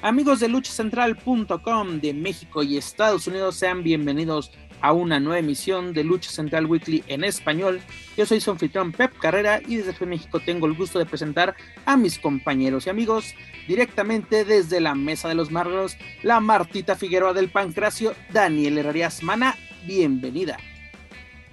[0.00, 6.04] Amigos de luchacentral.com de México y Estados Unidos, sean bienvenidos a una nueva emisión de
[6.04, 7.80] Lucha Central Weekly en español.
[8.16, 11.96] Yo soy su anfitrión Pep Carrera y desde México tengo el gusto de presentar a
[11.96, 13.34] mis compañeros y amigos
[13.66, 19.56] directamente desde la Mesa de los Margos, la Martita Figueroa del Pancracio, Daniel Herrarias Mana,
[19.84, 20.58] bienvenida.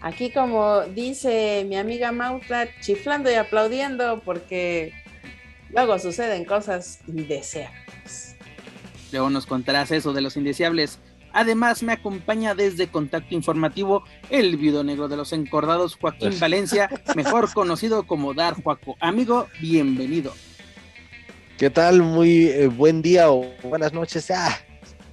[0.01, 4.93] Aquí como dice mi amiga Mauta, chiflando y aplaudiendo porque
[5.71, 8.34] luego suceden cosas indeseables.
[9.15, 10.99] Luego nos contarás eso de los indeseables.
[11.31, 17.53] Además, me acompaña desde Contacto Informativo el viudo negro de los encordados, Joaquín Valencia, mejor
[17.53, 18.97] conocido como Dar Juaco.
[18.99, 20.33] Amigo, bienvenido.
[21.57, 22.01] ¿Qué tal?
[22.01, 24.29] Muy eh, buen día o buenas noches.
[24.31, 24.53] Ah,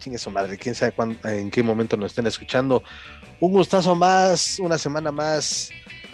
[0.01, 0.93] chingue su madre, quién sabe
[1.23, 2.83] en qué momento nos estén escuchando.
[3.39, 5.71] Un gustazo más, una semana más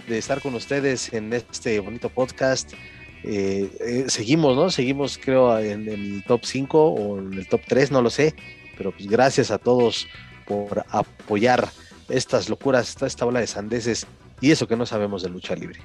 [0.06, 2.74] de estar con ustedes en este bonito podcast.
[3.24, 4.70] Eh, eh, seguimos, ¿no?
[4.70, 8.34] Seguimos, creo, en, el top 5 o en el top 3, no lo sé.
[8.76, 10.06] Pero pues gracias a todos
[10.46, 11.68] por apoyar
[12.08, 14.06] estas locuras, esta, esta ola de sandeces
[14.40, 15.80] y eso que no sabemos de lucha libre.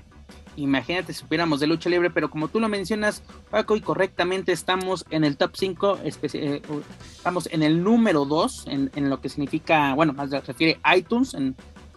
[0.55, 5.03] Imagínate si supiéramos de lucha libre, pero como tú lo mencionas, Paco, y correctamente estamos
[5.09, 6.61] en el top 5, eh,
[7.15, 11.55] estamos en el número 2, en, en, lo que significa, bueno, más refiere iTunes, en,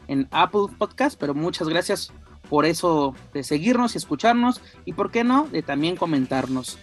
[0.08, 2.12] en Apple Podcast, pero muchas gracias
[2.48, 6.78] por eso de seguirnos y escucharnos y por qué no, de también comentarnos.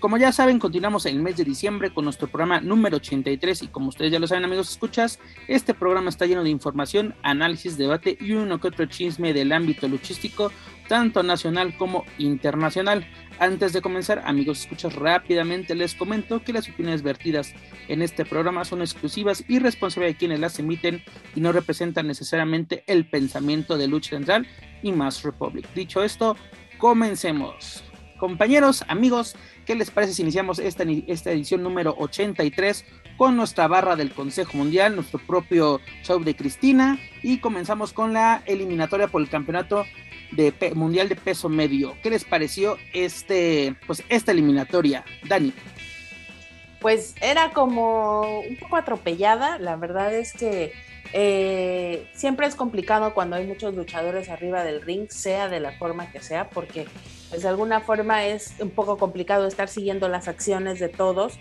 [0.00, 3.88] Como ya saben, continuamos el mes de diciembre con nuestro programa número 83 y como
[3.88, 8.30] ustedes ya lo saben amigos escuchas, este programa está lleno de información, análisis, debate y
[8.30, 10.52] uno que otro chisme del ámbito luchístico,
[10.88, 13.06] tanto nacional como internacional.
[13.38, 17.54] Antes de comenzar, amigos escuchas, rápidamente les comento que las opiniones vertidas
[17.86, 21.04] en este programa son exclusivas y responsables de quienes las emiten
[21.36, 24.48] y no representan necesariamente el pensamiento de Lucha Central
[24.82, 25.66] y Mass Republic.
[25.74, 26.36] Dicho esto,
[26.78, 27.84] comencemos.
[28.18, 32.84] Compañeros, amigos, ¿qué les parece si iniciamos esta, esta edición número 83
[33.16, 38.42] con nuestra barra del Consejo Mundial, nuestro propio show de Cristina y comenzamos con la
[38.46, 39.84] eliminatoria por el campeonato
[40.32, 41.96] de mundial de peso medio?
[42.02, 45.52] ¿Qué les pareció este, pues, esta eliminatoria, Dani?
[46.80, 50.72] Pues era como un poco atropellada, la verdad es que
[51.12, 56.10] eh, siempre es complicado cuando hay muchos luchadores arriba del ring, sea de la forma
[56.12, 56.86] que sea, porque
[57.30, 61.38] pues, de alguna forma es un poco complicado estar siguiendo las acciones de todos.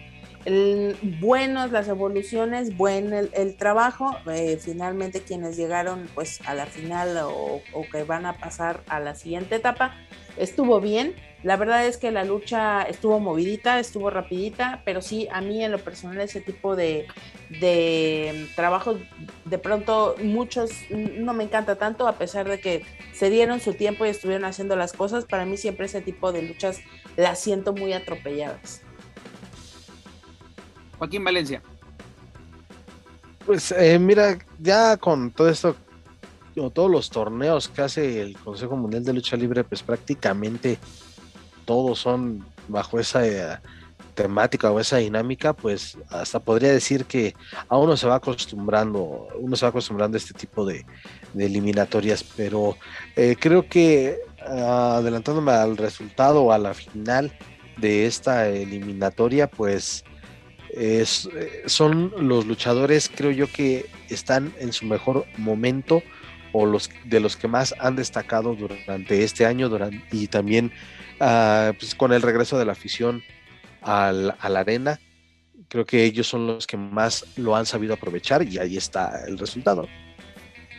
[1.19, 4.16] Buenos las evoluciones, buen el, trabajo.
[4.31, 9.00] Eh, finalmente quienes llegaron pues a la final o, o que van a pasar a
[9.00, 9.96] la siguiente etapa,
[10.38, 11.16] estuvo bien.
[11.44, 15.72] La verdad es que la lucha estuvo movidita, estuvo rapidita, pero sí, a mí en
[15.72, 17.08] lo personal ese tipo de,
[17.62, 18.97] de trabajos,
[19.46, 22.84] de pronto muchos no me encanta tanto, a pesar de que
[23.14, 26.41] se dieron su tiempo y estuvieron haciendo las cosas, para mí siempre ese tipo de
[26.41, 26.79] luchas
[27.18, 28.86] las siento muy atropelladas.
[30.97, 31.62] Joaquín Valencia.
[33.46, 35.75] Pues eh, mira, ya con todo esto
[36.74, 40.80] todos los torneos que hace el Consejo Mundial de Lucha Libre, pues prácticamente
[41.66, 43.59] todos son bajo esa eh,
[44.16, 47.35] temática o esa dinámica, pues hasta podría decir que
[47.69, 50.85] a uno se va acostumbrando, uno se va acostumbrando a este tipo de,
[51.38, 52.75] eliminatorias, pero
[53.16, 57.32] eh, creo que adelantándome al resultado, a la final
[57.78, 60.03] de esta eliminatoria, pues
[60.78, 66.03] es, eh, son los luchadores, creo yo que están en su mejor momento
[66.53, 70.72] o los de los que más han destacado durante este año durante, y también
[71.18, 73.24] pues con el regreso de la afición
[73.82, 75.00] a la arena.
[75.68, 79.38] Creo que ellos son los que más lo han sabido aprovechar y ahí está el
[79.38, 79.88] resultado.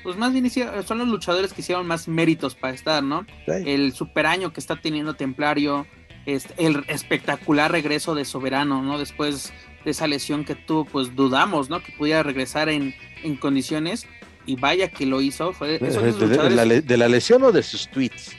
[0.02, 0.48] Pues más bien
[0.84, 3.26] son los luchadores que hicieron más méritos para estar, ¿no?
[3.46, 5.86] El super año que está teniendo Templario,
[6.24, 8.98] el espectacular regreso de Soberano, ¿no?
[8.98, 9.52] Después
[9.84, 11.82] de esa lesión que tuvo, pues dudamos, ¿no?
[11.82, 14.06] Que pudiera regresar en, en condiciones
[14.46, 15.52] y vaya que lo hizo.
[15.52, 18.34] Fue, de, la, lesión o de sus tweets?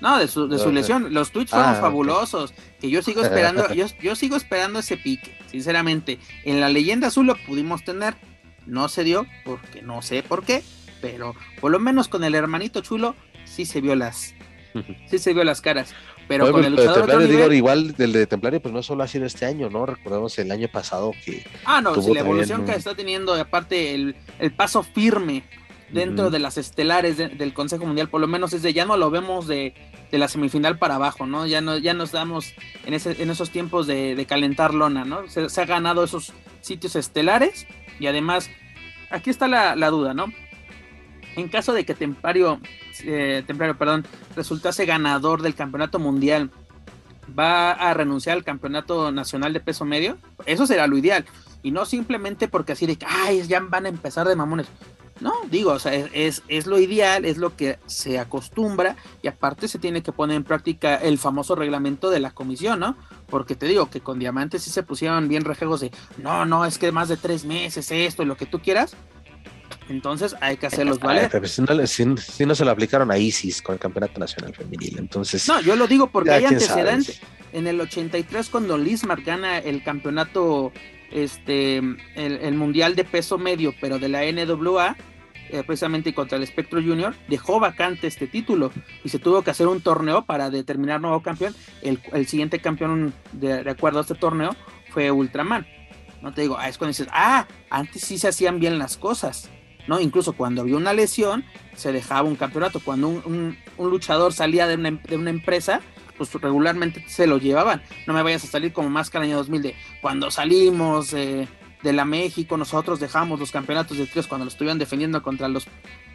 [0.00, 1.14] No, de su, de su lesión.
[1.14, 2.54] Los tweets fueron ah, fabulosos.
[2.80, 6.18] Que yo sigo esperando, yo, yo sigo esperando ese pique, sinceramente.
[6.44, 8.14] En la leyenda azul lo pudimos tener.
[8.66, 10.62] No se dio, porque no sé por qué.
[11.00, 13.14] Pero por lo menos con el hermanito chulo,
[13.44, 14.34] sí se vio las,
[15.10, 15.94] sí se vio las caras.
[16.30, 19.46] Pero con el luchador digo, igual del de Templario, pues no solo ha sido este
[19.46, 19.84] año, ¿no?
[19.84, 21.44] Recordemos el año pasado que.
[21.64, 25.42] Ah, no, la evolución que está teniendo, aparte el, el paso firme
[25.88, 29.10] dentro de las estelares del Consejo Mundial, por lo menos es de ya no lo
[29.10, 29.74] vemos de,
[30.12, 31.48] de, la semifinal para abajo, ¿no?
[31.48, 32.54] Ya no ya nos damos
[32.86, 35.26] en, ese, en esos tiempos de, de calentar lona, ¿no?
[35.26, 37.66] Se, ha ganado esos sitios estelares
[37.98, 38.50] y además,
[39.10, 40.26] aquí está la, la duda, ¿no?
[41.36, 42.60] En caso de que Templario
[43.04, 43.44] eh,
[43.78, 44.04] perdón,
[44.36, 46.50] resultase ganador del campeonato mundial,
[47.38, 51.24] va a renunciar al campeonato nacional de peso medio, eso será lo ideal.
[51.62, 54.66] Y no simplemente porque así de que, ay, ya van a empezar de mamones.
[55.20, 59.68] No, digo, o sea, es, es, lo ideal, es lo que se acostumbra y aparte
[59.68, 62.96] se tiene que poner en práctica el famoso reglamento de la comisión, ¿no?
[63.28, 66.78] Porque te digo que con Diamantes sí se pusieron bien rejegos de, no, no, es
[66.78, 68.96] que más de tres meses esto y lo que tú quieras,
[69.90, 71.30] entonces hay que hacerlos valer.
[71.48, 72.04] si,
[72.46, 75.46] no, se lo aplicaron a ISIS con el Campeonato Nacional Femenil, entonces...
[75.48, 77.20] No, yo lo digo porque hay antecedentes.
[77.52, 80.72] En el 83 cuando Lismar gana el campeonato,
[81.10, 81.78] este,
[82.14, 84.96] el, Mundial de Peso Medio, pero de la NWA,
[85.48, 88.70] eh, precisamente contra el Spectro Junior, dejó vacante este título
[89.02, 91.56] y se tuvo que hacer un torneo para determinar nuevo campeón.
[91.82, 94.54] El, siguiente campeón, de, de, acuerdo a este torneo,
[94.90, 95.66] fue Ultraman.
[96.22, 99.50] No te digo, ah, es cuando dices, ah, antes sí se hacían bien las cosas.
[99.86, 100.00] ¿No?
[100.00, 101.44] Incluso cuando había una lesión,
[101.74, 102.80] se dejaba un campeonato.
[102.80, 105.80] Cuando un, luchador salía de una, de una, empresa,
[106.16, 107.82] pues regularmente se lo llevaban.
[108.06, 111.14] No me vayas a salir como más que el año 2000 de cuando salimos
[111.82, 115.66] de la México, nosotros dejamos los campeonatos de tríos cuando lo estuvieron defendiendo contra los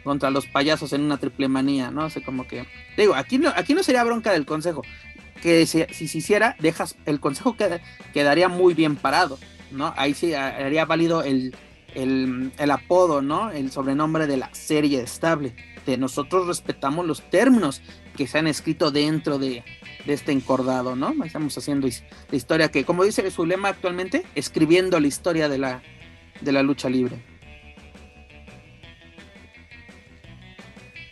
[0.04, 2.08] contra los payasos en una triple manía, ¿no?
[2.10, 2.66] sé como que
[2.96, 4.82] digo, aquí no aquí no sería bronca del consejo,
[5.42, 7.56] que si, si se hiciera, dejas el consejo
[8.12, 9.38] quedaría muy bien parado,
[9.72, 9.92] ¿no?
[9.96, 11.54] Ahí sí haría válido el
[11.96, 13.50] el, apodo, ¿no?
[13.50, 15.54] El sobrenombre de la serie estable.
[15.86, 17.80] De nosotros respetamos los términos
[18.16, 19.64] que se han escrito dentro de,
[20.06, 21.12] este encordado, ¿no?
[21.24, 25.82] Estamos haciendo la historia que, como dice su lema actualmente, escribiendo la historia de la,
[26.40, 27.35] de la lucha libre.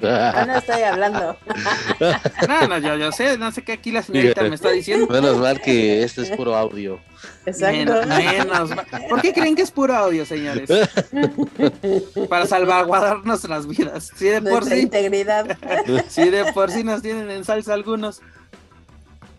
[0.06, 1.37] Ah, no estoy hablando.
[2.49, 5.06] No, no, yo, sé, no sé qué aquí la señorita me está diciendo.
[5.09, 7.01] Menos mal que esto es puro audio.
[7.47, 8.06] Exacto.
[8.06, 8.71] Menos,
[9.09, 10.69] ¿Por qué creen que es puro audio, señores?
[12.29, 14.11] Para salvaguardar nuestras vidas.
[14.15, 14.81] Sí, de por sí.
[14.81, 15.56] integridad.
[16.09, 18.21] Sí, de por sí nos tienen en salsa algunos.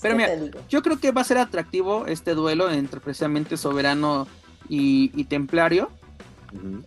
[0.01, 0.29] Pero mira,
[0.69, 4.27] yo creo que va a ser atractivo este duelo entre precisamente Soberano
[4.69, 5.89] y, Templario.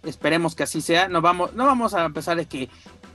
[0.05, 1.09] Esperemos que así sea.
[1.09, 2.69] No vamos, no vamos a empezar de que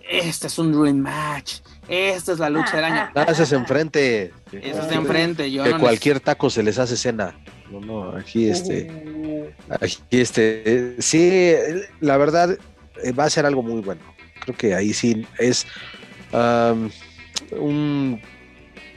[0.10, 3.10] este es un dream match, esta es la lucha del año.
[3.16, 4.34] Ah, ese es enfrente.
[4.52, 5.52] Ese es enfrente.
[5.52, 7.36] Yo que cualquier taco se les hace cena.
[7.72, 9.54] No, no, aquí este.
[9.70, 10.96] Aquí este.
[11.00, 11.54] Sí,
[12.00, 12.58] la verdad
[13.04, 14.02] eh, va a ser algo muy bueno.
[14.42, 15.66] Creo que ahí sí es
[17.52, 18.22] un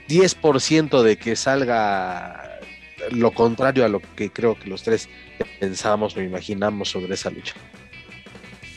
[0.09, 2.61] 10% de que salga
[3.11, 5.09] lo contrario a lo que creo que los tres
[5.61, 7.55] pensamos o imaginamos sobre esa lucha.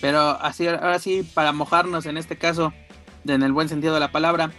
[0.01, 2.73] Pero así, ahora sí, para mojarnos en este caso,
[3.27, 4.51] en el buen sentido de la palabra,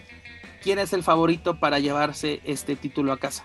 [0.62, 3.44] ¿quién es el favorito para llevarse este título a casa?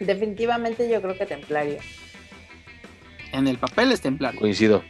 [0.00, 1.78] Definitivamente yo creo que Templario.
[3.32, 4.40] En el papel es Templario.
[4.40, 4.84] Coincido.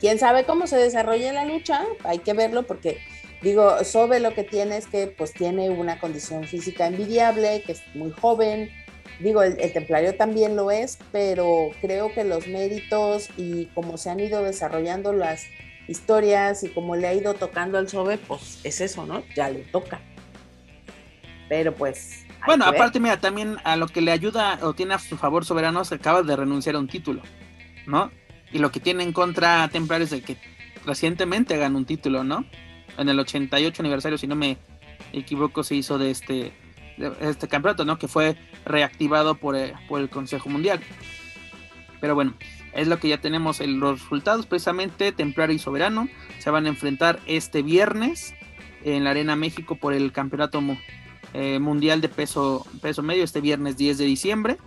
[0.00, 2.98] Quién sabe cómo se desarrolla la lucha, hay que verlo porque
[3.42, 7.82] digo, Sobe lo que tiene es que pues tiene una condición física envidiable, que es
[7.94, 8.70] muy joven,
[9.20, 14.20] digo, el, templario también lo es, pero creo que los méritos y cómo se han
[14.20, 15.46] ido desarrollando las
[15.88, 19.22] historias y cómo le ha ido tocando al Sobe, pues es eso, ¿no?
[19.34, 20.00] Ya le toca.
[21.48, 22.26] Pero pues.
[22.46, 25.84] Bueno, aparte, mira, también a lo que le ayuda o tiene a su favor Soberano
[25.84, 27.22] se acaba de renunciar a un título,
[27.86, 28.10] ¿no?
[28.52, 30.36] Y lo que tiene en contra Templario es de que
[30.86, 32.44] recientemente ganó un título, ¿no?
[32.96, 34.56] En el 88 aniversario, si no me
[35.12, 36.52] equivoco, se hizo de este
[37.20, 37.98] este campeonato, ¿no?
[37.98, 40.80] Que fue reactivado por, eh, por el Consejo Mundial.
[42.00, 42.34] Pero bueno,
[42.72, 44.46] es lo que ya tenemos en los resultados.
[44.46, 48.34] Precisamente Templario y Soberano se van a enfrentar este viernes
[48.84, 50.62] en la Arena México por el Campeonato
[51.34, 54.58] eh, Mundial de peso, peso Medio, este viernes 10 de diciembre.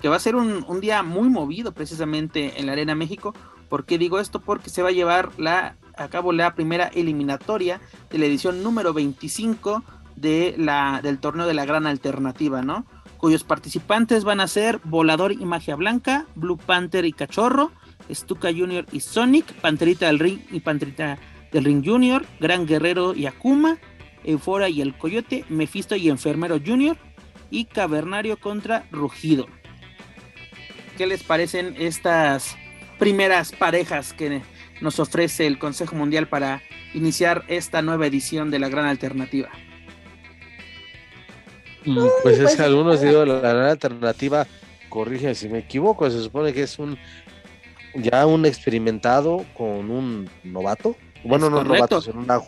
[0.00, 3.34] Que va a ser un, un, día muy movido precisamente en la Arena México.
[3.68, 4.40] ¿Por qué digo esto?
[4.40, 8.92] Porque se va a llevar la, a cabo la primera eliminatoria de la edición número
[8.92, 9.82] 25
[10.16, 12.86] de la, del torneo de la gran alternativa, ¿no?
[13.18, 17.72] Cuyos participantes van a ser Volador y Magia Blanca, Blue Panther y Cachorro,
[18.10, 18.86] Stuka Jr.
[18.92, 21.18] y Sonic, Panterita del Ring y Panterita
[21.52, 23.78] del Ring Jr., Gran Guerrero y Akuma,
[24.24, 26.96] Eufora y el Coyote, Mephisto y Enfermero Jr.
[27.50, 29.46] y Cavernario contra Rugido.
[30.98, 32.56] ¿Qué les parecen estas
[32.98, 34.42] primeras parejas que
[34.80, 36.62] nos ofrece el Consejo Mundial para
[36.94, 39.50] iniciar esta nueva edición de la Gran Alternativa?
[41.86, 44.46] Mm, pues es que algunos digo la gran alternativa,
[44.88, 46.98] corrige si me equivoco, se supone que es un
[47.94, 50.96] ya un experimentado con un novato.
[51.24, 51.74] Bueno, Es no correcto.
[51.74, 52.40] novato, sino una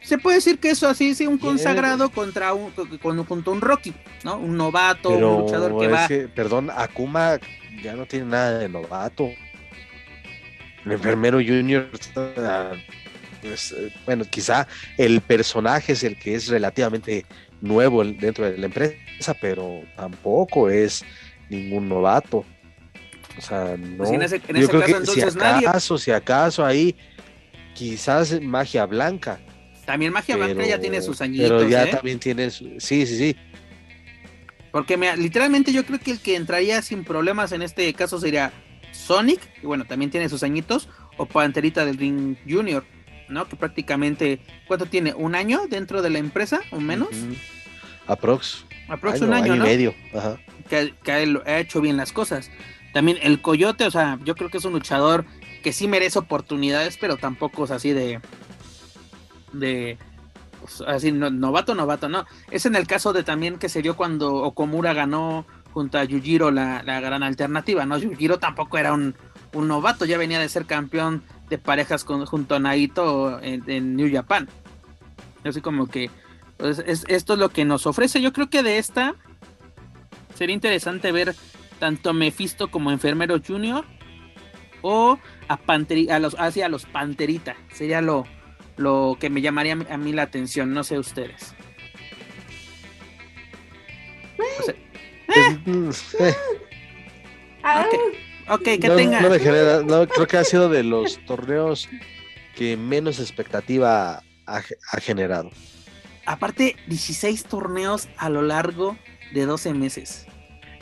[0.00, 2.70] Se puede decir que eso así es un consagrado contra un,
[3.02, 3.92] con, junto a un Rocky,
[4.24, 4.36] ¿no?
[4.36, 6.08] Un novato, pero un luchador que es va.
[6.08, 7.38] que, perdón, Akuma
[7.82, 9.28] ya no tiene nada de novato.
[10.84, 12.72] El enfermero Junior, está,
[13.42, 17.26] pues, eh, bueno, quizá el personaje es el que es relativamente
[17.60, 21.04] nuevo dentro de la empresa, pero tampoco es
[21.48, 22.44] ningún novato.
[23.38, 23.96] O sea, no.
[23.98, 25.66] Pues en ese- en Yo ese creo caso, que si entonces, nadie.
[25.68, 26.96] acaso, si acaso ahí,
[27.74, 29.40] quizás magia blanca.
[29.86, 31.90] También Magia Blanca ya tiene sus añitos, Pero ya ¿eh?
[31.90, 33.36] también tiene su- sí, sí, sí.
[34.70, 38.52] Porque literalmente yo creo que el que entraría sin problemas en este caso sería
[38.92, 42.84] Sonic, y bueno, también tiene sus añitos, o Panterita del Ring Junior,
[43.30, 43.48] ¿no?
[43.48, 45.14] Que prácticamente, ¿cuánto tiene?
[45.14, 46.60] ¿Un año dentro de la empresa?
[46.70, 47.08] ¿O menos?
[47.10, 47.34] Ujú.
[48.06, 48.64] Aprox.
[48.88, 49.64] Aprox un año, y ¿no?
[49.64, 49.94] medio.
[50.14, 50.38] Ajá.
[50.68, 51.16] que, que ha,
[51.50, 52.50] ha hecho bien las cosas.
[52.92, 55.24] También el Coyote, o sea, yo creo que es un luchador
[55.62, 58.20] que sí merece oportunidades, pero tampoco es así de.
[59.52, 59.96] de.
[60.60, 62.26] pues, así, no- novato, novato, no.
[62.50, 66.50] Es en el caso de también que se dio cuando Okomura ganó junto a Yujiro
[66.50, 67.96] la, la gran alternativa, ¿no?
[67.96, 69.14] Yujiro tampoco era un,
[69.52, 73.96] un novato, ya venía de ser campeón de parejas con, junto a Naito en, en
[73.96, 74.48] New Japan.
[75.44, 76.10] Así como que.
[76.56, 78.20] pues, es- esto es lo que nos ofrece.
[78.20, 79.14] Yo creo que de esta
[80.34, 81.34] sería interesante ver
[81.78, 83.84] tanto Mephisto como Enfermero Junior
[84.82, 87.56] o a Panteri- a los hacia los Panterita.
[87.72, 88.26] Sería lo,
[88.76, 91.54] lo que me llamaría a mí- la atención, no sé ustedes.
[94.60, 94.74] O sea,
[95.28, 95.90] Es- mm,
[96.24, 96.34] eh,
[97.62, 97.86] Ah,
[98.50, 99.20] ok, que no, tenga.
[99.20, 101.88] no no, creo que ha sido de los torneos
[102.56, 105.50] que menos expectativa ha, ha generado.
[106.26, 108.96] Aparte, 16 torneos a lo largo
[109.32, 110.26] de 12 meses.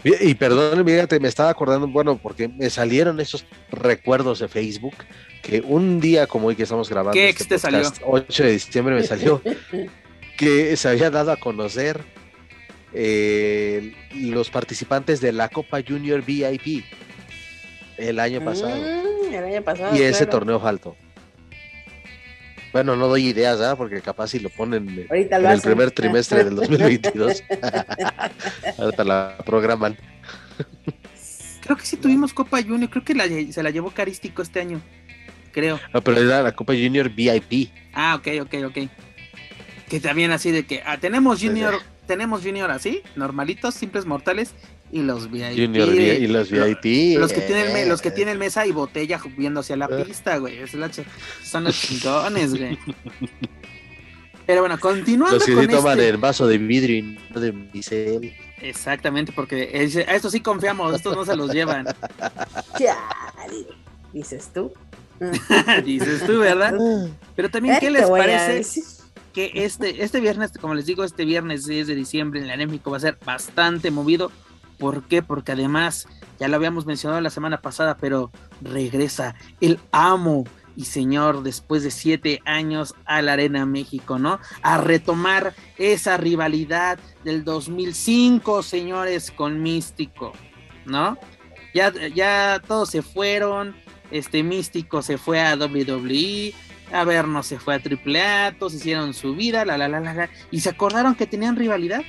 [0.05, 4.95] Y, perdón, fíjate, me estaba acordando, bueno, porque me salieron esos recuerdos de Facebook,
[5.43, 7.83] que un día como hoy que estamos grabando, ¿Qué este te salió?
[7.83, 9.43] podcast, 8 de diciembre me salió,
[10.37, 12.01] que se había dado a conocer
[12.93, 16.85] eh, los participantes de la Copa Junior VIP
[17.99, 18.75] el año pasado.
[18.77, 19.95] mm, el año pasado.
[19.97, 20.31] y ese claro.
[20.31, 20.97] torneo faltó.
[22.73, 23.77] Bueno, no doy ideas, ¿ah?
[23.77, 27.43] porque capaz si lo ponen en el primer trimestre del 2022.
[28.79, 29.97] Ahorita la programan.
[31.63, 34.81] Creo que sí tuvimos Copa Junior, creo que la- se la llevó Carístico este año.
[35.53, 35.81] Creo.
[35.95, 37.71] No, pero era la Copa Junior VIP.
[37.95, 38.79] Ah, ok, ok, ok.
[39.89, 41.75] Que también así de que ah, tenemos Junior,
[42.07, 44.55] tenemos Junior así, normalitos, simples mortales,
[44.93, 45.57] y los VIP.
[45.67, 47.19] Junior y los lo- VIP.
[47.19, 50.05] Los que tienen los que eh, tienen mesa y botella viendo hacia la Eh.
[50.07, 50.59] pista, güey.
[50.59, 50.91] Es la
[51.45, 52.79] son los chingones, güey.
[54.47, 57.41] Pero bueno, continuando Los que con sí toman este- en vaso de vidrio y no
[57.41, 58.33] de bisel.
[58.63, 59.71] Exactamente, porque
[60.09, 61.87] a estos sí confiamos, estos no se los llevan.
[62.79, 63.67] Chale,
[64.13, 64.73] dices tú.
[65.85, 66.75] Dices tú, ¿verdad?
[67.35, 68.83] Pero también, ¿qué Eh, les voy a parece?
[69.35, 72.91] que este, este viernes, como les digo, este viernes 10 de diciembre en la México
[72.93, 74.31] va a ser bastante movido.
[74.79, 75.23] ¿Por qué?
[75.23, 76.07] Porque además,
[76.39, 78.31] ya lo habíamos mencionado la semana pasada, pero
[78.63, 80.45] regresa el amo
[80.79, 84.39] y señor después de siete años a la Arena México, ¿no?
[84.63, 90.33] A retomar esa rivalidad del 2005, señores, con Místico,
[90.87, 91.19] ¿no?
[91.75, 93.75] Ya, ya todos se fueron,
[94.13, 96.55] este Místico se fue a WWE,
[96.93, 100.15] a ver, no se fue a AAA, todos hicieron su vida, la la la la
[100.15, 102.03] la, y se acordaron que tenían rivalidad.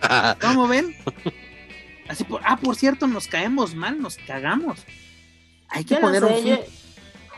[0.40, 0.96] ¿Cómo ven?
[2.12, 4.84] Así por, ah, por cierto, nos caemos mal, nos cagamos.
[5.68, 6.46] Hay que Yo no poner un fin.
[6.46, 6.64] yo-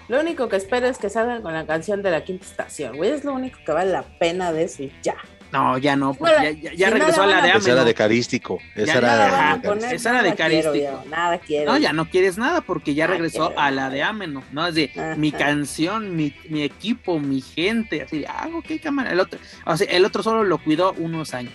[0.09, 3.11] lo único que espero es que salgan con la canción de la quinta estación, güey.
[3.11, 5.15] Es lo único que vale la pena de eso y ya.
[5.53, 7.59] No, ya no, porque No, ya, ya- ya si no regresó a la de Esa
[7.59, 7.85] era Ameno.
[7.85, 8.59] de carístico.
[8.75, 11.05] Esa Ya, era de esa era de carístico.
[11.09, 11.71] nada quiero.
[11.73, 14.67] No, ya no quieres nada porque ya regresó quiero a la de Ameno, ¿no?
[14.67, 15.15] Es de Ajá.
[15.15, 19.13] mi canción, mi, mi equipo, mi gente, así de, ah, ok, cámara.
[19.13, 21.55] El otro, o sea, el otro solo lo cuidó unos años,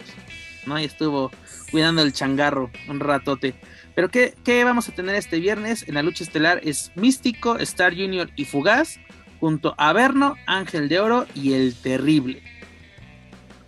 [0.65, 0.79] ¿no?
[0.79, 1.29] Y estuvo
[1.69, 3.53] cuidando el changarro un ratote.
[3.95, 6.61] Pero ¿qué, qué vamos a tener este viernes en la lucha estelar?
[6.63, 8.97] Es Místico, Star Junior y Fugaz,
[9.39, 12.41] junto a Averno, Ángel de Oro y El Terrible.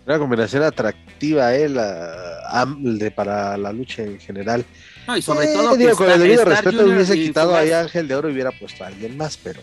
[0.06, 4.64] Una combinación atractiva, eh, la- de- para la lucha en general.
[5.06, 7.80] No, y sobre Eh, todo digo, con el debido respeto Junior hubiese quitado ahí a.
[7.80, 9.60] Ángel de Oro y hubiera puesto a alguien más, pero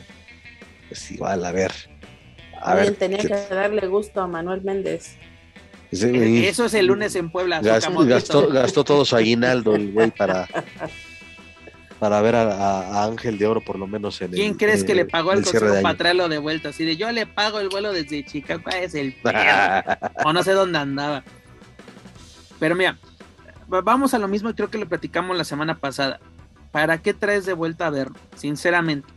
[0.87, 1.71] pues igual, a ver.
[2.61, 5.15] A Alguien ver, tenía ¿qué- que darle gusto a Manuel Méndez.
[5.91, 7.61] Sí, y Eso es el lunes en Puebla.
[7.61, 8.13] gas- Socamotito.
[8.15, 10.47] gastó, gastó todo su aguinaldo el güey para,
[11.99, 14.83] para ver a, a- a Ángel de Oro por lo menos en ¿Quién el, crees
[14.83, 16.69] que le pagó al consejo para traerlo de vuelta?
[16.69, 19.15] Así de yo le pago el vuelo desde Chicago, ah, es el
[20.25, 21.23] o no sé dónde andaba.
[22.59, 22.97] Pero mira,
[23.73, 26.19] va- vamos a lo mismo y creo que lo platicamos la semana pasada.
[26.71, 28.15] ¿Para qué traes de vuelta a verlo?
[28.35, 29.07] Sinceramente.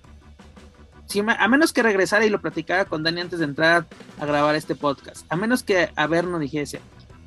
[1.06, 3.87] Si a menos que regresara y lo platicara con Dani antes de entrar
[4.18, 5.26] a grabar este podcast.
[5.30, 6.80] A menos que a ver no dijese,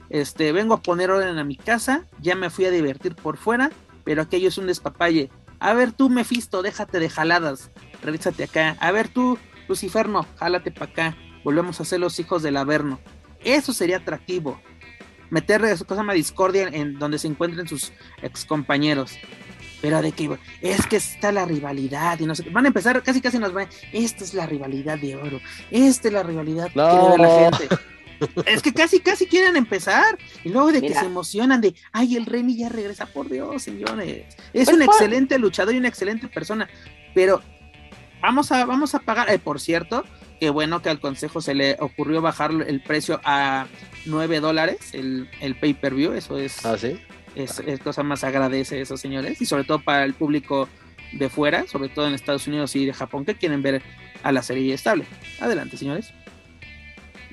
[0.10, 3.72] este, vengo a poner orden a mi casa, ya me fui a divertir por fuera,
[4.04, 5.30] pero aquello es un despapalle.
[5.60, 8.78] A ver tú, Mefisto, déjate de jaladas, revísate acá.
[8.80, 11.18] A ver tú, Luciferno, jálate para acá.
[11.44, 13.00] Volvemos a ser los hijos del Averno.
[13.44, 14.60] Eso sería atractivo.
[15.30, 19.18] Meterle esa cosa llama discordia en donde se encuentren sus ex compañeros.
[19.86, 22.50] Pero de que es que está la rivalidad y no sé.
[22.50, 23.68] Van a empezar, casi casi nos van.
[23.94, 25.40] Esta es la rivalidad de oro.
[25.70, 26.90] Esta es la rivalidad que No.
[26.90, 27.76] quiere ver la gente.
[28.48, 30.18] Es que casi, casi quieren empezar.
[30.44, 34.26] Y luego de que se emocionan de, ay, el Remy ya regresa, por Dios, señores.
[34.54, 36.68] Es Pues un por- excelente luchador y una excelente persona.
[37.14, 37.44] Pero
[38.22, 39.30] vamos a, vamos a pagar.
[39.30, 40.04] eh, por cierto,
[40.40, 43.68] qué bueno que al consejo se le ocurrió bajar el precio a
[44.08, 46.14] 9 dólares, el, el pay-per-view.
[46.14, 46.98] Eso es, Ah, sí.
[47.36, 49.42] Es, es cosa más agradece eso, señores.
[49.42, 50.68] Y sobre todo para el público
[51.14, 53.82] de fuera, sobre todo en Estados Unidos y de Japón, que quieren ver
[54.24, 55.06] a la serie estable.
[55.40, 56.12] Adelante, señores.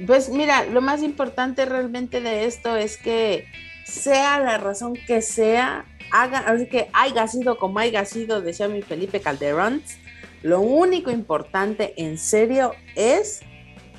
[0.07, 3.47] Pues mira, lo más importante realmente de esto es que
[3.85, 8.83] sea la razón que sea, haga, así que haya sido como haya sido, decía mi
[8.83, 9.83] Felipe Calderón,
[10.43, 13.41] lo único importante en serio es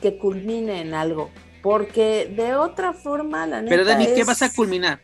[0.02, 1.32] que culmine en algo,
[1.62, 5.00] porque de otra forma la neta Pero Dani, ¿qué es- vas a culminar?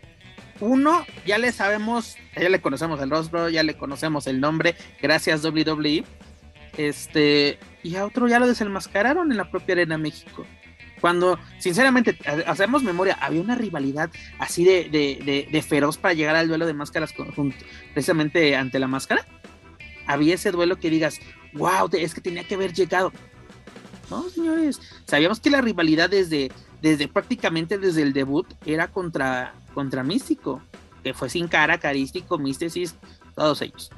[0.59, 5.43] Uno, ya le sabemos, ya le conocemos el rostro, ya le conocemos el nombre, gracias
[5.43, 6.03] WWE.
[6.77, 10.45] Este, y a otro ya lo desenmascararon en la propia Arena México.
[11.01, 16.35] Cuando, sinceramente, ha- hacemos memoria, había una rivalidad así de, de, de- feroz para llegar
[16.35, 17.13] al duelo de máscaras
[17.93, 19.25] precisamente ante la máscara.
[20.07, 21.19] Había ese duelo que digas,
[21.53, 23.13] wow, es que tenía que haber llegado.
[24.09, 30.03] No, señores, sabíamos que la rivalidad desde, desde prácticamente desde el debut era contra, contra
[30.03, 30.61] Místico,
[31.03, 32.95] que fue sin cara, carístico, místesis,
[33.35, 33.89] todos ellos.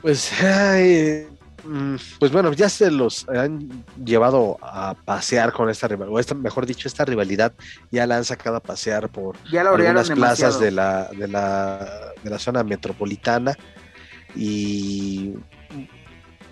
[0.00, 1.26] Pues, ay,
[1.64, 6.34] mm, pues bueno, ya se los han llevado a pasear con esta rivalidad, o esta,
[6.34, 7.52] mejor dicho, esta rivalidad
[7.90, 12.12] ya la han sacado a pasear por Ya orearon algunas plazas de la, de, la,
[12.22, 13.56] de la zona metropolitana
[14.36, 15.34] y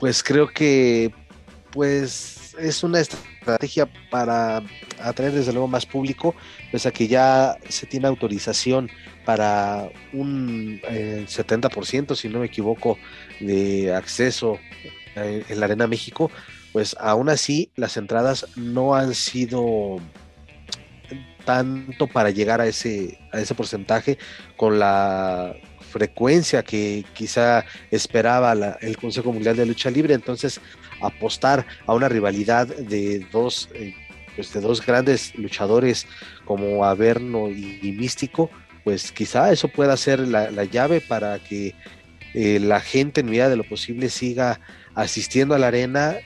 [0.01, 1.14] pues creo que
[1.71, 4.62] pues es una estrategia para
[5.01, 6.35] atraer desde luego más público,
[6.73, 8.90] pese a que ya se tiene autorización
[9.25, 12.99] para un eh, 70%, si no me equivoco,
[13.40, 14.59] de acceso
[15.16, 16.31] eh, en la Arena México,
[16.73, 19.99] pues aún así las entradas no han sido
[21.45, 24.19] tanto para llegar a ese, a ese porcentaje
[24.57, 25.55] con la
[26.01, 30.13] frecuencia que quizá esperaba la- el Consejo Mundial de Lucha Libre.
[30.15, 30.61] Entonces,
[31.01, 33.95] apostar a una rivalidad de dos, eh,
[34.35, 36.07] pues de dos grandes luchadores
[36.45, 38.51] como Averno y, Místico,
[38.85, 41.75] pues quizá eso pueda ser la, la llave para que
[42.35, 44.61] eh, la gente en medida de lo posible siga
[44.95, 46.17] asistiendo a la arena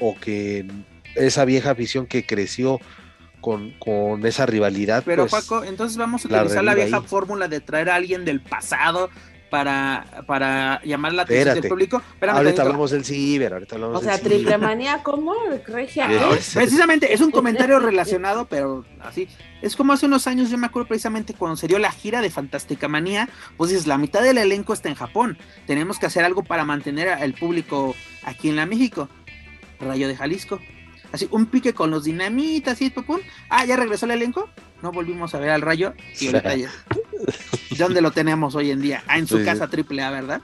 [0.00, 0.66] o que
[1.14, 2.80] esa vieja afición que creció
[3.44, 5.02] con, con esa rivalidad.
[5.04, 7.02] Pero pues, Paco, entonces vamos a utilizar la vieja ahí.
[7.06, 9.10] fórmula de traer a alguien del pasado
[9.50, 11.60] para, para llamar la atención Espérate.
[11.60, 12.02] del público.
[12.14, 15.34] Espérame ahorita hablamos del ciber, ahorita hablamos O sea, triple manía, ¿cómo?
[15.66, 16.08] Regia.
[16.20, 16.30] ¿no?
[16.30, 19.28] Precisamente, es un comentario relacionado, pero así.
[19.60, 22.30] Es como hace unos años, yo me acuerdo precisamente cuando se dio la gira de
[22.30, 23.28] Fantástica Manía,
[23.58, 25.36] pues dices, la mitad del elenco está en Japón.
[25.66, 29.10] Tenemos que hacer algo para mantener al público aquí en la México.
[29.80, 30.60] Rayo de Jalisco.
[31.14, 33.20] Así, un pique con los dinamitas y pum.
[33.48, 34.48] Ah, ya regresó el elenco.
[34.82, 35.94] No volvimos a ver al Rayo.
[36.18, 36.72] Y ahorita ya.
[37.78, 39.04] ¿Dónde lo tenemos hoy en día?
[39.06, 40.40] Ah, en su Sí, casa triple A, ¿verdad?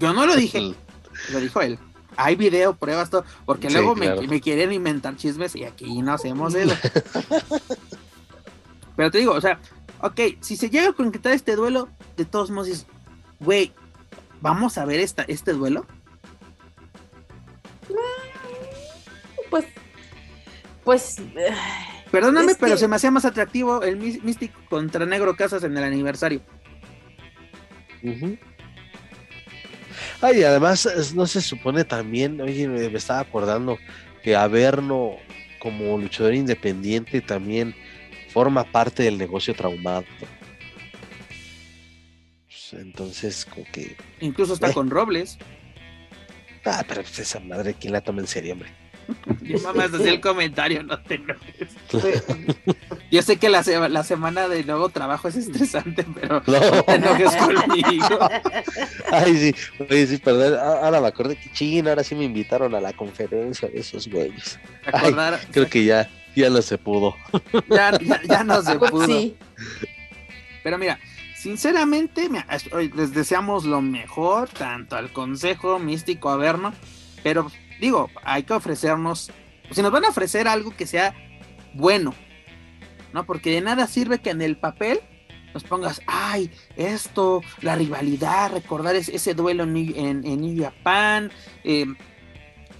[0.00, 0.74] Yo no lo dije,
[1.30, 1.78] lo dijo él.
[2.16, 4.22] Hay video, pruebas, todo, porque Sí, luego me- claro.
[4.22, 6.74] me, quieren inventar chismes y aquí no hacemos eso.
[8.96, 9.60] Pero te digo, o sea,
[10.00, 12.86] ok, si se llega a concretar este duelo, de todos modos
[13.38, 13.72] güey,
[14.40, 15.86] ¿vamos a ver esta, este duelo?
[19.50, 19.64] Pues,
[20.84, 21.54] pues, eh,
[22.10, 25.76] Perdóname, pero que- se me hacía más atractivo el Mys- Mystic contra Negro Casas en
[25.76, 26.40] el aniversario.
[28.02, 28.38] Ujú.
[30.22, 33.78] Ay, además, no se supone también, oye, me, me estaba acordando
[34.22, 35.16] que Averno,
[35.58, 37.74] como luchador independiente, también
[38.32, 40.04] forma parte del negocio traumado.
[42.46, 43.96] Pues, entonces, como que.
[44.20, 44.74] Incluso está Eh.
[44.74, 45.38] con Robles.
[46.64, 48.70] Ah, pero pues esa madre, ¿quién la toma en serio, hombre?
[49.40, 51.68] Mi mamá hacía el comentario, no te enojes.
[53.10, 56.58] Yo sé que la, se- la semana de nuevo trabajo es estresante, pero No.
[56.60, 58.18] no te enojes conmigo.
[59.10, 59.54] Ay, sí,
[59.88, 60.58] oye, sí, perdón.
[60.58, 64.58] Ahora me acordé que ching, ahora sí me invitaron a la conferencia de esos güeyes.
[64.86, 67.16] Acordar, Creo que ya, ya no se pudo.
[67.68, 69.06] ya, ya, ya no se pudo.
[69.06, 69.36] Sí.
[70.62, 70.98] Pero mira,
[71.36, 72.28] sinceramente,
[72.94, 76.72] les deseamos lo mejor, tanto al Consejo Místico Averno,
[77.22, 79.30] pero digo, hay que ofrecernos,
[79.70, 81.14] si nos van a ofrecer algo que sea
[81.74, 82.14] bueno,
[83.12, 83.24] ¿no?
[83.24, 85.00] Porque de nada sirve que en el papel
[85.54, 91.32] nos pongas, ay, esto, la rivalidad, recordar ese, duelo en, en, en Japan,
[91.64, 91.86] eh,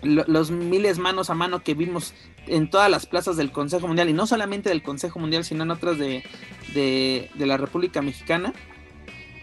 [0.02, 2.14] lo- los miles manos a mano que vimos
[2.46, 5.70] en todas las plazas del Consejo Mundial, y no solamente del Consejo Mundial, sino en
[5.72, 6.22] otras de,
[6.74, 8.52] de, de la República Mexicana.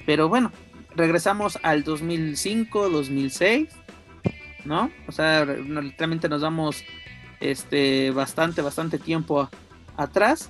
[0.05, 0.51] Pero bueno,
[0.95, 3.67] regresamos al 2005, 2006,
[4.67, 4.91] ¿no?
[5.07, 6.83] O sea, literalmente nos damos
[7.39, 9.49] este, bastante, bastante tiempo a-
[9.95, 10.49] atrás.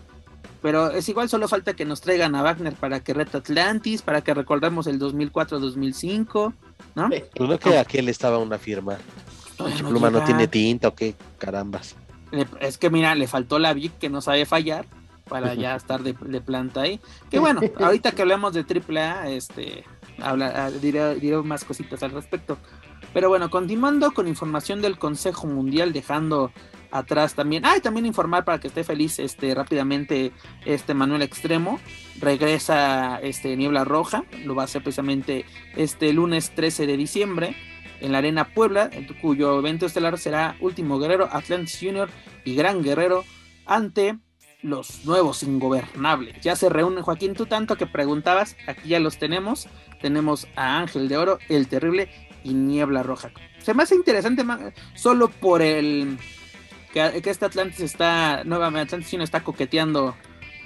[0.61, 4.21] Pero es igual, solo falta que nos traigan a Wagner para que reta Atlantis, para
[4.21, 6.53] que recordemos el 2004-2005,
[6.95, 7.09] ¿no?
[7.09, 7.23] Sí.
[7.35, 8.97] Pues no que aquí le estaba una firma.
[9.55, 11.95] Todavía no Pluma no tiene tinta o qué carambas.
[12.59, 14.85] Es que mira, le faltó la Vic que no sabe fallar
[15.29, 16.99] para ya estar de, de planta ahí.
[17.29, 19.83] Que bueno, ahorita que hablemos de AAA, este,
[20.19, 22.57] habla, ah, diré, diré más cositas al respecto.
[23.17, 26.51] Pero bueno, continuando con información del Consejo Mundial, dejando
[26.91, 27.65] atrás también.
[27.65, 30.31] Ah, y también informar para que esté feliz este rápidamente
[30.65, 31.79] este Manuel Extremo.
[32.19, 37.55] Regresa este Niebla Roja, lo va a hacer precisamente este lunes 13 de diciembre
[38.01, 42.09] en la Arena Puebla, cuyo evento estelar será Último Guerrero, Atlantis Junior
[42.45, 43.23] y Gran Guerrero
[43.65, 44.19] ante
[44.61, 46.39] los nuevos ingobernables.
[46.41, 49.67] Ya se reúnen, Joaquín, tú tanto que preguntabas, aquí ya los tenemos.
[50.01, 53.31] Tenemos a Ángel de Oro, El Terrible y Niebla Roja.
[53.59, 54.43] Se me hace interesante
[54.93, 56.17] solo por el
[56.93, 60.15] que, que este Atlantis está, nuevamente Atlantis Junior está coqueteando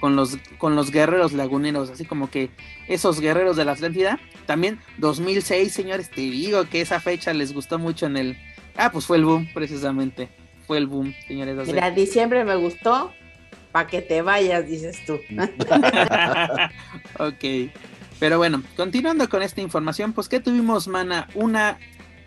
[0.02, 2.50] con los, con los guerreros laguneros, así como que
[2.88, 4.20] esos guerreros de la Atlántida.
[4.46, 8.38] También 2006, señores, te digo que esa fecha les gustó mucho en el...
[8.76, 10.30] Ah, pues fue el boom, precisamente.
[10.66, 11.56] Fue el boom, señores.
[11.68, 13.14] Mira, diciembre me gustó,
[13.72, 15.20] para que te vayas, dices tú.
[17.20, 17.72] ok.
[18.22, 21.80] Pero bueno, continuando con esta información, pues que tuvimos, Mana, una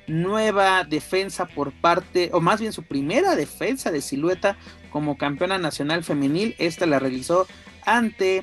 [0.09, 4.57] nueva defensa por parte, o más bien su primera defensa de silueta
[4.91, 6.57] como campeona nacional femenil.
[6.59, 7.47] Esta la realizó
[7.87, 8.43] ante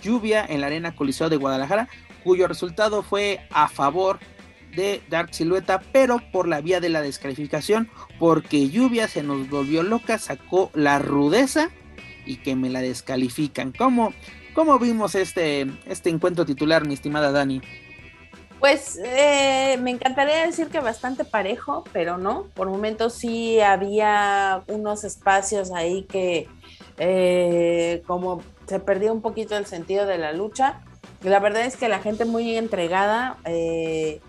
[0.00, 1.88] Lluvia en la Arena Coliseo de Guadalajara,
[2.22, 4.20] cuyo resultado fue a favor
[4.76, 9.82] de Dark Silueta, pero por la vía de la descalificación, porque Lluvia se nos volvió
[9.82, 11.68] loca, sacó la rudeza
[12.24, 13.72] y que me la descalifican.
[13.72, 14.14] ¿Cómo,
[14.54, 17.60] cómo vimos este, este encuentro titular, mi estimada Dani?
[18.60, 22.46] Pues eh, me encantaría decir que bastante parejo, pero no.
[22.54, 26.48] Por momentos sí había unos espacios ahí que
[26.98, 30.80] eh, como se perdió un poquito el sentido de la lucha.
[31.22, 34.20] La verdad es que la gente muy entregada, eh,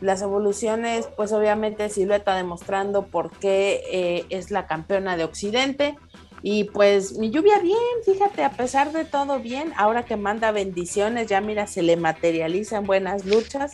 [0.00, 5.96] las evoluciones, pues obviamente Silueta demostrando por qué eh, es la campeona de Occidente.
[6.46, 11.26] Y pues mi lluvia bien, fíjate, a pesar de todo bien, ahora que manda bendiciones,
[11.26, 13.72] ya mira, se le materializan buenas luchas.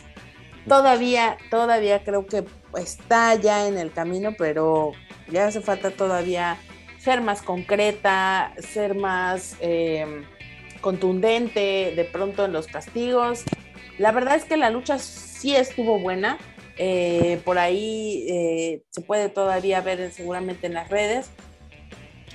[0.68, 2.44] Todavía, todavía creo que
[2.78, 4.92] está ya en el camino, pero
[5.32, 6.58] ya hace falta todavía
[7.00, 10.24] ser más concreta, ser más eh,
[10.80, 13.42] contundente de pronto en los castigos.
[13.98, 16.38] La verdad es que la lucha sí estuvo buena.
[16.78, 21.30] eh, por ahí eh, se puede todavía ver seguramente en las redes.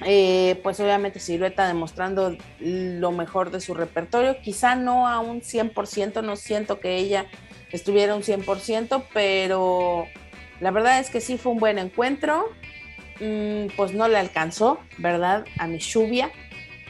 [0.04, 6.22] Eh, pues obviamente Silueta demostrando lo mejor de su repertorio, quizá no a un 100%,
[6.22, 7.28] no siento que ella
[7.72, 10.06] estuviera un 100%, pero
[10.60, 12.46] la verdad es que sí fue un buen encuentro,
[13.22, 15.46] mm, pues no le alcanzó, ¿verdad?
[15.58, 16.30] A mi lluvia,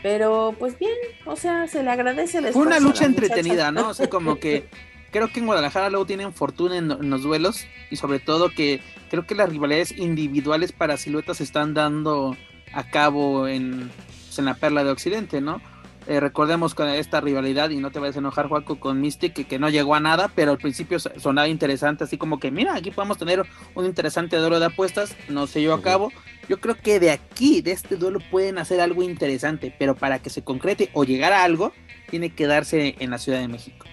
[0.02, 3.90] pero pues bien, o sea, se le agradece el Fue una lucha entretenida, ¿no?
[3.90, 4.68] O sea, como que
[5.12, 8.82] creo que en Guadalajara luego tienen fortuna en, en los duelos y sobre todo que
[9.12, 12.36] creo que las rivalidades individuales para siluetas se están dando
[12.74, 13.92] a cabo en,
[14.26, 15.62] pues, en la perla de Occidente, ¿no?
[16.08, 19.46] Eh, recordemos con esta rivalidad, y no te vayas a enojar, Juaco, con Mystic, que,
[19.46, 22.76] que no llegó a nada, pero al principio so- sonaba interesante, así como que, mira,
[22.76, 26.12] aquí podemos tener un interesante duelo de apuestas, no se llevó a cabo.
[26.48, 30.30] Yo creo que de aquí, de este duelo, pueden hacer algo interesante, pero para que
[30.30, 31.74] se concrete o llegar a algo,
[32.12, 33.88] tiene que darse en la Ciudad de México.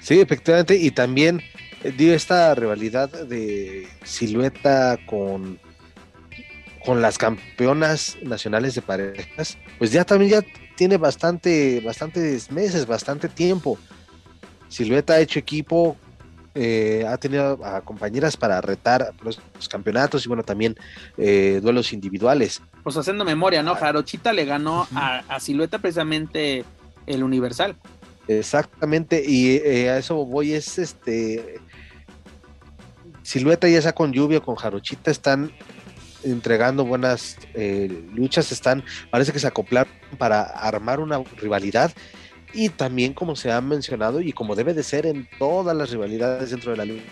[0.00, 1.42] Sí, efectivamente, y también
[1.84, 5.60] eh, dio esta rivalidad de silueta con
[6.86, 10.42] con las campeonas nacionales de parejas, pues ya también ya
[10.76, 13.76] tiene bastante, bastantes meses, bastante tiempo.
[14.68, 15.96] Silueta ha hecho equipo,
[16.54, 20.76] eh, ha tenido a compañeras para retar los, campeonatos y bueno, también
[21.18, 22.62] eh, duelos individuales.
[22.84, 23.72] Pues haciendo memoria, ¿no?
[23.72, 23.76] Ah.
[23.76, 26.64] Jarochita le ganó a, Silueta precisamente
[27.06, 27.76] el Universal.
[28.28, 31.60] Exactamente, y eh, a eso voy, es este...
[33.22, 35.50] Silueta ya sea con lluvia con Jarochita están
[36.30, 37.38] entregando buenas
[38.14, 41.92] luchas, están, parece que se acoplaron para armar una rivalidad
[42.52, 46.50] y también como se ha mencionado y como debe de ser en todas las rivalidades
[46.50, 47.02] dentro de la lucha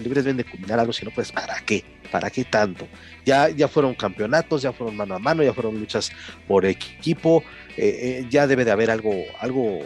[0.00, 1.84] libre deben de culminar algo, si no pues ¿para qué?
[2.10, 2.86] ¿Para qué tanto?
[3.24, 6.10] Ya, ya fueron campeonatos, ya fueron mano a mano, ya fueron luchas
[6.46, 7.42] por equipo,
[7.76, 9.80] eh, eh, ya debe de haber algo, algo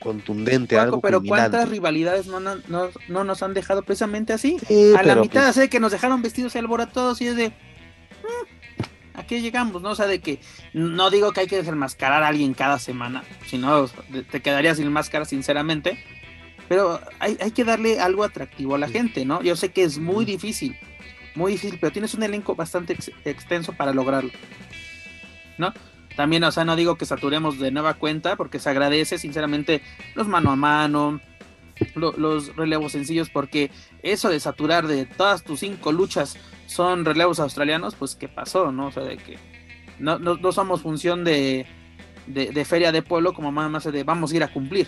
[0.00, 4.56] contundente, algo Pero ¿cuántas rivalidades no, no, no, nos han dejado precisamente así?
[4.96, 7.52] a la mitad, pues sé que nos dejaron vestidos y alboratados y es de...
[9.14, 9.82] ¿A qué llegamos?
[9.82, 9.90] ¿No?
[9.90, 10.38] O sea, de que
[10.72, 13.88] no digo que hay que desenmascarar a alguien cada semana, sino
[14.30, 15.98] te quedarías sin máscara, sinceramente.
[16.68, 19.42] Pero hay, que darle algo atractivo a la gente, ¿no?
[19.42, 20.76] Yo sé que es muy difícil,
[21.34, 24.30] muy difícil, pero tienes un elenco bastante extenso para lograrlo,
[25.56, 25.72] ¿no?
[26.14, 29.82] También, o sea, no digo que saturemos de nueva cuenta, porque se agradece, sinceramente,
[30.14, 31.20] los mano a mano,
[31.94, 33.70] los relevos sencillos, porque
[34.02, 36.36] eso de saturar de todas tus cinco luchas
[36.66, 38.86] son relevos australianos, pues qué pasó, ¿no?
[38.86, 39.38] O sea, de que
[39.98, 41.66] no, no, somos función de,
[42.26, 44.86] de, feria de pueblo como más, más de vamos a ir a cumplir,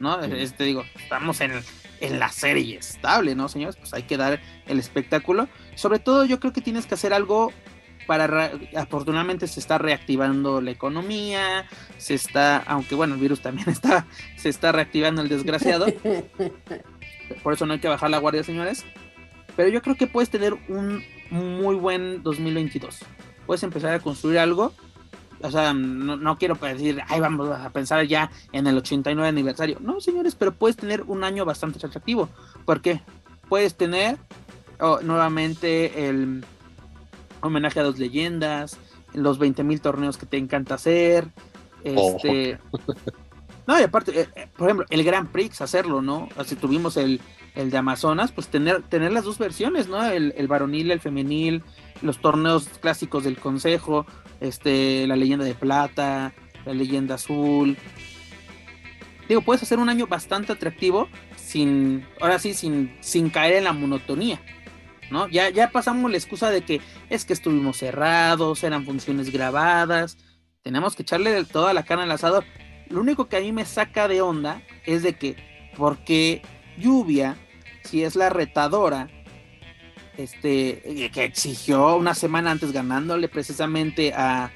[0.00, 0.20] ¿no?
[0.20, 1.52] Este digo, estamos en,
[2.00, 3.76] en la serie estable, ¿no, señores?
[3.76, 5.48] Pues hay que dar el espectáculo.
[5.74, 7.52] Sobre todo yo creo que tienes que hacer algo
[8.08, 11.66] para afortunadamente se está reactivando la economía,
[11.98, 15.86] se está, aunque bueno, el virus también está, se está reactivando el desgraciado.
[17.42, 18.86] Por eso no hay que bajar la guardia, señores.
[19.56, 23.00] Pero yo creo que puedes tener un muy buen 2022.
[23.46, 24.72] Puedes empezar a construir algo.
[25.42, 29.76] O sea, no, quiero decir, ay, vamos a pensar ya en el 89 aniversario.
[29.80, 32.30] No, señores, pero puedes tener un año bastante atractivo.
[32.64, 33.02] ¿Por qué?
[33.50, 34.16] Puedes tener
[34.80, 36.42] oh, nuevamente el
[37.40, 38.78] homenaje a dos leyendas,
[39.14, 41.28] los 20.000 torneos que te encanta hacer.
[41.84, 42.58] Este.
[43.68, 46.30] No, y aparte, eh, eh, por ejemplo, el Grand Prix, hacerlo, ¿no?
[46.38, 47.20] Así tuvimos el,
[47.54, 50.02] el de Amazonas, pues tener, tener las dos versiones, ¿no?
[50.02, 51.62] El, el varonil, el femenil,
[52.00, 54.06] los torneos clásicos del consejo,
[54.40, 56.32] este, la leyenda de plata,
[56.64, 57.76] la leyenda azul.
[59.28, 63.74] Digo, puedes hacer un año bastante atractivo sin, ahora sí, sin, sin caer en la
[63.74, 64.40] monotonía.
[65.10, 65.28] ¿No?
[65.28, 70.16] Ya, ya pasamos la excusa de que es que estuvimos cerrados, eran funciones grabadas,
[70.62, 72.44] tenemos que echarle toda la carne al asador.
[72.88, 75.36] Lo único que a mí me saca de onda es de que,
[75.76, 76.42] porque
[76.78, 77.36] lluvia
[77.84, 79.08] si es la retadora,
[80.16, 84.50] este, eh, que exigió una semana antes ganándole precisamente a,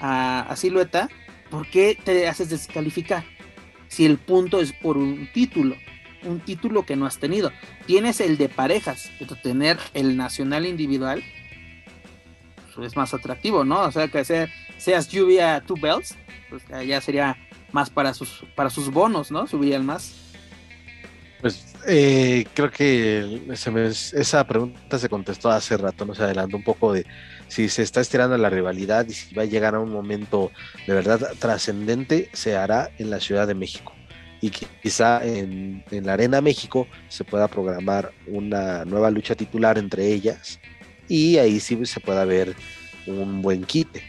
[0.00, 1.08] a, Silueta,
[1.50, 3.24] ¿por qué te haces descalificar?
[3.88, 5.76] Si el punto es por un título,
[6.24, 7.52] un título que no has tenido.
[7.86, 11.22] Tienes el de parejas, pero tener el nacional individual
[12.74, 13.82] pues, es más atractivo, ¿no?
[13.82, 16.16] O sea, que seas lluvia two belts,
[16.50, 17.36] pues ya sería
[17.72, 19.46] más para sus, para sus bonos, ¿no?
[19.46, 20.14] Subirían más.
[21.40, 27.04] Pues eh, creo que esa pregunta se contestó hace rato, nos adelantó un poco de
[27.48, 30.50] si se está estirando la rivalidad y si va a llegar a un momento
[30.86, 33.92] de verdad trascendente, se hará en la Ciudad de México.
[34.44, 40.60] Y quizá en, la Arena México se pueda programar una nueva lucha titular entre ellas
[41.08, 42.54] y ahí sí se pueda ver
[43.06, 44.02] un buen quite.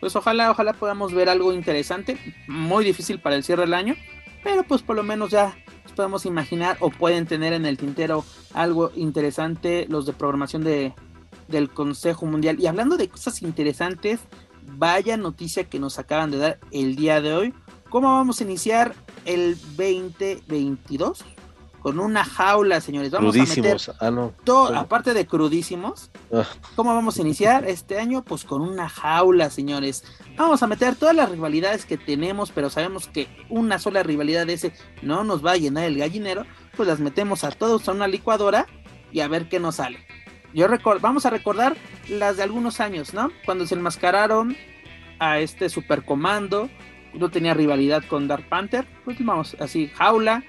[0.00, 2.16] Pues ojalá, ojalá podamos ver algo interesante,
[2.48, 3.94] muy difícil para el cierre del año,
[4.42, 5.54] pero pues por lo menos ya
[5.94, 10.94] podemos imaginar o pueden tener en el tintero algo interesante los de programación de,
[11.48, 12.58] del Consejo Mundial.
[12.58, 14.20] Y hablando de cosas interesantes,
[14.62, 17.54] vaya noticia que nos acaban de dar el día de hoy.
[17.92, 18.94] ¿Cómo vamos a iniciar
[19.26, 21.26] el 2022?
[21.80, 23.10] con una jaula, señores.
[23.10, 26.12] Vamos a meter ah, todo, aparte de crudísimos.
[26.32, 26.46] Ah.
[26.76, 28.22] ¿Cómo vamos a iniciar este año?
[28.22, 30.04] Pues con una jaula, señores.
[30.36, 34.52] Vamos a meter todas las rivalidades que tenemos, pero sabemos que una sola rivalidad de
[34.52, 36.46] ese no nos va a llenar el gallinero.
[36.76, 38.68] Pues las metemos a todos a una licuadora
[39.10, 40.06] y a ver qué nos sale.
[40.54, 40.68] Yo
[41.00, 41.76] vamos a recordar
[42.08, 43.32] las de algunos años, ¿no?
[43.44, 44.56] Cuando se enmascararon
[45.18, 46.70] a este supercomando,
[47.14, 50.44] no tenía rivalidad con Dark Panther, pues vamos, así, jaula,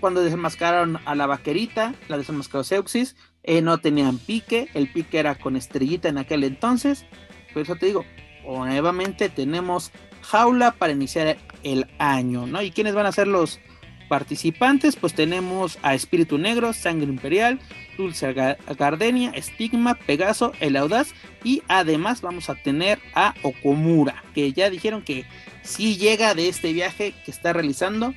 [0.00, 5.34] cuando desenmascararon a la vaquerita, la desenmascaró Seuxis, eh, no tenían pique, el pique era
[5.34, 7.06] con estrellita en aquel entonces,
[7.52, 8.04] por eso te digo,
[8.44, 12.62] nuevamente tenemos jaula para iniciar el año, ¿no?
[12.62, 13.60] ¿Y quiénes van a ser los
[14.08, 14.96] participantes?
[14.96, 17.60] Pues tenemos a Espíritu Negro, Sangre Imperial,
[17.96, 24.70] Dulce Gardenia, Stigma, Pegaso, El Audaz y además vamos a tener a Okomura, que ya
[24.70, 25.24] dijeron que
[25.70, 28.14] sí llega de este viaje que está realizando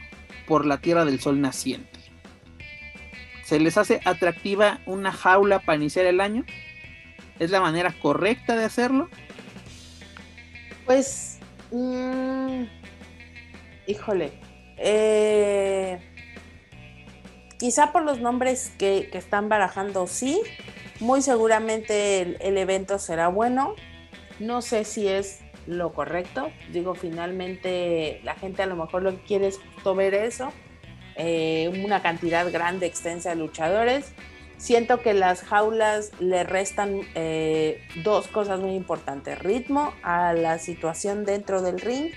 [0.48, 2.00] por la Tierra del Sol naciente.
[3.46, 6.46] ¿Se les hace atractiva una jaula para iniciar el año?
[7.40, 9.10] ¿Es la manera correcta de hacerlo?
[10.86, 11.40] Pues,
[11.72, 12.64] mmm,
[13.88, 14.34] híjole,
[14.78, 16.00] eh,
[17.60, 20.42] quizá por los nombres que, están barajando, sí.
[21.00, 23.76] Muy seguramente el, evento será bueno.
[24.40, 26.52] No sé si es lo correcto.
[26.72, 30.52] Digo, finalmente la gente a lo mejor lo que quiere es justo ver eso.
[31.16, 34.14] Eh, una cantidad grande, extensa de luchadores.
[34.58, 39.38] Siento que las jaulas le restan eh, dos cosas muy importantes.
[39.40, 42.12] Ritmo a la situación dentro del ring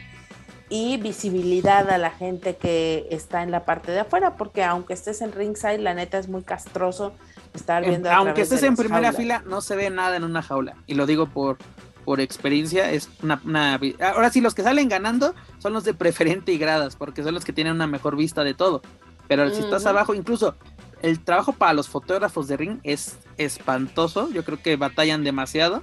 [0.69, 5.21] y visibilidad a la gente que está en la parte de afuera, porque aunque estés
[5.23, 7.15] en ringside, la neta es muy castroso
[7.55, 8.11] estar viendo.
[8.11, 10.77] aunque estés en primera fila, no se ve nada en una jaula.
[10.87, 11.59] Y lo digo por,
[12.07, 12.90] por experiencia.
[12.90, 17.23] Es una, Ahora sí, los que salen ganando son los de preferente y gradas, porque
[17.23, 18.81] son los que tienen una mejor vista de todo.
[19.29, 20.55] Pero si estás abajo, incluso
[21.03, 24.31] el trabajo para los fotógrafos de ring es espantoso.
[24.33, 25.83] Yo creo que batallan demasiado.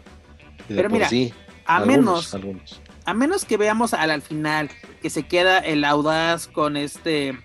[0.69, 1.09] Pero mira,
[1.65, 2.35] a menos
[3.05, 4.69] a menos que veamos al, al final
[5.01, 7.37] que se queda el audaz con este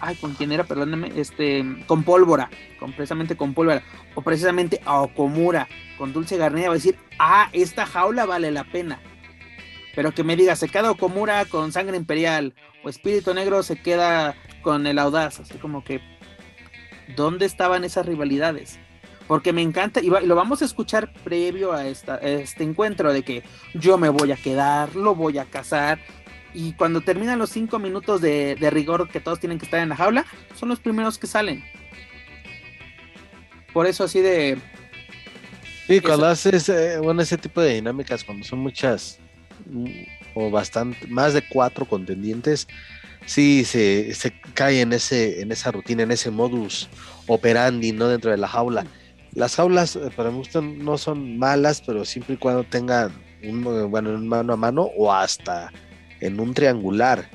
[0.00, 3.82] ay, con quién era, perdóname, este, con pólvora, con, precisamente con pólvora,
[4.14, 8.64] o precisamente a Okomura, con Dulce Garnea, va a decir, ah, esta jaula vale la
[8.64, 9.00] pena.
[9.94, 12.54] Pero que me diga, se queda Okomura con sangre imperial,
[12.84, 16.00] o Espíritu Negro se queda con el audaz, así como que,
[17.16, 18.78] ¿dónde estaban esas rivalidades?
[19.26, 23.42] porque me encanta y, lo vamos a escuchar previo a, este encuentro de que
[23.74, 25.98] yo me voy a quedar, lo voy a cazar
[26.54, 29.96] y cuando terminan los cinco minutos de, rigor que todos tienen que estar en la
[29.96, 31.62] jaula, son los primeros que salen.
[33.72, 34.58] Por eso así de...
[35.86, 39.18] Sí, cuando haces, eh, bueno, ese tipo de dinámicas, cuando son muchas
[39.66, 39.86] mm,
[40.34, 42.66] o bastante, más de cuatro contendientes,
[43.24, 46.88] sí se, se cae en, ese, en esa rutina, en ese modus
[47.28, 48.08] operandi, ¿no?
[48.08, 48.84] Dentro de la jaula.
[49.32, 50.42] Las jaulas eh, para mí
[50.78, 53.12] no son malas, pero siempre y cuando tengan
[53.44, 55.70] un, eh, bueno, un mano a mano o hasta
[56.20, 57.28] en un triangular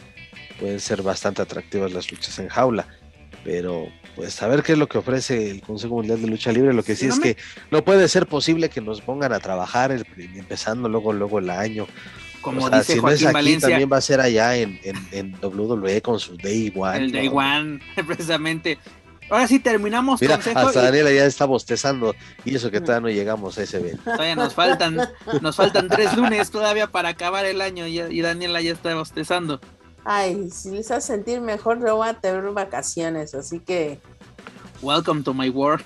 [0.60, 2.88] pueden ser bastante atractivas las luchas en jaula.
[3.44, 6.74] Pero pues a ver qué es lo que ofrece el Consejo Mundial de Lucha Libre.
[6.74, 7.38] Lo que sí, es que
[7.70, 11.88] no puede ser posible que nos pongan a trabajar empezando luego luego el año.
[12.42, 16.02] Como dice si Joaquín aquí, Valencia, también va a ser allá en, en, en WWE
[16.02, 16.98] con su Day One.
[16.98, 18.80] El Day One, precisamente.
[19.32, 23.58] Ahora sí terminamos Mira, Hasta Daniela ya está bostezando y eso que todavía no llegamos
[23.58, 24.04] a ese evento.
[24.04, 24.98] Todavía nos faltan,
[25.42, 29.62] nos faltan tres lunes todavía para acabar el año y, Daniela ya está bostezando.
[30.04, 34.00] Ay, si les hace sentir mejor, no voy a tener vacaciones, así que.
[34.82, 35.84] Welcome to my world.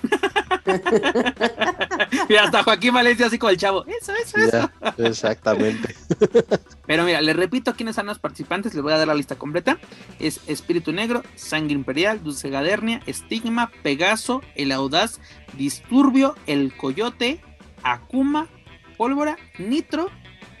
[2.28, 3.84] y hasta Joaquín Valencia así como el chavo.
[3.86, 4.70] Eso, eso, eso.
[4.96, 5.94] exactamente.
[6.86, 9.78] Pero mira, les repito quiénes son los participantes, les voy a dar la lista completa.
[10.18, 15.20] Es Espíritu Negro, Sangre Imperial, Dulce Gadernia, Estigma, Pegaso, El Audaz,
[15.58, 17.42] Disturbio, El Coyote,
[17.82, 18.48] Akuma,
[18.96, 20.10] Pólvora, Nitro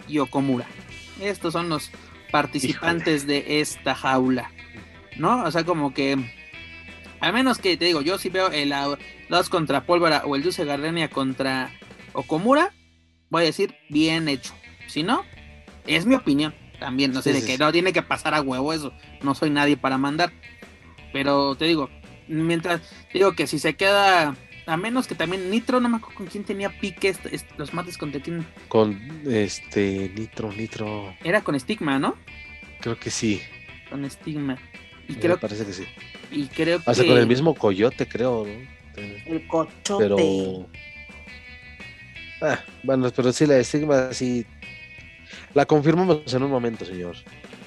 [0.08, 0.66] y Okomura.
[1.20, 1.90] Estos son los
[2.36, 4.50] participantes de esta jaula.
[5.16, 5.44] ¿No?
[5.44, 6.18] O sea, como que
[7.20, 8.74] al menos que te digo, yo si veo el
[9.30, 11.70] dos contra Pólvora o el Dulce Gardenia contra
[12.12, 12.74] Okomura,
[13.30, 14.52] voy a decir bien hecho.
[14.86, 15.24] Si no,
[15.86, 16.54] es mi opinión.
[16.78, 18.92] También, no sé, de que no tiene que pasar a huevo eso.
[19.22, 20.30] No soy nadie para mandar.
[21.14, 21.88] Pero te digo,
[22.28, 22.82] mientras
[23.14, 26.44] digo que si se queda a menos que también Nitro, no me acuerdo con quién
[26.44, 27.14] tenía pique
[27.56, 28.46] los mates contra quién.
[28.68, 31.14] Con este Nitro, Nitro.
[31.22, 32.16] Era con Stigma, ¿no?
[32.80, 33.40] Creo que sí.
[33.88, 34.58] Con Stigma.
[35.08, 35.84] Y Me creo parece que sí.
[36.32, 38.76] Y creo Hasta con el mismo coyote, creo, ¿no?
[39.26, 40.04] El cochote.
[40.04, 40.68] Pero.
[42.40, 44.44] Ah, bueno, pero sí, la estigma sí.
[45.54, 47.16] La confirmamos en un momento, señor.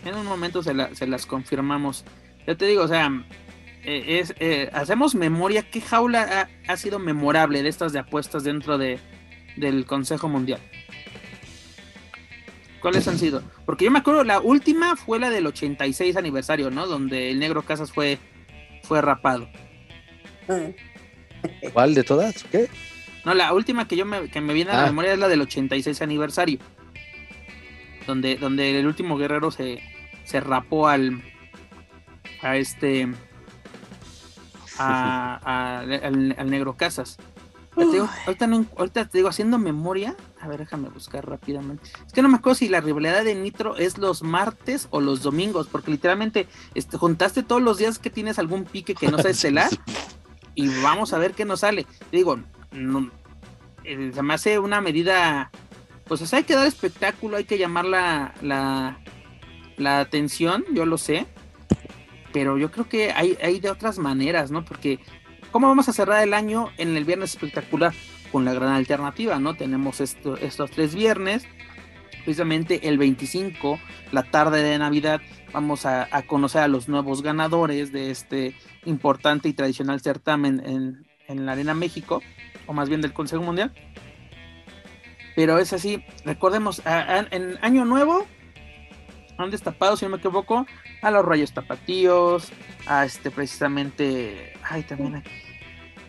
[0.05, 2.05] En un momento se, las confirmamos.
[2.45, 3.09] Ya te digo, o sea,
[3.84, 5.63] eh, es, eh, hacemos memoria.
[5.70, 9.00] ¿Qué jaula ha, sido memorable de estas de apuestas dentro de,
[9.56, 10.60] del Consejo Mundial?
[12.82, 13.44] ¿Cuáles han sido?
[13.65, 16.88] Porque yo me acuerdo, la última fue la del 86 aniversario, ¿no?
[16.88, 18.19] Donde el Negro Casas fue
[18.84, 19.48] fue rapado.
[21.73, 22.44] ¿Cuál de todas?
[22.46, 22.67] ¿Qué?
[23.23, 24.88] No, la última que yo me, que me viene a la ah.
[24.88, 26.60] memoria es la del 86 aniversario.
[28.08, 29.84] Donde, donde el último guerrero se,
[30.23, 31.21] se rapó al
[32.42, 33.08] a este
[34.80, 37.17] a, al, negro Casas.
[37.75, 41.90] ahorita, te digo, haciendo memoria, a ver, déjame buscar rápidamente.
[42.06, 45.21] Es que no me acuerdo si la rivalidad de Nitro es los martes o los
[45.21, 49.32] domingos, porque literalmente este, juntaste todos los días que tienes algún pique que no sea
[49.32, 49.69] estelar
[50.56, 51.86] y vamos a ver qué nos sale.
[52.12, 52.40] Digo,
[53.84, 55.52] eh, se me hace una medida,
[56.06, 59.00] pues hay que dar espectáculo, hay que llamar la, la,
[59.77, 61.27] la atención, yo lo sé,
[62.32, 64.65] pero yo creo que hay, hay de otras maneras, ¿no?
[64.65, 65.00] Porque,
[65.52, 67.94] ¿cómo vamos a cerrar el año en el viernes espectacular?
[68.32, 69.56] Con la gran alternativa, ¿no?
[69.56, 71.48] Tenemos esto, estos tres viernes,
[72.23, 73.80] precisamente el 25,
[74.12, 75.21] la tarde de Navidad,
[75.52, 78.54] vamos a, conocer a los nuevos ganadores de este
[78.86, 82.21] importante y tradicional certamen en, en, la Arena México,
[82.67, 83.73] o más bien del Consejo Mundial.
[85.36, 88.27] Pero es así, recordemos, en Año Nuevo
[89.44, 90.65] han destapado, si no me equivoco,
[91.02, 92.52] a los rayos tapatíos,
[92.85, 95.31] a este precisamente, ay, también aquí,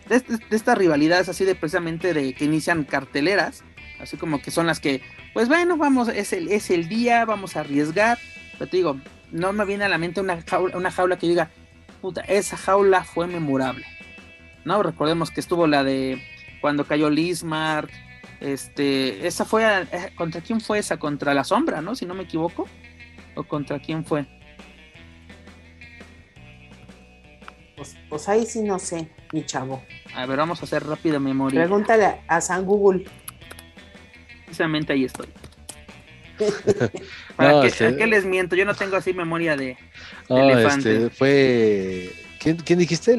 [0.09, 3.63] de, estas rivalidades así de precisamente de que inician carteleras,
[3.99, 5.01] así como que son las que,
[5.33, 8.17] pues bueno, vamos, es el, es el día, vamos a arriesgar,
[8.57, 8.99] pero te digo,
[9.31, 11.49] no me viene a la mente una jaula, una jaula que diga,
[12.01, 13.85] puta, esa jaula fue memorable,
[14.65, 14.83] ¿no?
[14.83, 16.21] Recordemos que estuvo la de
[16.59, 17.89] cuando cayó Lismark,
[18.41, 20.97] este, esa fue, eh, ¿contra quién fue esa?
[20.97, 21.95] Contra la sombra, ¿no?
[21.95, 22.67] Si no me equivoco,
[23.35, 24.25] o contra quién fue.
[27.75, 29.81] Pues, pues, ahí sí no sé, mi chavo.
[30.15, 31.61] A ver, vamos a hacer rápida memoria.
[31.61, 33.05] Pregúntale a San Google.
[34.45, 35.27] Precisamente ahí estoy.
[37.35, 38.55] ¿Para este qué, les miento?
[38.55, 39.77] Yo no tengo así memoria de,
[40.29, 41.05] elefante.
[41.05, 42.09] Este, fue.
[42.39, 43.15] ¿Quién, dijiste?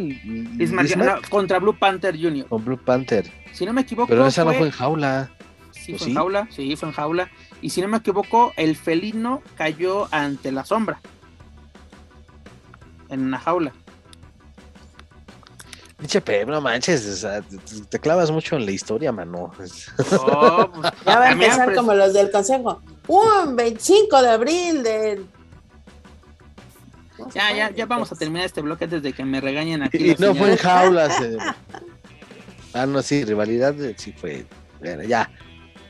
[1.30, 2.46] contra Blue Panther Jr.
[2.46, 3.30] Con Blue Panther.
[3.52, 4.08] Si no me equivoco.
[4.08, 5.30] Pero esa no fue en jaula.
[5.70, 6.48] Sí, fue en jaula.
[6.50, 7.30] Sí, fue en jaula.
[7.62, 11.00] Y si no me equivoco, el felino cayó ante la sombra.
[13.08, 13.72] En una jaula.
[15.96, 17.24] Pinche Pep, no manches,
[17.88, 19.52] te, clavas mucho en la historia, mano.
[20.12, 22.82] Oh, pues, ya va a empezar como los del consejo.
[23.06, 25.26] Un 25 de abril del.
[27.32, 30.10] Ya, ya, ya vamos a terminar este bloque antes de que me regañen aquí.
[30.10, 31.20] Y no fue en jaulas.
[31.22, 31.38] Eh.
[32.74, 34.46] Ah, no, sí, rivalidad eh, sí fue.
[34.80, 35.30] Bueno, ya.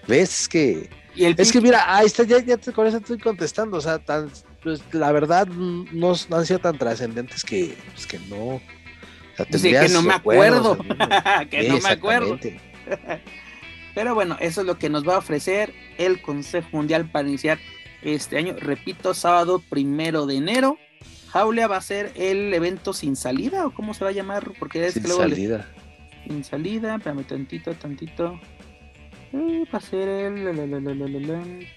[0.09, 0.91] ¿Ves que.?
[1.17, 3.77] Es que mira, ahí está, ya, ya te, con eso estoy contestando.
[3.77, 4.31] O sea, tan,
[4.63, 8.61] pues, la verdad no, no han sido tan trascendentes que, pues, que no
[9.51, 10.79] que no me acuerdo.
[11.51, 12.39] que no me acuerdo.
[13.95, 17.59] Pero bueno, eso es lo que nos va a ofrecer el Consejo Mundial para iniciar
[18.03, 18.55] este año.
[18.59, 20.79] Repito, sábado primero de enero.
[21.31, 24.87] Jaulia va a ser el evento sin salida, o cómo se va a llamar, porque
[24.87, 25.67] es sin salida.
[26.27, 28.39] Sin salida, espérame tantito, tantito.
[29.33, 31.69] Eh, va a ser el.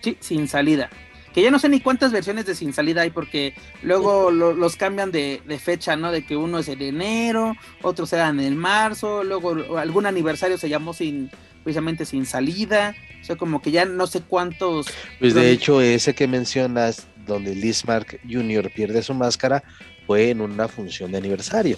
[0.00, 0.88] Sí, sin salida
[1.32, 5.12] que ya no sé ni cuántas versiones de Sin Salida hay porque luego los cambian
[5.12, 6.10] de, fecha, ¿no?
[6.10, 10.92] De que uno es en enero, otros eran en marzo, luego algún aniversario se llamó
[10.92, 11.30] sin
[11.62, 14.86] precisamente Sin Salida, o sea, como que ya no sé cuántos...
[15.18, 18.72] Pues de hecho ese que mencionas, donde Liz Mark Jr.
[18.74, 19.62] pierde su máscara,
[20.06, 21.76] fue en una función de aniversario.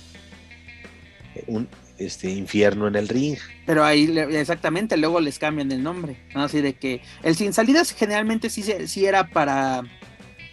[1.47, 1.69] Un,
[2.07, 3.37] este infierno en el ring.
[3.67, 6.43] Pero ahí exactamente, luego les cambian el nombre, ¿no?
[6.43, 9.83] Así de que el sin salida generalmente sí, sí era para,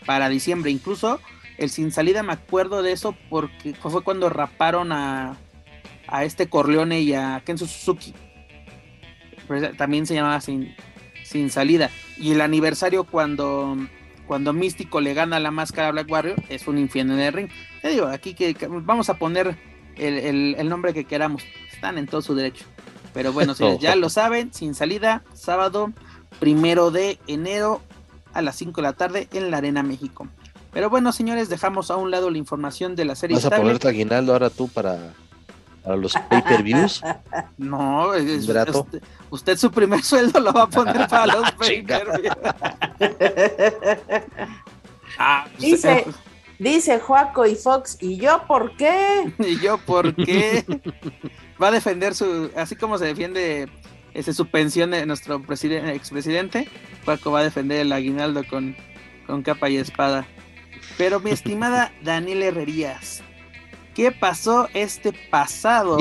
[0.06, 1.20] para diciembre, incluso
[1.58, 5.38] el sin salida me acuerdo de eso porque fue cuando raparon a,
[6.08, 8.14] a este Corleone y a Kenzo Suzuki.
[9.78, 10.76] También se llamaba sin,
[11.24, 11.90] sin salida.
[12.18, 13.78] Y el aniversario cuando,
[14.28, 17.50] cuando Místico le gana la máscara a Black Warrior es un infierno en el ring.
[17.82, 19.58] Te digo, aquí que vamos a poner
[20.00, 21.44] el, nombre que queramos.
[21.74, 22.66] Están en todo su derecho.
[23.14, 25.92] Pero bueno, si ya lo saben, sin salida, sábado
[26.40, 27.82] primero de enero
[28.34, 30.28] a las 5 de la tarde en la Arena México.
[30.72, 33.36] Pero bueno, señores, dejamos a un lado la información de la serie.
[33.36, 35.14] ¿Vas a poner tu aguinaldo ahora tú para,
[35.84, 37.02] para los pay-per-views?
[37.58, 42.38] No, es, usted, usted, su primer sueldo lo va a poner para los pay-per-views.
[45.18, 46.06] ah, Dice,
[46.60, 49.32] Dice Joaco y Fox, ¿y yo por qué?
[49.40, 50.66] ¿Y yo por qué?
[51.62, 53.70] Va a defender su, así como se defiende
[54.14, 56.68] ese, su pensión de nuestro expresidente,
[57.06, 58.76] Joaco va a defender el aguinaldo con,
[59.26, 60.28] con capa y espada.
[60.98, 63.24] Pero mi estimada Daniel Herrerías,
[63.96, 65.98] ¿qué pasó este pasado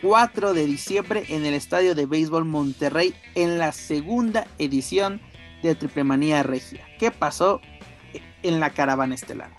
[0.00, 5.20] 4 de diciembre en el Estadio de Béisbol Monterrey en la segunda edición
[5.64, 6.86] de Triple Manía Regia?
[7.00, 7.60] ¿Qué pasó
[8.42, 9.50] en la caravana estelar?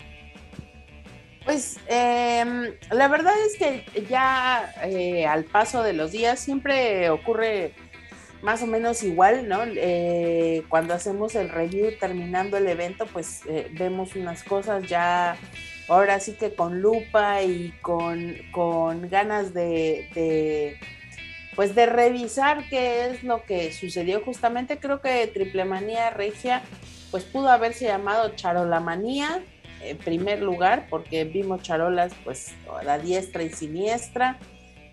[1.44, 7.74] Pues em, la verdad es que ya eh, al paso de los días siempre ocurre
[8.42, 9.62] más o menos igual, ¿no?
[9.64, 15.36] Eh, cuando hacemos el review terminando el evento, pues eh, vemos unas cosas ya
[15.88, 20.78] ahora sí que con lupa y con, con ganas de, de,
[21.54, 24.78] pues de revisar qué es lo que sucedió justamente.
[24.78, 26.62] Creo que Triple Manía Regia
[27.10, 29.42] pues pudo haberse llamado Charolamanía
[29.82, 34.38] en primer lugar porque vimos charolas pues a la diestra y siniestra.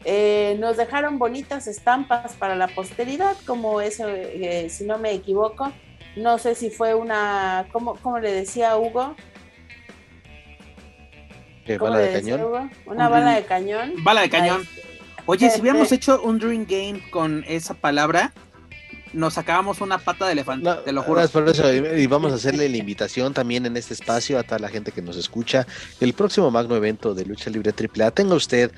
[0.05, 5.71] Eh, nos dejaron bonitas estampas para la posteridad, como ese, eh, si no me equivoco.
[6.15, 9.15] No sé si fue una, ¿cómo, cómo le decía Hugo?
[11.77, 12.71] ¿Bala de cañón?
[12.85, 13.93] Una bala de cañón.
[14.03, 14.67] Bala de cañón.
[15.25, 18.33] Oye, si hubiéramos hecho un Dream Game con esa palabra,
[19.13, 21.21] nos sacábamos una pata de elefante, te lo juro.
[21.97, 25.01] y vamos a hacerle la invitación también en este espacio a toda la gente que
[25.01, 25.65] nos escucha.
[25.99, 28.71] El próximo magno evento de lucha libre AAA, tenga usted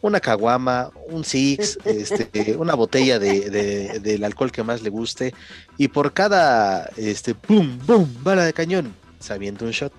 [0.00, 5.34] una caguama, un six, este, una botella de, del alcohol que más le guste,
[5.78, 9.92] y por cada este pum, boom, bala de cañón, se avienta un shot.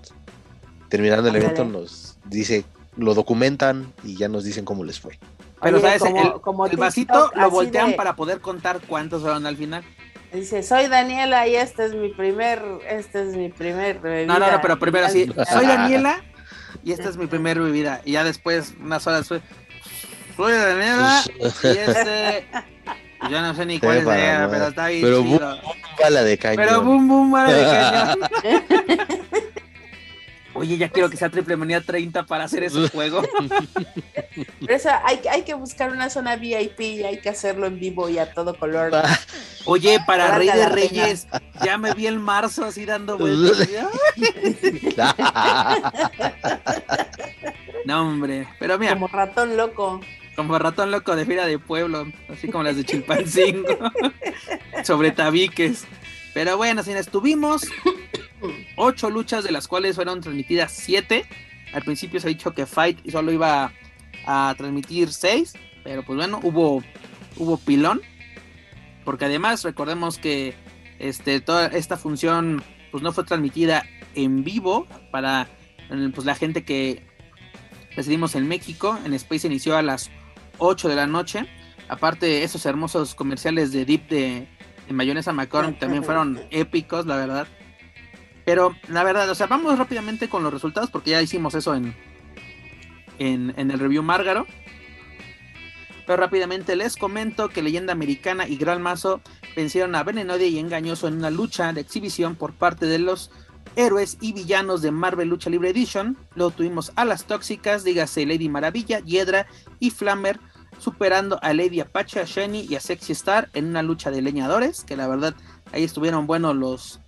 [0.89, 2.65] Terminando el evento nos dice,
[2.97, 5.17] lo documentan y ya nos dicen cómo les fue.
[5.63, 9.83] Pero sabes, el, vasito lo voltean para poder contar cuántos fueron al final.
[10.31, 14.33] Dice, soy Daniela y este es mi primer, este es mi primer bebida.
[14.33, 16.23] No, no, no, pero primero sí, soy Daniela
[16.83, 18.01] y esta es mi primer bebida.
[18.03, 19.41] Y ya después, unas horas fue,
[20.35, 22.45] soy Daniela y este...
[23.29, 26.57] Yo no sé ni cuál es, pero está bien Pero boom, boom, bala de cañón.
[26.57, 29.19] Pero boom, boom, bala de cañón.
[30.55, 33.23] Oye, ya quiero que sea Triple Manía 30 para hacer ese juego.
[34.59, 38.09] Pero eso, hay, hay que buscar una zona VIP y hay que hacerlo en vivo
[38.09, 38.91] y a todo color.
[39.65, 41.27] Oye, para Rey de Reyes,
[41.63, 43.67] ya me vi el marzo así dando vueltas.
[47.85, 48.93] no, hombre, pero mira.
[48.93, 50.01] Como ratón loco.
[50.35, 53.77] Como ratón loco de fila de pueblo, así como las de Chilpancingo.
[54.83, 55.85] Sobre tabiques.
[56.33, 57.67] Pero bueno, si estuvimos
[58.75, 61.25] ocho luchas, de las cuales fueron transmitidas siete.
[61.73, 63.71] Al principio se ha dicho que Fight solo iba
[64.25, 66.83] a, transmitir seis, pero pues bueno, hubo,
[67.37, 68.01] hubo pilón.
[69.03, 70.53] Porque además recordemos que
[70.99, 73.83] este, toda esta función pues no fue transmitida
[74.15, 75.47] en vivo para
[76.13, 77.05] pues, la gente que
[77.95, 78.97] residimos en México.
[79.03, 80.09] En Space inició a las
[80.59, 81.45] 8 de la noche.
[81.89, 84.47] Aparte, esos hermosos comerciales de Deep de,
[84.87, 87.47] de Mayonesa McCormick también fueron épicos, la verdad.
[88.45, 91.95] Pero la verdad, o sea, vamos rápidamente con los resultados porque ya hicimos eso en,
[93.19, 94.45] en, el review Márgaro.
[96.05, 99.21] Pero rápidamente les comento que Leyenda Americana y Gran Mazo
[99.55, 103.31] vencieron a Venenodia y Engañoso en una lucha de exhibición por parte de los
[103.77, 106.17] héroes y villanos de Marvel Lucha Libre Edition.
[106.35, 109.47] Luego tuvimos a las tóxicas, dígase Lady Maravilla, Hiedra
[109.79, 110.41] y Flammer,
[110.77, 114.83] superando a Lady Apache, a Shiny y a Sexy Star en una lucha de leñadores,
[114.83, 115.33] que la verdad
[115.71, 116.99] ahí estuvieron buenos los,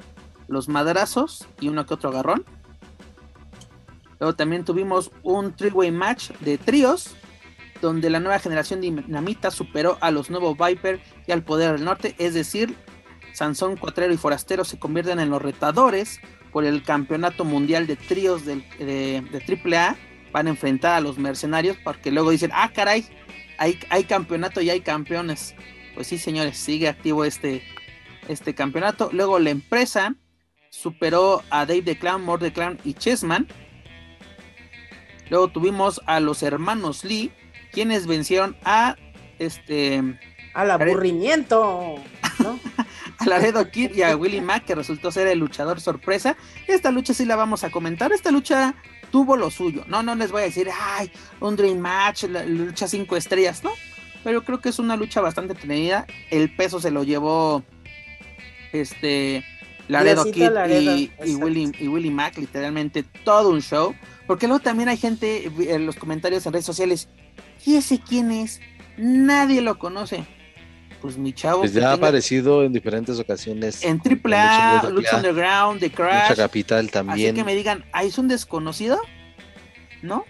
[0.48, 2.46] los madrazos y uno que otro agarrón.
[4.20, 7.16] Luego también tuvimos un three-way match de tríos,
[7.82, 11.84] donde la nueva generación de Dinamita superó a los nuevos Viper y al Poder del
[11.84, 12.76] Norte, es decir,
[13.34, 16.22] Sansón, Cuatrero y Forastero se convierten en los retadores
[16.52, 19.98] por el campeonato mundial de tríos de, de, AAA.
[20.32, 23.06] Van a enfrentar a los mercenarios porque luego dicen, ah, caray,
[23.58, 25.54] hay, hay campeonato y hay campeones.
[25.96, 27.62] Pues sí, señores, sigue activo este,
[28.30, 29.10] este campeonato.
[29.12, 30.16] Luego la empresa
[30.76, 33.48] superó a Dave the Clown, Mort the Clown y Chessman.
[35.30, 37.32] Luego tuvimos a los hermanos Lee,
[37.72, 38.96] quienes vencieron a
[39.40, 40.04] este.
[40.54, 41.96] Al aburrimiento,
[42.40, 42.60] ¿no?
[43.18, 46.38] a Laredo Kid y a Willie Mack, que resultó ser el luchador sorpresa.
[46.68, 48.14] Esta lucha sí la vamos a comentar.
[48.14, 48.76] Esta lucha
[49.12, 49.84] tuvo lo suyo.
[49.88, 51.12] No, no les voy a decir, ay,
[51.42, 53.72] un Dream Match, la, lucha cinco estrellas, ¿no?
[54.24, 56.08] Pero creo que es una lucha bastante tenida.
[56.32, 57.64] El peso se lo llevó
[58.72, 59.44] este
[59.88, 63.94] Laredo Kid y, y, Willy, y Willy Mac, literalmente todo un show.
[64.28, 67.08] Porque luego también hay gente en los comentarios en redes sociales,
[67.66, 68.60] ¿y ese quién es?
[68.98, 70.26] Nadie lo conoce.
[71.02, 71.60] Pues mi chavo.
[71.60, 73.84] Pues ya ha aparecido en diferentes ocasiones.
[73.84, 76.30] En AAA, Lucha Underground, The Crash.
[76.30, 77.30] Lucha Capital también.
[77.30, 79.00] Así que me digan, ¿ah, es un desconocido?
[80.02, 80.26] ¿No?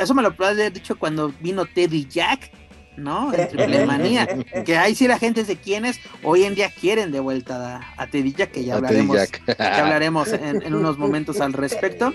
[0.00, 2.50] Eso me lo puede haber dicho cuando vino Teddy Jack
[2.96, 3.32] ¿no?
[3.32, 4.26] En Triple Manía.
[4.64, 8.06] que ahí sí la gente de quienes hoy en día quieren de vuelta a, a
[8.08, 9.18] Tedilla, que ya hablaremos,
[9.58, 12.12] hablaremos en, unos momentos al respecto.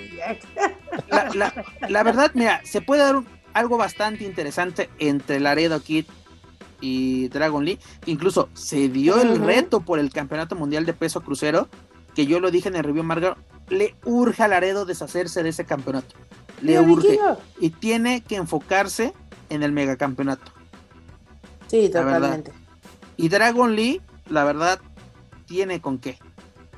[1.90, 3.24] La, verdad, mira, se puede dar
[3.54, 6.06] algo bastante interesante entre Laredo Kid
[6.80, 7.80] y Dragon Lee.
[8.06, 11.70] Incluso se dio el reto por el campeonato mundial de peso crucero,
[12.16, 13.38] que yo lo dije en el review Margar,
[13.70, 16.16] le urge a Laredo deshacerse de ese campeonato.
[16.62, 17.20] Le urge.
[17.60, 19.14] Y tiene que enfocarse
[19.50, 20.52] en el megacampeonato.
[21.72, 22.52] Sí, totalmente.
[23.16, 24.82] Y Dragon Lee, la verdad,
[25.46, 26.20] tiene con qué.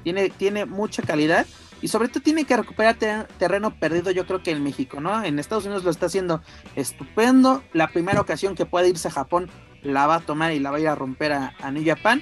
[0.03, 1.47] Tiene, tiene mucha calidad
[1.81, 2.97] y sobre todo tiene que recuperar
[3.39, 5.23] terreno perdido, yo creo que en México, ¿no?
[5.23, 6.43] En Estados Unidos lo está haciendo
[6.75, 7.63] estupendo.
[7.73, 9.49] La primera ocasión que pueda irse a Japón
[9.81, 12.21] la va a tomar y la va a ir a romper a, a New Japan.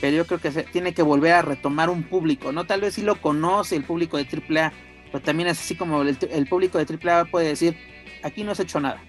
[0.00, 2.66] Pero yo creo que se, tiene que volver a retomar un público, ¿no?
[2.66, 4.72] Tal vez sí lo conoce el público de AAA,
[5.10, 7.76] pero también es así como el, el público de AAA puede decir,
[8.22, 9.02] aquí no has hecho nada,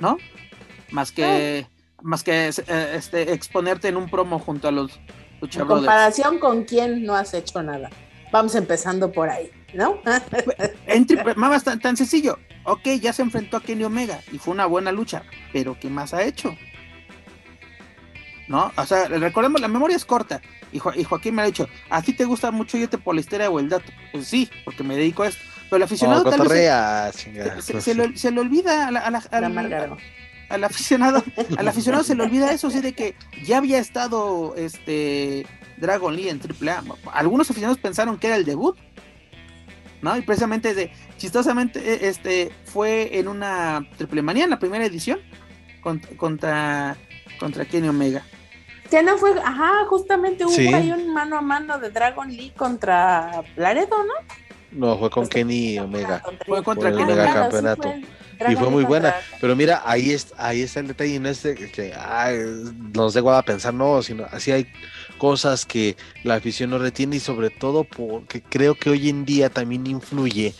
[0.00, 0.18] ¿no?
[0.90, 1.66] Más que,
[2.06, 5.00] más que eh, este, exponerte en un promo junto a los
[5.40, 7.90] Lucha En comparación con quién no has hecho nada.
[8.32, 10.00] Vamos empezando por ahí, ¿no?
[10.86, 12.38] en más tan, tan sencillo.
[12.64, 16.14] Ok, ya se enfrentó a Kenny Omega y fue una buena lucha, pero ¿qué más
[16.14, 16.56] ha hecho?
[18.48, 18.72] ¿no?
[18.76, 20.40] O sea, recordemos, la memoria es corta.
[20.72, 23.58] Y, Joaquín me ha dicho, ¿a ti te gusta mucho irte por la historia o
[23.60, 23.90] el dato?
[24.12, 25.42] Pues sí, porque me dedico a esto.
[25.64, 26.70] Pero el aficionado tal vez
[27.64, 27.94] se,
[28.30, 28.90] le, olvida a
[29.40, 29.48] la,
[30.48, 31.22] al aficionado,
[31.56, 36.28] al aficionado se le olvida eso, sí, de que ya había estado este Dragon Lee
[36.28, 36.84] en AAA.
[37.12, 38.76] Algunos aficionados pensaron que era el debut,
[40.02, 40.16] ¿no?
[40.16, 45.20] Y precisamente de, chistosamente, e, este fue en una triple manía en la primera edición
[45.82, 46.96] contra,
[47.38, 48.24] contra Kenny Omega.
[48.90, 53.42] Que no fue, ajá, justamente hubo ahí un mano a mano de Dragon Lee contra
[53.56, 54.14] Laredo, ¿no?
[54.70, 56.22] No, fue con Kenny Omega.
[56.46, 57.94] Fue contra Kenny Omega campeonato.
[58.48, 59.14] Y fue muy buena.
[59.40, 62.38] Pero mira, ahí, es, ahí está el detalle, no es de que ay,
[62.94, 64.66] nos dé a pensar, no, sino así hay
[65.18, 69.48] cosas que la afición no retiene y sobre todo porque creo que hoy en día
[69.50, 70.54] también influye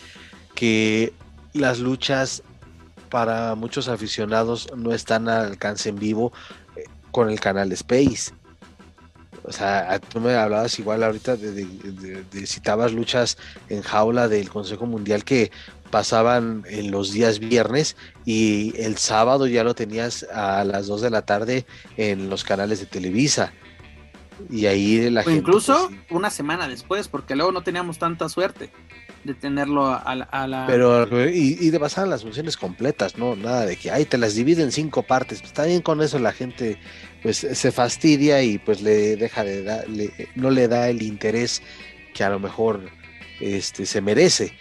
[0.55, 1.13] que
[1.53, 2.43] las luchas
[3.09, 6.33] para muchos aficionados no están al alcance en vivo
[7.11, 8.31] con el canal Space.
[9.43, 13.37] O sea, tú me hablabas igual ahorita de, citabas luchas
[13.69, 15.51] en jaula del Consejo Mundial que
[15.89, 21.09] pasaban en los días viernes y el sábado ya lo tenías a las 2 de
[21.09, 21.65] la tarde
[21.97, 23.53] en los canales de Televisa.
[24.49, 25.39] Y ahí la gente.
[25.39, 28.69] Incluso pues, una semana después, porque luego no teníamos tanta suerte
[29.23, 30.65] de tenerlo a la.
[30.67, 33.35] Pero, y, y, de pasar las funciones completas, ¿no?
[33.35, 35.41] Nada de que, ay, te las divide en cinco partes.
[35.41, 36.79] Está bien con eso la gente
[37.23, 39.85] pues se fastidia y pues le deja de dar,
[40.35, 41.61] no le da el interés
[42.13, 42.89] que a lo mejor
[43.39, 44.53] este, se merece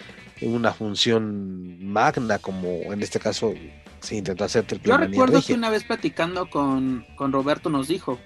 [0.42, 3.54] una función magna como en este caso
[4.00, 8.18] se intentó hacer Yo recuerdo que una vez platicando con, con, Roberto nos dijo,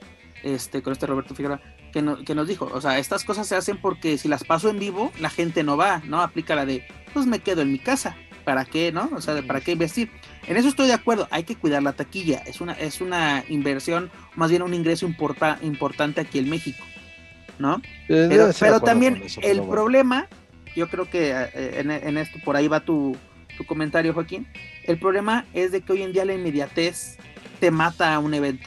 [0.42, 1.60] este, con este Roberto Figueroa,
[1.92, 4.78] que, que nos dijo, o sea, estas cosas se hacen porque si las paso en
[4.78, 6.20] vivo, la gente no va, ¿no?
[6.20, 9.10] Aplica la de, pues me quedo en mi casa, ¿para qué, no?
[9.14, 10.10] O sea, ¿para qué investir?
[10.46, 14.10] En eso estoy de acuerdo, hay que cuidar la taquilla, es una, es una inversión,
[14.34, 16.84] más bien un ingreso importante aquí en México,
[17.58, 17.80] ¿no?
[18.08, 20.28] Pero, también el problema,
[20.76, 23.16] yo creo que eh, en, esto por ahí va tu,
[23.56, 24.46] tu comentario, Joaquín,
[24.84, 27.18] el problema es de que hoy en día la inmediatez
[27.58, 28.66] te mata a un evento.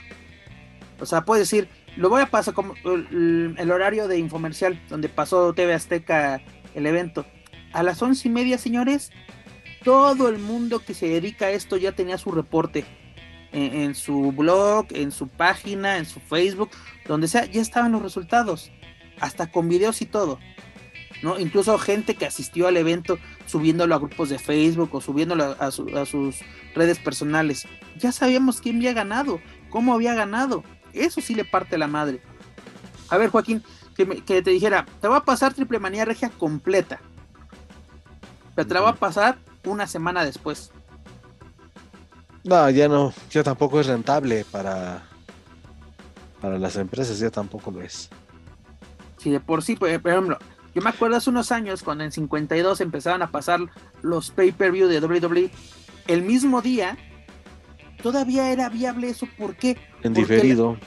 [1.00, 5.10] O sea, puedes decir, lo voy a pasar como el, el, horario de infomercial donde
[5.10, 6.42] pasó TV Azteca
[6.76, 7.26] el evento.
[7.72, 9.12] A las once y media, señores,
[9.84, 12.86] todo el mundo que se dedica a esto ya tenía su reporte
[13.54, 16.72] en, su blog, en su página, en su Facebook,
[17.08, 18.72] donde sea, ya estaban los resultados,
[19.20, 20.40] hasta con videos y todo.
[21.22, 21.40] ¿No?
[21.40, 26.40] Incluso gente que asistió al evento subiéndolo a grupos de Facebook o subiéndolo a, sus
[26.76, 27.68] redes personales.
[27.98, 29.40] Ya sabíamos quién había ganado,
[29.70, 30.64] cómo había ganado.
[30.94, 32.22] Eso sí le parte la madre.
[33.10, 33.64] A ver, Joaquín,
[33.96, 37.00] que, que te dijera, te va a pasar Triple Manía Regia completa.
[38.56, 40.72] Pero te la va a pasar una semana después.
[42.44, 45.04] No, ya no, ya tampoco es rentable para,
[46.42, 48.10] para las empresas, ya tampoco lo es.
[49.18, 50.38] Sí, de por sí, por ejemplo,
[50.76, 53.60] yo me acuerdo hace unos años cuando en 52 empezaban a pasar
[54.02, 55.52] los pay-per-view de WWE,
[56.08, 56.98] el mismo día
[58.02, 59.78] todavía era viable eso, ¿por qué?
[60.02, 60.78] En diferido.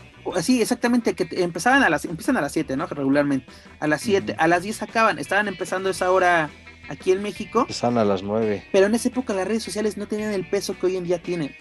[0.42, 2.86] Sí, exactamente, que empezaban a las, empiezan a las 7, ¿no?
[2.86, 3.46] Regularmente.
[3.78, 6.50] A las 7, a las 10 acaban, estaban empezando esa hora
[6.88, 7.66] aquí en México.
[7.68, 8.68] Están a las 9.
[8.72, 11.22] Pero en esa época las redes sociales no tenían el peso que hoy en día
[11.22, 11.54] tienen.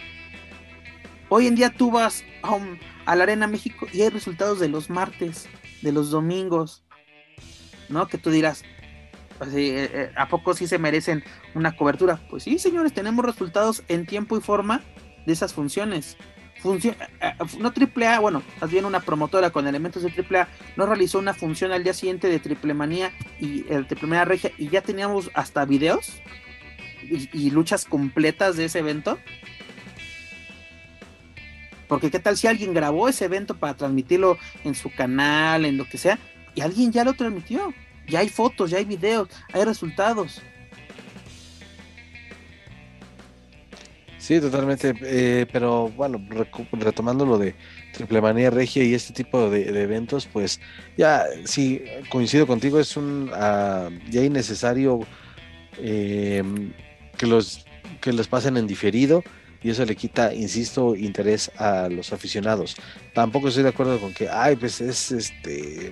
[1.29, 2.23] Hoy en día tú vas
[3.05, 5.47] a la Arena México y hay resultados de los martes,
[5.81, 6.84] de los domingos,
[7.89, 8.07] ¿no?
[8.07, 8.63] Que tú dirás,
[9.37, 11.23] pues eh, eh, ¿a poco sí se merecen
[11.53, 12.19] una cobertura?
[12.29, 14.81] Pues sí, señores, tenemos resultados en tiempo y forma
[15.25, 16.17] de esas funciones.
[16.63, 16.95] Eh,
[17.59, 21.19] no triple A, bueno, más bien una promotora con elementos de triple A, no realizó
[21.19, 24.81] una función al día siguiente de triple manía y el triple manía regia y ya
[24.81, 26.21] teníamos hasta videos
[27.03, 29.19] y, luchas completas de ese evento.
[31.87, 35.85] Porque qué tal si alguien grabó ese evento para transmitirlo en su canal, en lo
[35.85, 36.17] que sea,
[36.55, 37.73] y alguien ya lo transmitió.
[38.07, 40.41] Ya hay fotos, ya hay videos, hay resultados.
[44.25, 44.95] Sí, totalmente.
[45.03, 46.19] Eh, pero bueno,
[46.71, 47.53] retomando lo de
[47.93, 50.59] Triple Manía Regia y este tipo de, eventos, pues
[50.97, 55.01] ya sí, coincido contigo, es un uh, ya innecesario
[55.77, 56.73] em,
[57.17, 57.65] que los
[58.01, 59.23] que los pasen en diferido
[59.65, 62.75] y eso le quita, insisto, interés a los aficionados.
[63.15, 65.91] Tampoco estoy de acuerdo con que, ay, pues es este,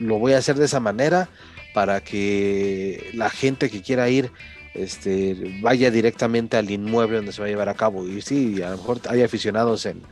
[0.00, 1.28] lo voy a hacer de esa manera
[1.74, 4.32] para que la gente que quiera ir
[4.74, 8.04] este, vaya directamente al inmueble donde se va a llevar a cabo.
[8.04, 10.02] Y sí, a lo mejor hay aficionados en,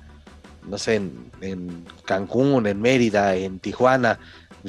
[0.69, 0.95] no sé,
[1.41, 4.21] en Cancún, en Mérida, en Tijuana,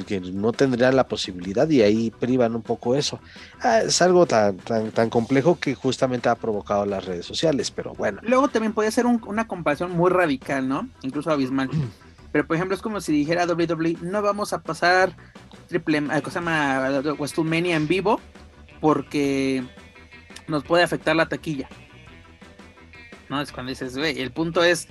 [0.06, 3.20] que no tendrían la posibilidad y ahí privan un poco eso.
[3.60, 7.94] Ah, es algo tan, tan, tan complejo que justamente ha provocado las redes sociales, pero
[7.94, 8.20] bueno.
[8.24, 10.88] Luego también podría ser un- una comparación muy radical, ¿no?
[11.02, 11.70] Incluso abismal.
[12.32, 15.14] Pero por ejemplo es como si dijera WWE, no vamos a pasar
[15.68, 18.20] triple, eh, cosa se llama WrestleMania en vivo
[18.80, 19.62] porque
[20.48, 21.68] nos puede afectar la taquilla.
[23.28, 23.40] ¿No?
[23.40, 24.88] Es cuando dices, güey, el punto es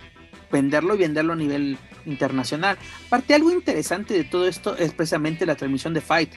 [0.53, 2.77] venderlo y venderlo a nivel internacional.
[3.07, 6.31] Aparte, algo interesante de todo esto es precisamente la transmisión de Fight.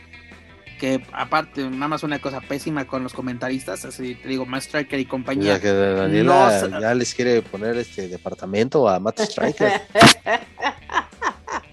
[0.81, 4.99] Que aparte, nada más una cosa pésima con los comentaristas, así te digo, Matt Striker
[5.01, 5.55] y compañía.
[5.55, 9.73] Ya que Daniela No, ya les quiere poner este departamento a Matt Striker.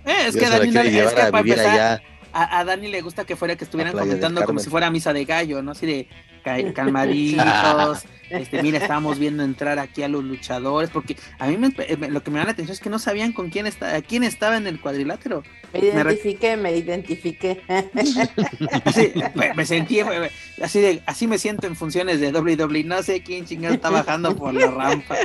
[0.05, 2.01] Eh, es que se la Dani, quiere es que a para empezar, allá.
[2.33, 5.25] a, a Dani le gusta que fuera que estuvieran comentando como si fuera misa de
[5.25, 5.71] gallo, ¿no?
[5.71, 6.07] Así de
[6.43, 8.05] calmaditos.
[8.29, 12.23] este, mira, estábamos viendo entrar aquí a los luchadores, porque a mí me- me- lo
[12.23, 14.67] que me da la atención es que no sabían con quién está, quién estaba en
[14.67, 15.43] el cuadrilátero.
[15.73, 17.61] Me Me identifiqué, me identifiqué.
[18.85, 20.29] Así, me, me sentí eh,
[20.61, 24.35] así de, así me siento en funciones de WWE, no sé quién chingado está bajando
[24.35, 25.15] por la rampa.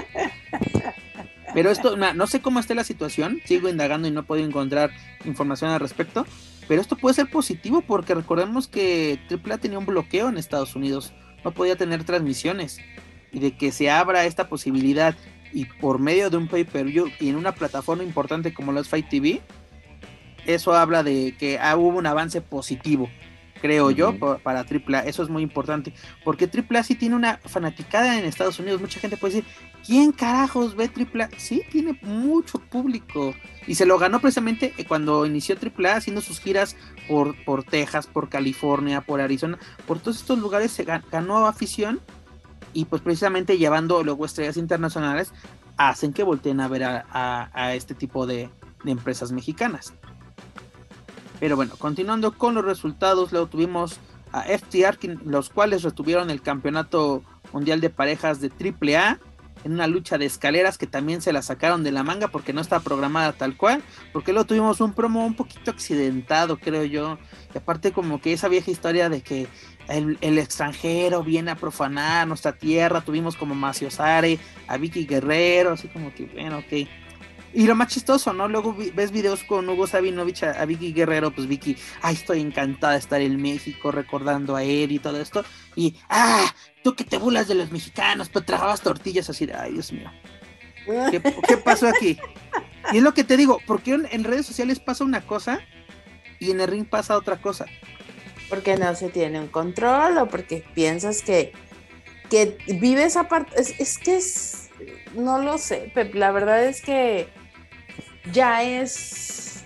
[1.54, 4.90] Pero esto, no sé cómo esté la situación, sigo indagando y no puedo encontrar
[5.24, 6.26] información al respecto,
[6.68, 11.12] pero esto puede ser positivo porque recordemos que AAA tenía un bloqueo en Estados Unidos,
[11.44, 12.78] no podía tener transmisiones
[13.32, 15.16] y de que se abra esta posibilidad
[15.52, 19.40] y por medio de un pay-per-view y en una plataforma importante como la Fight TV,
[20.46, 23.08] eso habla de que ah, hubo un avance positivo,
[23.60, 25.00] creo yo, para AAA.
[25.06, 25.92] Eso es muy importante,
[26.24, 28.80] porque AAA sí tiene una fanaticada en Estados Unidos.
[28.80, 29.50] Mucha gente puede decir,
[29.86, 31.28] ¿quién carajos ve AAA?
[31.36, 33.34] Sí, tiene mucho público.
[33.66, 38.06] Y se lo ganó precisamente eh, cuando inició AAA haciendo sus giras por, por Texas,
[38.06, 42.00] por California, por Arizona, por todos estos lugares se gan- ganó afición
[42.72, 45.32] y pues precisamente llevando luego estrellas internacionales
[45.76, 48.50] hacen que volteen a ver a, a- a este tipo de,
[48.84, 49.92] de empresas mexicanas.
[51.40, 54.00] Pero bueno, continuando con los resultados, luego tuvimos
[54.32, 57.22] a FTR, los cuales retuvieron el campeonato
[57.52, 59.18] mundial de parejas de AAA
[59.64, 62.60] en una lucha de escaleras que también se la sacaron de la manga porque no
[62.60, 63.82] está programada tal cual,
[64.12, 67.18] porque luego tuvimos un promo un poquito accidentado, creo yo,
[67.54, 69.48] y aparte como que esa vieja historia de que
[69.88, 75.88] el, el extranjero viene a profanar nuestra tierra, tuvimos como Maciosare, a Vicky Guerrero, así
[75.88, 76.88] como que, bueno, ok.
[77.58, 78.46] Y lo más chistoso, ¿no?
[78.46, 83.00] Luego ves videos con Hugo Sabinovich a, Vicky Guerrero, pues Vicky, ay, estoy encantada de
[83.00, 85.44] estar en México recordando a él y todo esto.
[85.74, 86.54] Y, ah,
[86.84, 90.08] tú que te burlas de los mexicanos, pero tragabas tortillas así de, ay, Dios mío,
[91.10, 92.16] ¿qué, pasó aquí?
[92.92, 95.58] Y es lo que te digo, porque en, en redes sociales pasa una cosa
[96.38, 97.66] y en el ring pasa otra cosa.
[98.48, 101.52] porque no se tiene un control o porque piensas que,
[102.30, 103.60] que vive esa parte.
[103.60, 104.70] Es, es que es,
[105.16, 107.36] no lo sé, Pep, la verdad es que
[108.32, 109.62] ya es,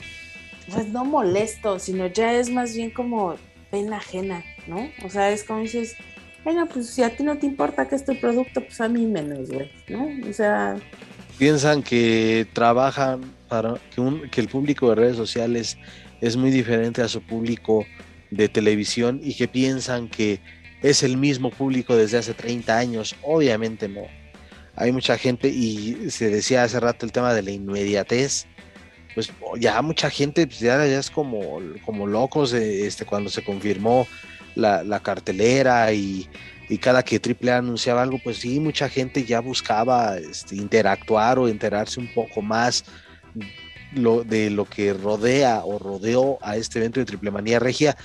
[0.72, 3.36] pues no molesto, sino ya es más bien como
[3.70, 4.90] pena ajena, ¿no?
[5.04, 5.96] O sea, es como dices,
[6.44, 9.06] bueno, pues si a ti no te importa que es tu producto, pues a mí
[9.06, 10.08] menos, güey, ¿no?
[10.28, 10.76] O sea,
[11.38, 15.78] Piensan que trabajan para que, un- que el público de redes sociales
[16.20, 17.84] es muy diferente a su público
[18.30, 20.40] de televisión y que piensan que
[20.82, 23.16] es el mismo público desde hace 30 años.
[23.22, 24.02] Obviamente no.
[24.76, 28.46] Hay mucha gente y se decía hace rato el tema de la inmediatez.
[29.14, 34.06] Pues ya mucha gente pues, ya, es como, como locos eh, este, cuando se confirmó
[34.54, 36.28] la, la cartelera y,
[36.68, 41.48] y cada que AAA anunciaba algo, pues sí, mucha gente ya buscaba este, interactuar o
[41.48, 42.84] enterarse un poco más
[43.94, 47.96] lo, de lo que rodea o rodeó a este evento de Triple Manía Regia.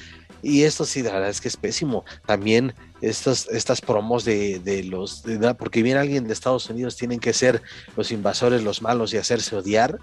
[0.44, 2.06] Y esto sí, la verdad es que es pésimo.
[2.26, 5.24] También estos, estas promos de, de los,
[5.58, 7.62] porque viene alguien de Estados Unidos, tienen que ser
[7.96, 9.98] los invasores, los malos y hacerse odiar.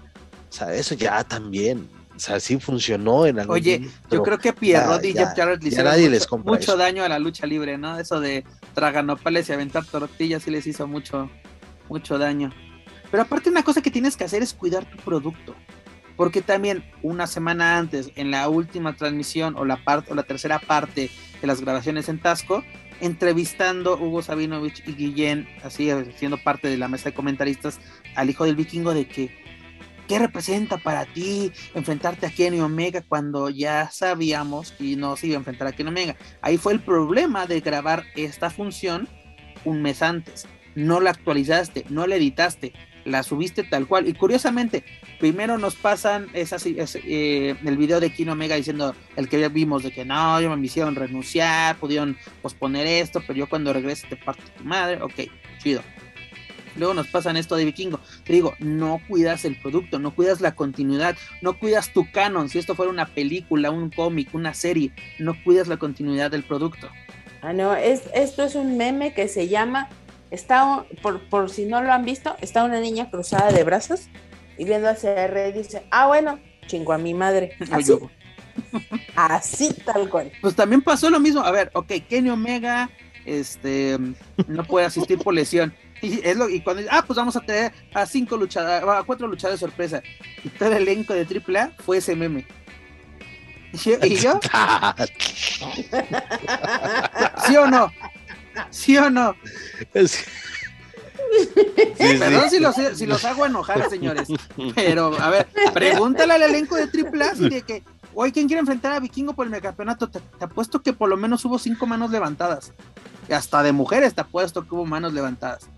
[0.49, 1.89] O sea, eso ya también.
[2.15, 5.61] O sea, sí funcionó en algún Oye, momento, Yo creo que Pierrot y Jeff Jarrett
[5.61, 7.99] le hicieron nadie mucho, les compra mucho daño a la lucha libre, ¿no?
[7.99, 11.29] Eso de traganopales y aventar tortillas sí les hizo mucho,
[11.89, 12.53] mucho daño.
[13.11, 15.55] Pero aparte una cosa que tienes que hacer es cuidar tu producto.
[16.15, 20.59] Porque también una semana antes, en la última transmisión o la parte o la tercera
[20.59, 22.63] parte de las grabaciones en Tasco,
[23.01, 27.79] entrevistando Hugo Sabinovich y Guillén, así siendo parte de la mesa de comentaristas,
[28.15, 29.43] al hijo del vikingo de que
[30.07, 35.35] ¿qué representa para ti enfrentarte a Kenny Omega cuando ya sabíamos que no se iba
[35.35, 36.15] a enfrentar a Kenny Omega?
[36.41, 39.07] Ahí fue el problema de grabar esta función
[39.65, 40.47] un mes antes.
[40.75, 42.73] no la actualizaste, no la editaste,
[43.05, 44.09] la subiste tal cual.
[44.09, 44.83] Y curiosamente,
[45.19, 49.83] primero nos pasan esas, eh, el video de Kino Omega diciendo el que ya vimos
[49.83, 54.17] de que no, yo me hicieron renunciar, pudieron posponer esto, pero yo cuando regrese te
[54.17, 55.01] parto tu madre.
[55.01, 55.81] Ok, chido.
[56.75, 57.99] Luego nos pasan esto de Vikingo.
[58.23, 62.49] Te digo, no cuidas el producto, no cuidas la continuidad, no cuidas tu canon.
[62.49, 66.89] Si esto fuera una película, un cómic, una serie, no cuidas la continuidad del producto.
[67.41, 69.89] Ah, no, es, esto es un meme que se llama
[70.31, 74.09] está, por, por si no lo han visto, está una niña cruzada de brazos
[74.57, 77.55] y viendo hacia rey dice, ah, bueno, chingo a mi madre.
[77.71, 77.93] Así,
[79.15, 80.31] así tal cual.
[80.41, 81.41] Pues también pasó lo mismo.
[81.41, 82.89] A ver, ok, Kenny Omega
[83.25, 83.97] este,
[84.47, 85.73] no puede asistir por lesión.
[86.01, 89.27] Y, es lo, y cuando ah, pues vamos a tener a cinco luchadores, a cuatro
[89.27, 90.01] luchadores de sorpresa.
[90.43, 92.45] Y todo el elenco de AAA fue ese meme.
[94.03, 94.39] ¿Y yo?
[97.45, 97.91] ¿Sí o no?
[98.69, 99.35] ¿Sí o no?
[101.97, 104.27] Perdón Si, los, si los hago enojar, señores.
[104.75, 107.83] Pero, a ver, pregúntale al elenco de Triple A de que,
[108.13, 110.09] hoy ¿quién quiere enfrentar a Vikingo por el megacampeonato?
[110.09, 112.73] Te, te, apuesto que por lo menos hubo cinco manos levantadas.
[113.27, 115.69] Y hasta de mujeres te apuesto que hubo manos levantadas.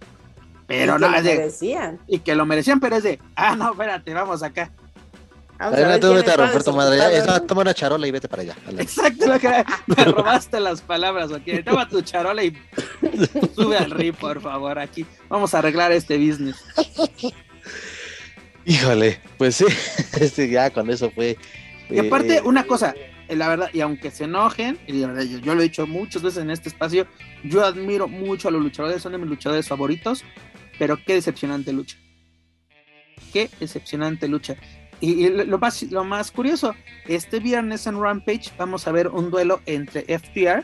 [0.68, 2.00] Pero y no, que lo es de, merecían.
[2.08, 4.72] y que lo merecían, pero es de, ah, no, espérate, vamos acá.
[5.60, 7.00] Vamos a ver no te quién vete a romper tu madre.
[7.48, 8.56] toma una charola y vete para allá.
[8.78, 11.64] Exacto, lo que- me robaste las palabras, ok.
[11.66, 12.56] Toma tu charola y
[13.56, 14.78] sube al ring, por favor.
[14.78, 16.58] Aquí vamos a arreglar este business.
[18.66, 19.66] Híjole, pues sí,
[20.20, 21.38] este, ya con eso fue.
[21.90, 22.94] Y aparte, eh, una cosa,
[23.30, 25.88] eh, la verdad, y aunque se enojen, y la verdad, yo, yo lo he dicho
[25.88, 27.08] muchas veces en este espacio,
[27.44, 30.26] yo admiro mucho a los luchadores, son de mis luchadores favoritos,
[30.78, 31.98] pero qué decepcionante lucha.
[33.34, 34.56] Qué decepcionante lucha.
[35.00, 36.74] Y, y lo, más, lo más curioso,
[37.08, 40.64] este viernes en Rampage vamos a ver un duelo entre FTR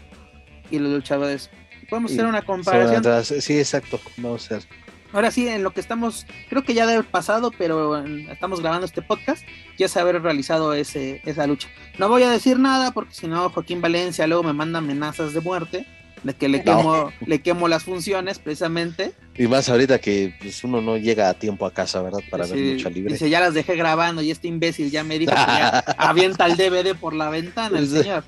[0.72, 1.50] y los luchadores.
[1.90, 3.04] Podemos y hacer una comparación.
[3.24, 4.00] Sí, exacto.
[4.18, 4.70] Vamos a hacer.
[5.12, 8.62] Ahora sí, en lo que estamos, creo que ya debe haber pasado, pero en- estamos
[8.62, 9.44] grabando este podcast,
[9.78, 11.68] ya se haber realizado ese, esa lucha.
[12.00, 15.42] No voy a decir nada porque si no, Joaquín Valencia luego me manda amenazas de
[15.42, 15.86] muerte,
[16.24, 16.64] de que le No.
[16.64, 19.14] quemo, le quemo las funciones precisamente.
[19.36, 22.20] Y más ahorita que pues, uno no llega a tiempo a casa, ¿verdad?
[22.32, 23.14] Para ver Dice- lucha libre.
[23.14, 26.56] Dice, ya las dejé grabando y este imbécil ya me dijo que ya avienta el
[26.56, 27.98] DVD por la ventana, el Sí.
[28.04, 28.24] señor.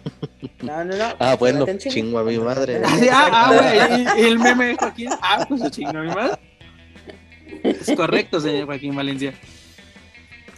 [0.62, 1.16] No, no, no.
[1.20, 1.94] Ah, bueno, Atención.
[1.94, 2.82] chingo a mi madre.
[3.12, 6.38] Ah, ah, güey, y, y el meme de Joaquín, ah, pues se chingó mi madre.
[7.64, 9.34] Es correcto, señor Joaquín Valencia.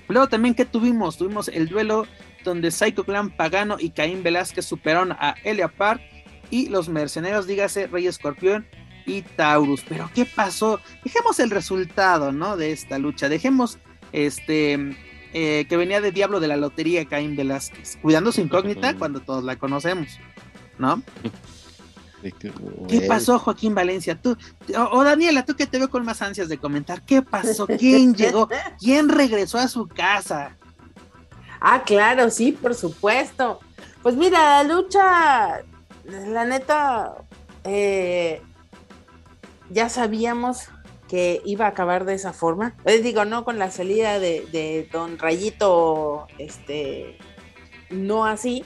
[0.08, 1.18] Luego también, ¿qué tuvimos?
[1.18, 2.08] Tuvimos el duelo
[2.44, 6.02] donde Psycho Clan Pagano y Caín Velázquez superaron a Elia Park
[6.50, 8.66] y los mercenarios, dígase Rey Escorpión
[9.06, 9.84] y Taurus.
[9.88, 10.80] Pero, ¿qué pasó?
[11.04, 12.58] Dejemos el resultado, ¿no?
[12.58, 13.30] De esta lucha.
[13.30, 13.78] Dejemos
[14.12, 14.96] este
[15.34, 19.44] eh, que venía de Diablo de la Lotería Caín Velázquez, cuidando su incógnita cuando todos
[19.44, 20.08] la conocemos,
[20.78, 21.04] ¿no?
[22.88, 24.20] ¿Qué pasó, Joaquín Valencia?
[24.20, 24.36] Tú,
[24.76, 27.68] o, o Daniela, tú que te veo con más ansias de comentar, ¿qué pasó?
[27.68, 28.50] ¿Quién llegó?
[28.80, 30.58] ¿Quién regresó a su casa?
[31.60, 33.60] Ah, claro, sí, por supuesto.
[34.02, 35.62] Pues mira, la lucha,
[36.08, 37.16] la neta,
[37.64, 38.42] eh,
[39.70, 40.70] ya sabíamos
[41.08, 42.76] que iba a acabar de esa forma.
[42.86, 47.18] Les digo, no con la salida de, de Don Rayito, este,
[47.90, 48.66] no así,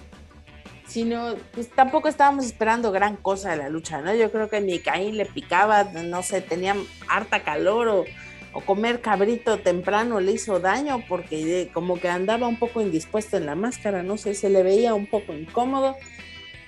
[0.87, 4.13] sino pues tampoco estábamos esperando gran cosa de la lucha, ¿no?
[4.13, 6.75] Yo creo que ni Caín le picaba, no sé, tenía
[7.07, 8.05] harta calor o,
[8.53, 13.37] o comer cabrito temprano le hizo daño porque eh, como que andaba un poco indispuesto
[13.37, 15.95] en la máscara, no sé, se le veía un poco incómodo.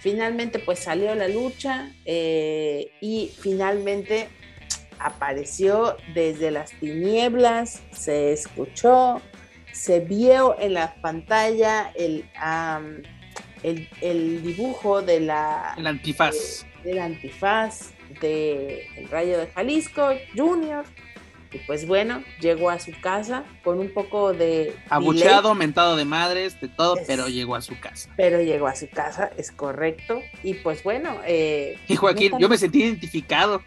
[0.04, 4.28] Finalmente pues salió la lucha eh, y finalmente
[5.00, 9.22] apareció desde las tinieblas, se escuchó,
[9.72, 13.02] se vio en la pantalla el, am,
[13.64, 16.66] el, el dibujo de la, El antifaz.
[16.84, 20.84] del antifaz de El Rayo de Jalisco Junior.
[21.54, 26.60] Y pues bueno, llegó a su casa con un poco de Abucheado, mentado de madres,
[26.60, 28.10] de todo, Es- pero llegó a su casa.
[28.18, 30.20] pero llegó a su casa, es correcto.
[30.44, 33.62] Y pues bueno, eh, Y Joaquín, yo me sentí identificado.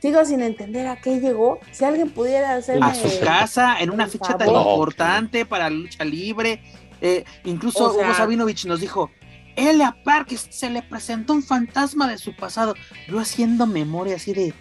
[0.00, 1.60] sigo sin entender a qué llegó.
[1.72, 6.04] Si alguien pudiera hacerme A su casa, en una fecha tan importante para la lucha
[6.04, 6.62] libre.
[7.00, 9.10] Eh, incluso O sea- Hugo Sabinovich nos dijo,
[9.56, 12.74] Elia Park se le presentó un fantasma de su pasado.
[13.08, 14.52] Yo haciendo memoria así de,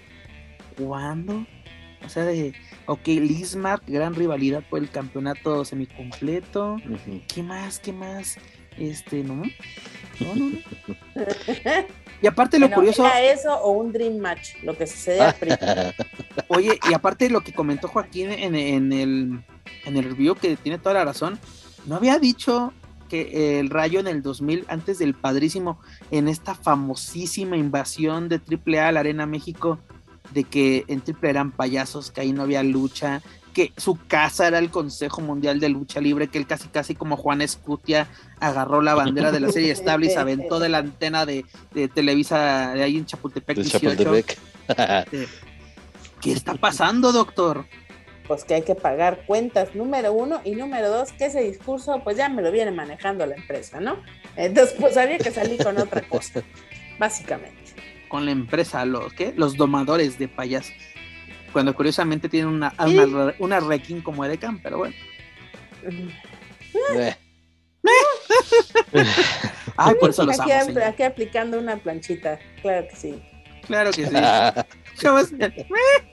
[0.78, 1.46] ¿cuándo?
[2.06, 2.54] O sea, de,
[2.86, 6.76] ok, Lismark, gran rivalidad por el campeonato semicompleto.
[6.76, 7.22] ujú.
[7.28, 7.80] ¿Qué más?
[7.80, 8.38] ¿Qué más?
[8.78, 9.36] Este, ¿no?
[9.36, 10.58] No, no, no.
[12.22, 14.86] Y aparte lo Bueno, curioso, ¿era eso o un Dream Match, lo que
[15.40, 15.92] primero.
[16.48, 19.44] oye, y aparte lo que comentó Joaquín en, en el,
[19.84, 21.38] en el review, que tiene toda la razón,
[21.86, 22.72] no había dicho
[23.10, 25.80] que el Rayo en el 2000, antes del Padrísimo,
[26.12, 29.80] en esta famosísima invasión de AAA a la Arena México,
[30.32, 33.22] de que en Triple eran payasos, que ahí no había lucha,
[33.54, 37.16] que su casa era el Consejo Mundial de Lucha Libre, que él casi casi como
[37.16, 38.08] Juan Escutia
[38.40, 41.88] agarró la bandera de la serie estable y se aventó de la antena de, de
[41.88, 43.96] Televisa de ahí en Chapultepec De 18.
[43.96, 44.38] Chapultepec.
[46.20, 47.66] ¿Qué está pasando, doctor?
[48.28, 52.16] Pues que hay que pagar cuentas, número uno, y número dos, que ese discurso, pues
[52.16, 53.98] ya me lo viene manejando la empresa, ¿no?
[54.38, 56.42] Entonces, pues había que salir con otra cosa,
[57.00, 57.74] básicamente.
[58.14, 59.34] Con la empresa, los, ¿qué?
[59.36, 60.76] los domadores de payasos.
[61.52, 64.94] Cuando curiosamente tienen una, una, una requin como Edecan, pero bueno.
[66.96, 67.16] Eh.
[69.76, 70.84] Ay, por eso los aquí, amo, señor.
[70.84, 73.20] aquí aplicando una planchita, claro que sí.
[73.66, 74.14] Claro que sí.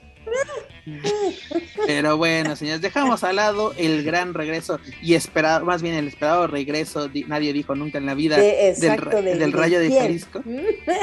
[0.85, 5.95] ¿Cómo se- Pero bueno, señores, dejamos al lado el gran regreso y esperado, más bien
[5.95, 9.09] el esperado regreso, di- nadie dijo nunca en la vida, De, del, exacto,
[9.51, 9.91] Rayo de.
[9.91, 10.43] Jalisco,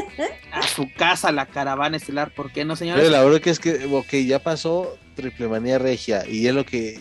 [0.53, 3.11] a su casa, la caravana estelar, ¿por qué no, Pero señores?
[3.11, 6.99] la verdad que es que, ok, ya pasó Triple Manía Regia y es lo que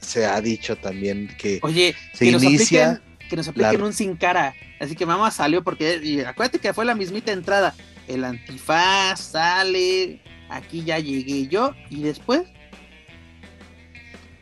[0.00, 3.86] se ha dicho también que Oye, se que nos inicia apliquen, que nos apliquen la-
[3.86, 4.54] un sin cara.
[4.80, 7.74] Así que mamá salió porque, y acuérdate que fue la mismita entrada.
[8.06, 10.20] El antifaz sale,
[10.56, 12.42] aquí ya llegué yo, y después.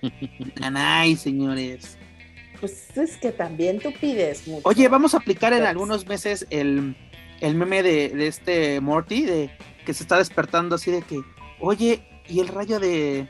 [0.61, 1.97] Nanay, señores.
[2.61, 4.69] Pues es que también tú pides mucho.
[4.69, 6.97] Oye, vamos a aplicar en Pues- algunos meses el,
[7.41, 9.51] el meme de, de este Morty, de
[9.85, 11.21] que se está despertando así de que,
[11.61, 13.27] oye, ¿y el rayo de,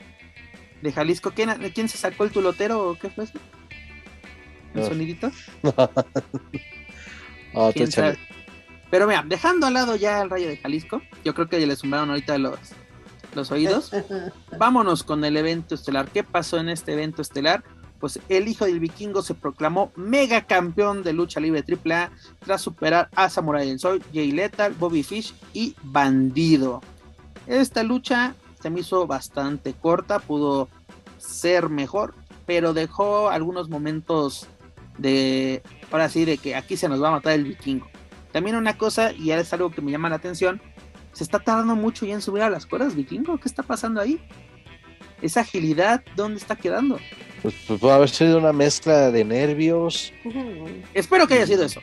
[0.83, 1.31] de Jalisco?
[1.31, 3.39] ¿Quién, ¿Quién se sacó el tulotero o qué fue eso?
[4.75, 4.87] ¿El No.
[4.89, 5.31] sonidito?
[7.55, 8.17] Ah, tú échale.
[8.93, 11.77] Pero mira, dejando al lado ya el rayo de Jalisco, yo creo que ya le
[11.77, 12.59] sumaron ahorita los,
[13.35, 13.91] los oídos.
[14.59, 16.11] Vámonos con el evento estelar.
[16.11, 17.65] ¿Qué pasó en este evento estelar?
[18.01, 22.11] Pues el hijo del vikingo se proclamó mega campeón de lucha libre AAA
[22.45, 26.83] tras superar a Samurai del Sol, Jay Lethal, Bobby Fish y Bandido.
[27.47, 30.69] Esta lucha se me hizo bastante corta, pudo
[31.17, 32.15] ser mejor,
[32.45, 34.49] pero dejó algunos momentos
[34.99, 37.87] de, ahora sí, de que aquí se nos va a matar el vikingo.
[38.33, 40.61] También una cosa, y es algo que me llama la atención,
[41.13, 43.39] se está tardando mucho ya en subir a las cuerdas vikingo.
[43.39, 44.19] ¿Qué está pasando ahí?
[45.21, 46.99] Esa agilidad, ¿dónde está quedando?
[47.43, 50.13] Pues, pues puede haber sido una mezcla de nervios,
[50.95, 51.81] Espero que haya sido eso.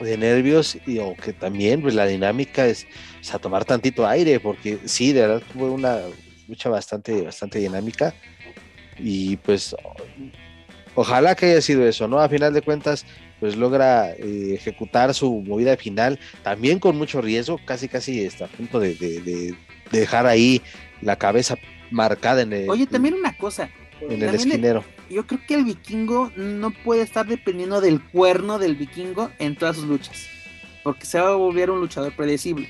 [0.00, 2.86] de nervios y o que también pues la dinámica es,
[3.20, 5.98] es a tomar tantito aire porque sí de verdad fue una
[6.48, 8.12] lucha bastante bastante dinámica
[8.98, 9.76] y pues
[10.96, 13.06] ojalá que haya sido eso no a final de cuentas
[13.42, 18.48] pues logra eh, ejecutar su movida final también con mucho riesgo casi casi está a
[18.48, 19.54] punto de, de- de
[19.90, 20.62] dejar ahí
[21.00, 21.56] la cabeza
[21.90, 23.68] marcada en el, Oye, también una cosa.
[24.00, 28.76] en el esquinero yo creo que el vikingo no puede estar dependiendo del cuerno del
[28.76, 30.28] vikingo en todas sus luchas.
[30.84, 32.68] Porque se va a volver un luchador predecible.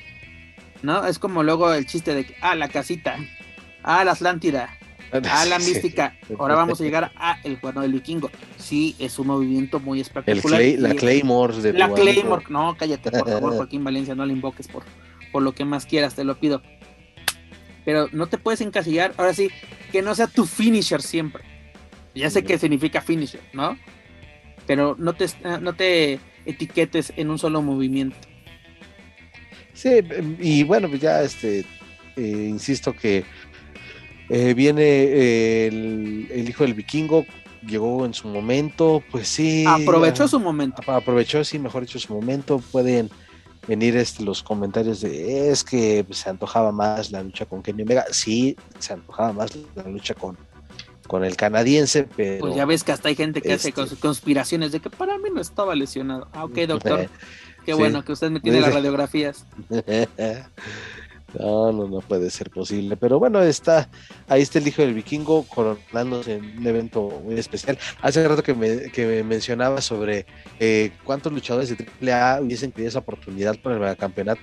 [0.83, 1.07] ¿No?
[1.07, 3.17] Es como luego el chiste de que, ah, la casita,
[3.85, 4.77] ah, la Atlántida,
[5.13, 6.17] ah, la mística.
[6.39, 8.31] Ahora vamos a llegar a el cuerno del vikingo.
[8.57, 10.61] Sí, es un movimiento muy el espectacular.
[10.61, 11.93] Clay- la Claymore de La.
[11.93, 14.85] Claymore, no, cállate, por favor, Joaquín Valencia, no le invoques por,
[15.31, 16.63] por lo que más quieras, te lo pido.
[17.85, 19.51] Pero no te puedes encasillar, ahora sí,
[19.91, 21.43] que no sea tu finisher siempre.
[22.15, 23.77] Ya sé que significa finisher, ¿no?
[24.67, 25.27] Pero no te,
[25.61, 28.17] no te etiquetes en un solo movimiento.
[29.75, 29.91] Sí,
[30.39, 31.61] y bueno, pues ya este,
[32.17, 33.25] eh, insisto que
[34.33, 37.27] eh, viene eh, el, el hijo del vikingo,
[37.67, 39.65] llegó en su momento, pues sí.
[39.69, 40.83] Aprovechó su momento.
[40.91, 42.59] Aprovechó, sí, mejor dicho, su momento.
[42.73, 43.11] Pueden
[43.69, 48.07] venir este, los comentarios de es que se antojaba más la lucha con Kenny Omega.
[48.11, 50.37] Sí, se antojaba más la lucha con,
[51.07, 52.41] con el canadiense, pero.
[52.41, 55.17] Pues ya ves que hasta hay gente que hace Este- cons- conspiraciones de que para
[55.19, 56.29] mí no estaba lesionado.
[56.33, 57.09] Ah, ok, doctor.
[57.65, 57.79] Qué sí.
[57.79, 59.47] bueno que usted me tiene las radiografías.
[61.39, 62.97] No, no, puede ser posible.
[62.97, 63.89] Pero bueno, está,
[64.29, 67.79] ahí está el hijo del vikingo coronándose en un evento muy especial.
[68.01, 70.27] Hace rato que me, que me mencionaba sobre
[70.61, 74.41] eh, cuántos luchadores de AAA hubiesen querido esa oportunidad por el megacampeonato.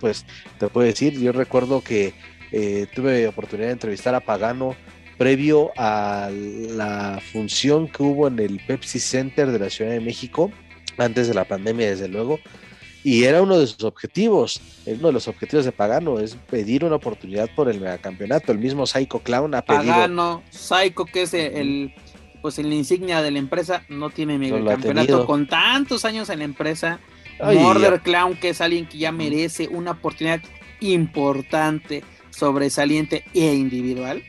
[0.00, 0.24] Pues
[0.58, 2.14] te puedo decir, yo recuerdo que
[2.52, 4.76] eh, tuve oportunidad de entrevistar a Pagano
[5.16, 10.52] previo a la función que hubo en el Pepsi Center de la Ciudad de México,
[10.96, 12.38] antes de la pandemia, desde luego.
[13.04, 16.96] Y era uno de sus objetivos, uno de los objetivos de Pagano es pedir una
[16.96, 18.52] oportunidad por el megacampeonato.
[18.52, 19.84] El mismo Psycho Clown ha pedido.
[19.92, 21.94] Pagano, Psycho, que es el,
[22.42, 25.26] pues el insignia de la empresa, no tiene No megacampeonato tenido.
[25.26, 26.98] con tantos años en la empresa.
[27.40, 30.40] Ay, Murder Clown, que es alguien que ya merece una oportunidad
[30.80, 34.22] importante, sobresaliente e individual.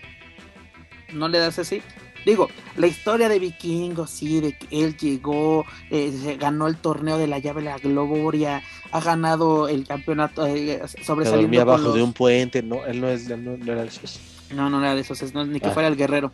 [1.12, 1.82] ¿No le das así?
[2.30, 7.18] Digo, la historia de Vikingo, sí, de que él llegó, eh, se ganó el torneo
[7.18, 8.62] de la llave de la gloria,
[8.92, 11.42] ha ganado el campeonato eh, sobresaliendo.
[11.42, 14.20] dormía abajo de un puente, no, él no, es, él no, no era de esos.
[14.54, 15.72] No, no era de esos, es- no, ni que Ah.
[15.72, 16.32] fuera el guerrero.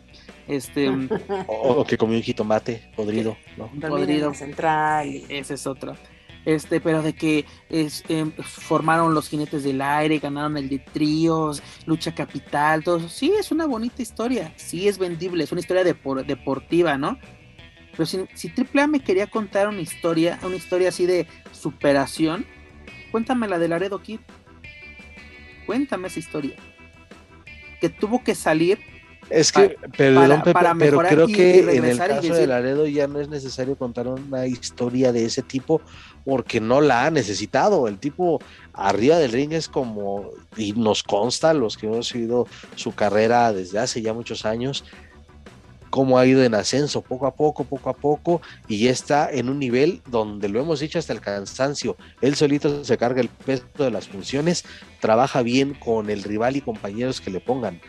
[0.48, 0.88] Este,
[1.48, 3.70] O, o que comió un jitomate podrido, ¿no?
[3.74, 4.30] En podrido.
[4.30, 5.06] la central.
[5.08, 5.96] y- esa es otra.
[6.46, 12.14] Este, pero de que em, formaron los jinetes del aire, ganaron el de tríos, lucha
[12.14, 13.08] capital, todo eso.
[13.08, 17.18] Sí, es una bonita historia, sí es vendible, es una historia depor- deportiva, ¿no?
[17.92, 22.46] Pero si, si AAA me quería contar una historia, una historia así de superación,
[23.10, 24.20] cuéntame la de Laredo Kid.
[25.66, 26.54] Cuéntame esa historia.
[27.80, 28.78] Que tuvo que salir
[29.28, 32.46] Es que, perdón, para- Pepe, para pero creo y- que y en el caso de
[32.46, 35.80] Laredo ya no es necesario contar una historia de ese tipo
[36.24, 37.88] porque no la ha necesitado.
[37.88, 38.40] El tipo
[38.72, 42.46] arriba del ring es como, y nos consta los que hemos seguido
[42.76, 44.84] su carrera desde hace ya muchos años,
[45.90, 49.48] cómo ha ido en ascenso poco a poco, poco a poco, y ya está en
[49.48, 51.96] un nivel donde lo hemos dicho hasta el cansancio.
[52.20, 54.64] Él solito se carga el peso de las funciones,
[55.00, 57.80] trabaja bien con el rival y compañeros que le pongan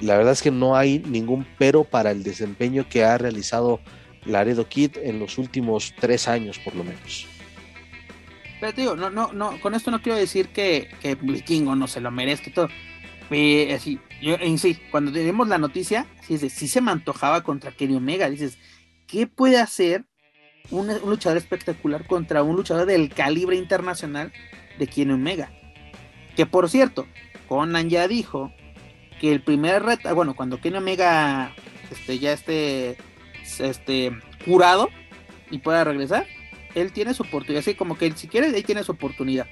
[0.00, 3.80] la verdad es que no hay ningún pero para el desempeño que ha realizado
[4.24, 7.26] Laredo Kid en los últimos tres años, por lo menos.
[8.60, 12.00] Pero digo, no, no, no, con esto no quiero decir que, que Vikingo no se
[12.00, 12.68] lo merezca y todo.
[13.30, 17.72] Eh, así, yo en sí, cuando tenemos la noticia, es sí se me antojaba contra
[17.72, 18.30] Kenny Omega.
[18.30, 18.58] Dices,
[19.08, 20.04] ¿qué puede hacer
[20.70, 24.32] un luchador espectacular contra un luchador del calibre internacional
[24.78, 25.50] de Kenny Omega?
[26.36, 27.06] Que por cierto,
[27.48, 28.52] Conan ya dijo
[29.22, 31.54] que el primer reto, bueno, cuando Kenny Omega
[31.92, 32.96] este, ya esté
[33.60, 34.10] este,
[34.44, 34.88] curado
[35.48, 36.26] y pueda regresar,
[36.74, 39.46] él tiene su oportunidad, así como que si quiere, él tiene su oportunidad.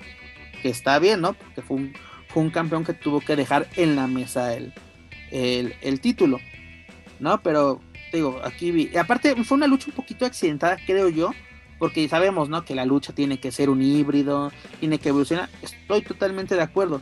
[0.61, 1.35] Que está bien, ¿no?
[1.35, 1.93] Porque fue un,
[2.27, 4.75] fue un campeón que tuvo que dejar en la mesa el,
[5.31, 6.41] el, el título,
[7.21, 7.41] ¿no?
[7.41, 7.81] Pero,
[8.13, 8.91] digo, aquí vi.
[8.93, 11.31] y aparte, fue una lucha un poquito accidentada, creo yo,
[11.79, 12.65] porque sabemos, ¿no?
[12.65, 14.51] Que la lucha tiene que ser un híbrido,
[14.81, 15.49] tiene que evolucionar.
[15.63, 17.01] Estoy totalmente de acuerdo.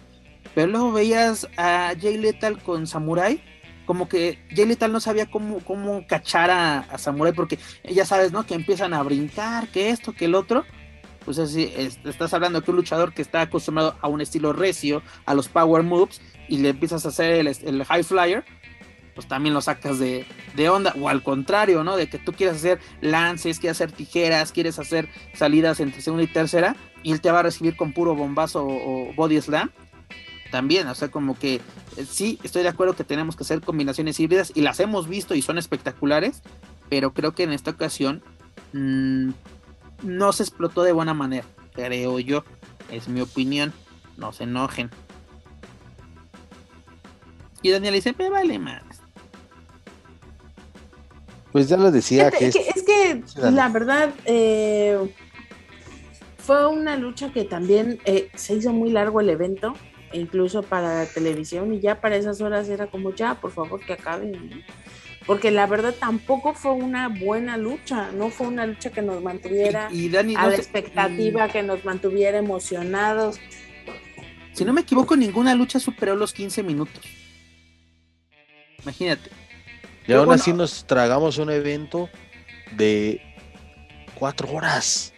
[0.55, 3.41] Pero luego veías a Jay Lethal con Samurai,
[3.87, 8.45] como que Jay Lethal no sabía cómo, cómo cachar a, Samurai, porque ya sabes, ¿no?
[8.45, 10.65] Que empiezan a brincar, que esto, que el otro.
[11.25, 15.03] Pues así, es- estás hablando que un luchador que está acostumbrado a un estilo recio,
[15.27, 18.45] a los power moves, y le empiezas a hacer el, high flyer,
[19.15, 20.25] pues también lo sacas de,
[20.57, 20.95] de onda.
[21.01, 21.97] O al contrario, ¿no?
[21.97, 26.29] De que tú quieres hacer lances, quieres hacer tijeras, quieres hacer salidas entre segunda y
[26.29, 29.71] tercera, y él te va a recibir con puro bombazo o body slam.
[30.51, 31.57] También, o sea, como que
[31.97, 35.35] eh, sí, estoy de acuerdo que tenemos que hacer combinaciones híbridas y las hemos visto
[35.35, 36.43] y son espectaculares,
[36.89, 38.23] pero creo que en esta ocasión
[38.73, 39.31] mm,
[40.03, 42.45] no se explotó de buena manera, creo yo.
[42.91, 43.75] Es mi opinión,
[44.17, 44.91] no se enojen.
[47.61, 48.83] Y Daniel dice, me vale más.
[51.53, 55.15] Pues ya lo decía Fíjate, que es que, es la verdad eh,
[56.39, 59.75] fue una lucha que también eh, se hizo muy largo el evento,
[60.13, 63.93] incluso para la televisión, y ya para esas horas era como ya, por favor, que
[63.93, 64.33] acaben.
[64.33, 64.57] ¿no?
[65.27, 69.89] Porque la verdad tampoco fue una buena lucha, no fue una lucha que nos mantuviera
[69.93, 73.39] Y, y Dani, a no la expectativa, que nos mantuviera emocionados.
[73.39, 77.05] mm, si no me equivoco, ninguna lucha superó los 15 minutos.
[78.83, 79.31] Imagínate.
[80.07, 80.41] y aún bueno.
[80.41, 82.09] así nos tragamos un evento
[82.77, 83.21] de
[84.15, 85.13] cuatro horas.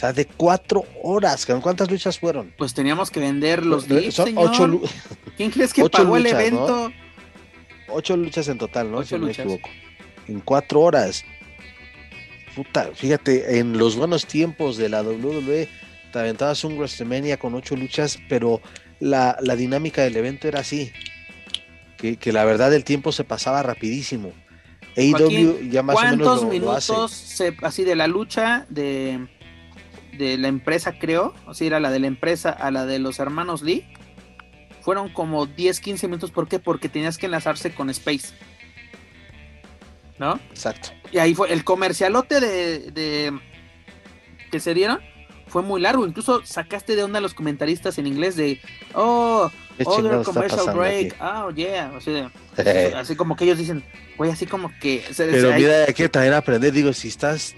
[0.00, 1.44] O sea, de cuatro horas.
[1.60, 2.54] ¿Cuántas luchas fueron?
[2.56, 4.48] Pues teníamos que vender los Son dips, señor.
[4.50, 4.82] ocho, lu-
[5.36, 6.90] ¿Quién crees que ocho pagó el evento?
[7.88, 8.96] ocho luchas en total, ¿no?
[8.98, 9.68] Ocho si no me equivoco.
[10.26, 11.22] En cuatro horas.
[12.56, 15.68] Puta, fíjate, en los buenos tiempos de la WWE
[16.12, 18.62] te aventabas un WrestleMania con ocho luchas, pero
[19.00, 20.90] la, la dinámica del evento era así.
[21.98, 24.32] Que, que la verdad el tiempo se pasaba rapidísimo.
[24.96, 26.92] AEW ya más o menos ¿Cuántos lo, lo hace.
[26.92, 29.28] minutos se- así de la lucha de,
[30.20, 31.34] de la empresa, creo?
[31.46, 33.86] O sea, era la de la empresa a la de los hermanos Lee.
[34.82, 36.30] Fueron como 10, 15 minutos.
[36.30, 36.58] ¿Por qué?
[36.58, 38.28] Porque tenías que enlazarse con Space.
[40.18, 40.38] ¿No?
[40.50, 40.90] Exacto.
[41.12, 43.38] Y ahí fue el comercialote de, de-
[44.50, 45.00] que se dieron.
[45.46, 46.06] Fue muy largo.
[46.06, 48.60] Incluso sacaste de onda a los comentaristas en inglés de
[48.94, 51.14] oh, ¿Qué other commercial break.
[51.14, 51.22] aquí?
[51.22, 51.92] Oh, yeah.
[51.96, 52.10] Así,
[52.56, 53.82] de- así como que ellos dicen,
[54.16, 55.02] güey, así como que.
[55.08, 57.54] se- se- Pero ahí- mira, hay que también aprender, digo, si estás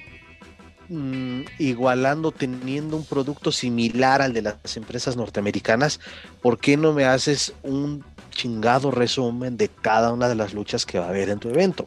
[0.93, 6.01] mm, igualando, teniendo un producto similar al de las empresas norteamericanas,
[6.41, 10.99] ¿por qué no me haces un chingado resumen de cada una de las luchas que
[10.99, 11.87] va a haber en tu evento?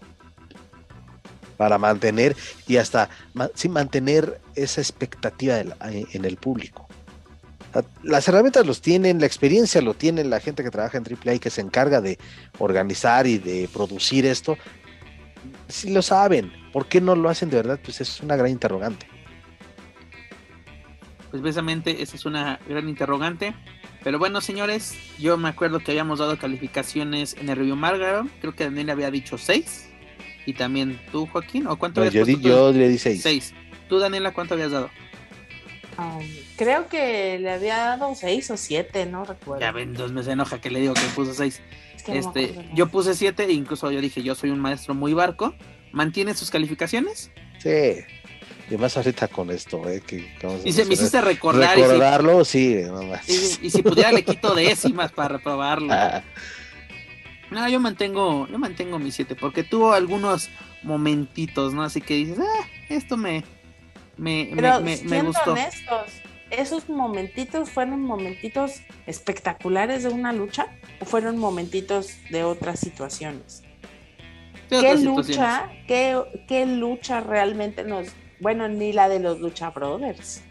[1.58, 2.36] Para mantener
[2.68, 6.88] y hasta ma- sí, mantener esa expectativa la- en el público.
[7.72, 11.36] Sea, Las herramientas los tienen, la experiencia lo tienen la gente que trabaja en AAA
[11.36, 12.18] y que se encarga de
[12.60, 14.58] organizar y de producir esto,
[15.68, 17.80] si lo saben, ¿por qué no lo hacen de verdad?
[17.84, 19.08] Pues es una gran interrogante.
[21.32, 23.54] pues precisamente esa es una gran interrogante.
[24.04, 28.26] Pero bueno, señores, yo me acuerdo que habíamos dado calificaciones en el review Margaret.
[28.40, 29.90] Creo que Daniel había dicho 6.
[30.46, 31.66] Y también tú, Joaquín.
[31.68, 32.56] ¿O cuánto No, habías yo, di- puesto tú?
[32.56, 33.22] yo le di 6.
[33.22, 33.54] 6.
[33.90, 34.90] Tú, Daniela, ¿cuánto habías dado?
[35.98, 36.24] Um,
[36.56, 39.62] creo que le había dado seis o siete, no recuerdo.
[39.62, 41.62] Ya ven, dos me se enoja que le digo que puso 6.
[42.08, 44.94] Es que no Este, yo puse 7 e incluso yo dije, yo soy un maestro
[44.94, 45.54] muy barco.
[45.92, 47.32] ¿Mantiene sus calificaciones?
[47.60, 47.96] Sí.
[48.70, 50.02] Y más ahorita con esto, ¿eh?
[50.06, 51.78] Que, que vamos a Y se me hiciste recordar.
[51.78, 53.30] y si- Recordarlo, sí, nomás.
[53.30, 55.94] Y, y si pudiera le quito décimas para reprobarlo.
[55.94, 56.24] Ah,
[57.52, 60.50] No, yo mantengo, yo mantengo mi 7 porque tuvo algunos
[60.84, 61.84] momentitos, ¿no?
[61.84, 63.44] Así que dices, ah, esto me,
[64.18, 65.52] me, me- Pero me- me siendo gustó.
[65.52, 66.12] honestos,
[66.60, 70.68] ¿esos momentitos fueron momentitos espectaculares de una lucha
[71.00, 73.64] o fueron momentitos de otras situaciones?
[74.70, 75.86] ¿Qué otras lucha, situaciones.
[75.88, 78.08] qué, qué lucha realmente nos...
[78.40, 80.42] Bueno, ni la de los Lucha Brothers.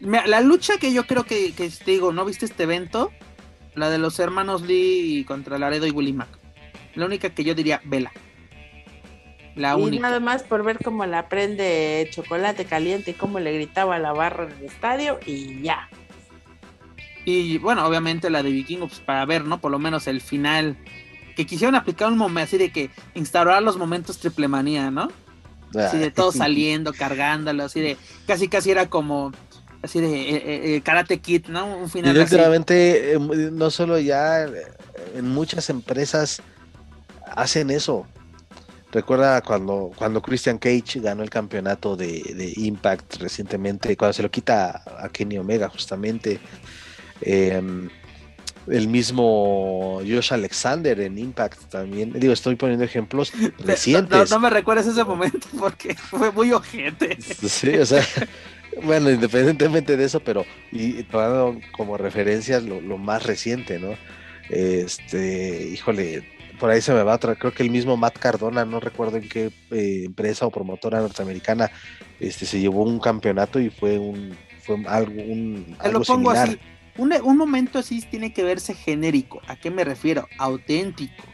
[0.00, 3.12] La lucha que yo creo que, que te digo, ¿no viste este evento?
[3.74, 6.28] La de los hermanos Lee contra Laredo y Willy Mac.
[6.94, 8.12] La única que yo diría, vela.
[9.56, 13.98] La y nada más por ver cómo la prende chocolate caliente y cómo le gritaba
[13.98, 15.88] la barra en el estadio y ya.
[17.24, 19.60] Y bueno, obviamente la de Vikingo, pues para ver, ¿no?
[19.60, 20.76] Por lo menos el final.
[21.36, 25.08] Que quisieron aplicar un momento así de que instaurar los momentos triple manía, ¿no?
[25.74, 27.96] Así de todo saliendo, cargándolo, así de.
[28.26, 29.32] Casi casi era como.
[29.82, 31.66] Así de eh, eh, Karate Kid, ¿no?
[31.76, 33.18] Un Y final eh,
[33.52, 34.50] no solo ya, eh,
[35.14, 36.40] en muchas empresas
[37.26, 38.06] hacen eso.
[38.94, 44.30] Recuerda cuando, cuando Christian Cage ganó el campeonato de, de Impact recientemente, cuando se lo
[44.30, 46.40] quita a Kenny Omega justamente.
[47.20, 47.60] eh,
[48.66, 52.12] el mismo Josh Alexander en Impact también.
[52.14, 54.30] Digo, estoy poniendo ejemplos No, recientes.
[54.30, 57.18] no me recuerdes ese momento porque fue muy ojete.
[57.20, 58.02] Sí, o sea,
[58.82, 63.98] bueno, independientemente de eso, pero y tomando como referencia lo, lo más reciente, ¿no?
[64.48, 66.24] Este, híjole,
[66.58, 69.28] por ahí se me va otra, creo que el mismo Matt Cardona, no recuerdo en
[69.28, 71.70] qué eh, empresa o promotora norteamericana,
[72.20, 76.30] este, se llevó un campeonato y fue un, fue algo, un, Te algo lo pongo
[76.34, 76.48] similar.
[76.48, 76.58] así.
[76.96, 79.40] Un, un momento así tiene que verse genérico.
[79.48, 80.28] ¿A qué me refiero?
[80.38, 81.24] Auténtico.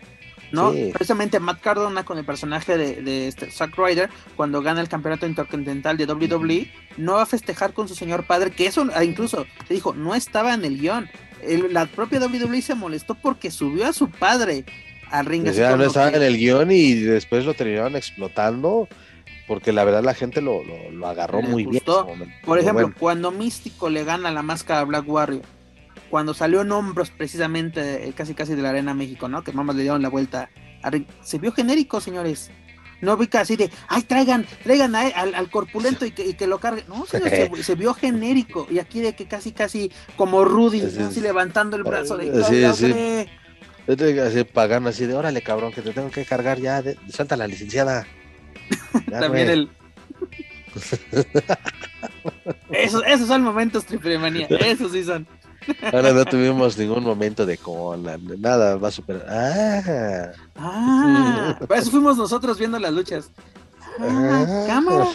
[0.53, 0.73] ¿No?
[0.73, 0.91] Sí.
[0.93, 5.27] Precisamente Matt Cardona con el personaje de, de este Zack Ryder, cuando gana el campeonato
[5.27, 9.47] intercontinental de WWE, no va a festejar con su señor padre, que eso ah, incluso
[9.69, 11.09] te dijo, no estaba en el guion.
[11.43, 14.65] El- la propia WWE se molestó porque subió a su padre
[15.11, 15.47] al ring.
[15.53, 18.89] Sea, no estaba que- en el guion y después lo terminaron explotando
[19.47, 21.75] porque la verdad la gente lo, lo, lo agarró Le muy bien.
[21.85, 22.07] gustó.
[22.07, 22.35] momento.
[22.45, 22.97] Por ejemplo, bueno.
[22.99, 25.43] cuando Místico le gana la máscara a Black Warrior,
[26.09, 29.43] cuando salió en hombros precisamente eh, casi casi de la Arena México, ¿no?
[29.43, 30.51] Que mamás le dieron la vuelta
[30.83, 31.05] a ring.
[31.23, 32.51] Se vio genérico, señores.
[33.01, 36.47] No vi así de, ay, traigan, traigan a- al, al corpulento y que, y que
[36.47, 36.85] lo carguen.
[36.87, 38.67] No, señor, se, se vio genérico.
[38.71, 42.75] Y aquí de que casi casi como Rudy, así levantando el brazo de, Sí, "Lo
[42.75, 42.93] sí.
[43.97, 44.13] Logré".
[44.13, 47.37] Vete Así pagando así de órale cabrón que te tengo que cargar ya, de, suelta
[47.37, 48.07] la licenciada.
[49.11, 49.59] Ya, También güey.
[49.59, 49.71] el...
[52.73, 55.27] esos, esos son momentos triple manía, esos sí son.
[55.93, 59.27] Ahora no tuvimos ningún momento de como la- nada va a superar.
[59.29, 63.31] Ah, Ah, para eso fuimos nosotros viendo las luchas.
[64.01, 64.65] Ah, Ah.
[64.67, 65.07] cámara.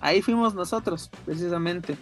[0.00, 1.96] Ahí fuimos nosotros, precisamente.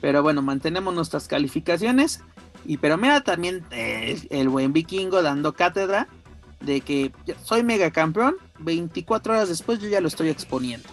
[0.00, 2.20] Pero bueno, mantenemos nuestras calificaciones.
[2.64, 6.08] Y pero mira también eh, el buen vikingo dando cátedra
[6.60, 7.12] de que
[7.42, 8.36] soy mega campeón.
[8.60, 10.88] 24 horas después yo ya lo estoy exponiendo.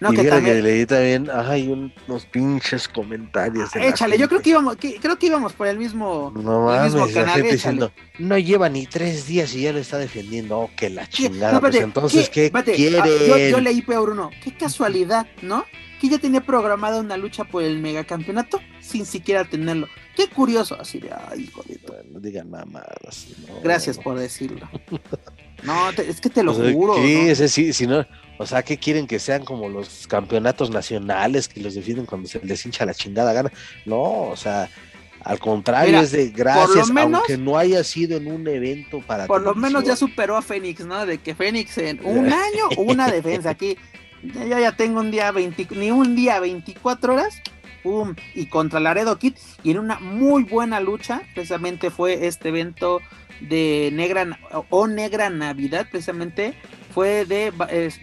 [0.00, 0.56] No, y que mira también.
[0.56, 3.72] que leí también, ay, un- unos pinches comentarios.
[3.76, 6.32] la Échale, yo creo que íbamos, que- creo que íbamos por el mismo.
[6.34, 9.78] No el mismo mames, la canal, diciendo, no lleva ni tres días y ya lo
[9.78, 10.58] está defendiendo.
[10.58, 11.28] Oh, que la ¿Qué?
[11.28, 11.52] chingada.
[11.52, 13.00] No, pues entonces, ¿qué, Espérate, quieren?
[13.00, 14.30] ah, yo, yo leí peor uno.
[14.42, 15.64] Qué casualidad, ¿no?
[16.02, 19.86] Que ya tenía programada una lucha por el megacampeonato sin siquiera tenerlo.
[20.16, 20.76] Qué curioso.
[20.80, 23.28] Así de, ay, hijo de tu- No digan mamadas.
[23.48, 24.68] no, Gracias por decirlo.
[25.62, 26.94] No, te- es que te lo O sea, juro.
[26.96, 27.22] ¿qué?
[27.22, 27.30] ¿no?
[27.30, 28.04] Ese sí, si no,
[28.36, 32.40] o sea, ¿qué quieren que sean como los campeonatos nacionales que los defienden cuando se
[32.44, 33.52] les hincha la chingada gana?
[33.86, 34.68] No, o sea,
[35.20, 39.28] al contrario, Mira, es de gracias, menos- aunque no haya sido en un evento para
[39.28, 41.06] Por lo menos ya superó a Fénix, ¿no?
[41.06, 43.50] De que Fénix en un año, una defensa.
[43.50, 43.76] Aquí
[44.22, 47.40] ya, ya, tengo un día 20, ni un día 24 horas.
[47.82, 49.34] Pum, y contra Laredo Kid.
[49.64, 53.00] Y en una muy buena lucha, precisamente fue este evento
[53.40, 54.38] de Negra
[54.70, 56.54] o Negra Navidad, precisamente
[56.94, 57.52] fue de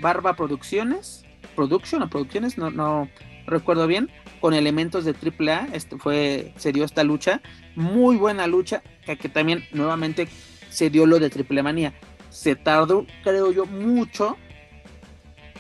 [0.02, 1.24] Barba Producciones,
[1.56, 3.10] Production o Producciones, no, no
[3.46, 4.10] recuerdo bien,
[4.42, 7.42] con elementos de AAA, este fue, se dio esta lucha,
[7.76, 10.28] muy buena lucha, que, que también nuevamente
[10.70, 11.94] se dio lo de Triple Manía.
[12.30, 14.38] Se tardó, creo yo, mucho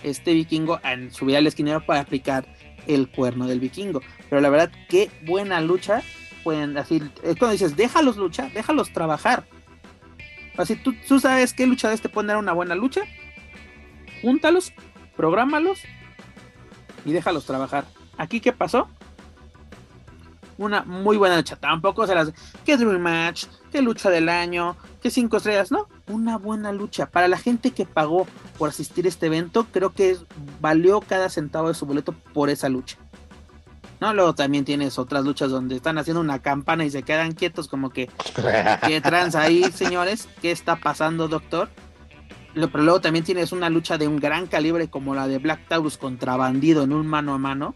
[0.03, 2.45] este vikingo en subir al esquinero para aplicar
[2.88, 4.01] el cuerno del vikingo.
[4.30, 6.01] Pero la verdad, qué buena lucha
[6.43, 7.11] pueden decir.
[7.23, 9.45] Es cuando dices, déjalos luchar, déjalos trabajar.
[10.57, 13.01] Así tú, tú sabes qué luchadores te pueden dar una buena lucha.
[14.21, 14.73] Júntalos,
[15.15, 15.81] prográmalos
[17.05, 17.85] y déjalos trabajar.
[18.17, 18.89] Aquí, ¿qué pasó?
[20.57, 21.55] Una muy buena lucha.
[21.55, 22.34] Tampoco se las.
[22.65, 23.45] ¿Qué Dream Match?
[23.71, 24.76] ¿Qué lucha del año?
[25.01, 25.71] ¿Qué cinco estrellas?
[25.71, 27.06] No, una buena lucha.
[27.06, 28.27] Para la gente que pagó
[28.57, 30.18] por asistir a este evento, creo que
[30.60, 32.98] valió cada centavo de su boleto por esa lucha.
[33.99, 34.14] ¿no?
[34.14, 37.90] Luego también tienes otras luchas donde están haciendo una campana y se quedan quietos como
[37.90, 38.10] que,
[38.88, 40.27] ¿qué trans ahí, señores?
[40.41, 41.69] ¿Qué está pasando, doctor?
[42.53, 45.98] Pero luego también tienes una lucha de un gran calibre como la de Black Taurus
[45.98, 47.76] contra Bandido en un mano a mano,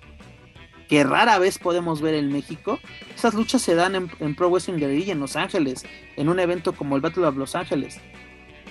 [0.89, 2.79] que rara vez podemos ver en México.
[3.15, 5.85] Esas luchas se dan en, Pro Wrestling Guerrilla en Los Ángeles,
[6.17, 7.99] en un evento como el Battle of Los Ángeles.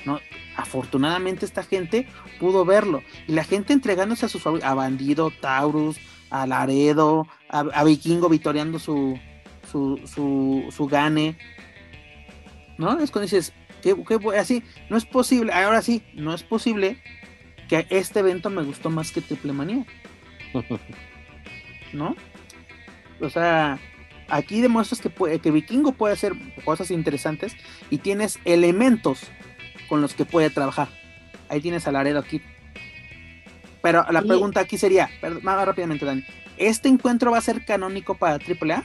[0.05, 0.21] ¿No?
[0.57, 2.07] Afortunadamente esta gente
[2.39, 3.03] pudo verlo.
[3.27, 5.99] Y la gente entregándose a sus a Bandido, Taurus,
[6.31, 9.19] a Laredo, a, Vikingo vitoreando su,
[9.71, 11.37] su, su, su gane.
[12.79, 12.99] ¿No?
[12.99, 13.53] Es cuando dices,
[13.83, 13.95] ¿qué,
[14.39, 16.99] así, no es posible, ahora sí, no es posible
[17.69, 19.85] que este evento me gustó más que Triple Manía.
[21.93, 22.17] ¿No?
[23.21, 23.79] O sea,
[24.29, 26.33] aquí demuestras que, que Vikingo puede hacer
[26.65, 27.55] cosas interesantes
[27.91, 29.31] y tienes elementos
[29.93, 30.89] con los que puede trabajar.
[31.51, 32.41] Ahí tienes a Laredo aquí
[33.83, 35.11] pero la pregunta aquí sería,
[35.43, 36.25] más rápidamente, Dani,
[36.57, 38.85] ¿este encuentro va a ser canónico para AAA?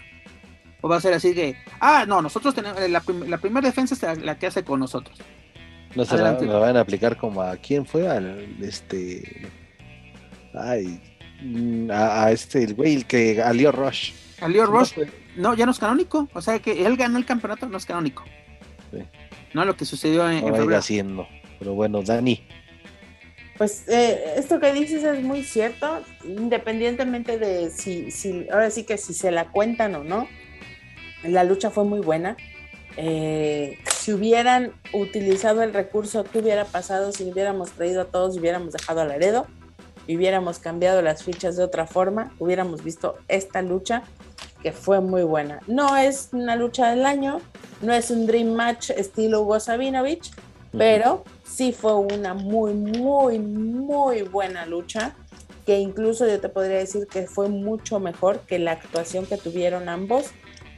[0.82, 4.38] ¿O va a ser así que, ah, no, nosotros tenemos, la, primera defensa es la,
[4.38, 5.18] que hace con nosotros?
[5.96, 9.48] No se la, van a aplicar como a quién fue, al este.
[10.54, 11.00] Ay,
[11.42, 14.14] mm, a, este, el güey, el que a Leo Rush.
[14.42, 14.94] A Leo Rush,
[15.38, 16.28] no, ya no es canónico.
[16.34, 18.24] O sea que él ganó el campeonato, no es canónico.
[19.58, 21.28] No lo que sucedió en, no haciendo.
[21.58, 22.44] Pero bueno, Dani.
[23.58, 29.00] Pues eh, esto que dices es muy cierto, independientemente de si, si, ahora sí que
[29.00, 30.28] si se la cuentan o no,
[31.24, 32.38] la lucha fue muy buena.
[32.98, 38.40] Eh, si hubieran utilizado el recurso, ¿qué hubiera pasado si hubiéramos traído a todos y
[38.40, 39.48] hubiéramos dejado a Laredo?
[40.06, 44.04] Y hubiéramos cambiado las fichas de otra forma, hubiéramos visto esta lucha
[44.62, 45.60] que fue muy buena.
[45.68, 47.42] No es una lucha del año,
[47.82, 50.32] no es un Dream Match estilo Hugo Sabinovich,
[50.72, 55.16] pero sí fue una muy, muy, muy buena lucha,
[55.66, 59.90] que incluso yo te podría decir que fue mucho mejor que la actuación que tuvieron
[59.90, 60.32] ambos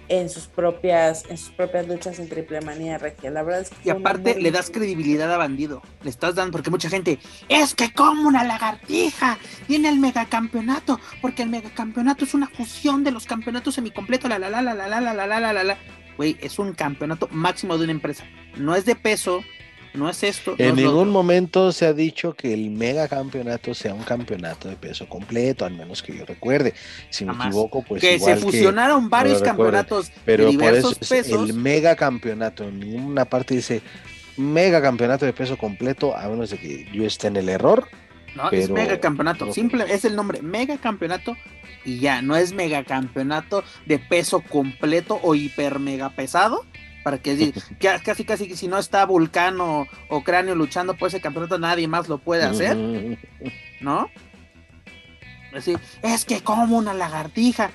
[0.10, 3.32] en sus propias en sus propias luchas en Triple Manía Regia.
[3.32, 5.82] La verdad es que y aparte le das credibilidad a Bandido.
[6.04, 9.38] Le estás dando porque mucha gente es que como una lagartija
[9.68, 14.50] tiene el megacampeonato, porque el megacampeonato es una fusión de los campeonatos semicompletos, la la
[14.50, 15.78] la la la la la la la la la.
[16.18, 18.26] Güey, es un campeonato máximo de una empresa.
[18.58, 19.42] No es de peso,
[19.94, 20.56] no es esto.
[20.58, 25.08] En ningún momento se ha dicho que el mega campeonato sea un campeonato de peso
[25.08, 26.74] completo, al menos que yo recuerde.
[27.10, 28.02] Si me equivoco, pues.
[28.02, 32.64] Que se fusionaron varios campeonatos pero de diversos por eso el mega campeonato.
[32.64, 33.82] En ninguna parte dice
[34.38, 37.88] mega campeonato de peso completo, a menos de que yo esté en el error.
[38.36, 39.52] No, es mega campeonato.
[39.52, 41.36] Simple, es el nombre, mega campeonato
[41.84, 46.66] y ya, no es mega campeonato de peso completo o hiper mega pesado
[47.04, 47.54] para que
[48.04, 52.18] casi casi si no está Vulcano o Cráneo luchando por ese campeonato nadie más lo
[52.18, 52.78] puede hacer,
[53.82, 54.10] ¿no?
[55.54, 57.72] Así, es que como una lagartija.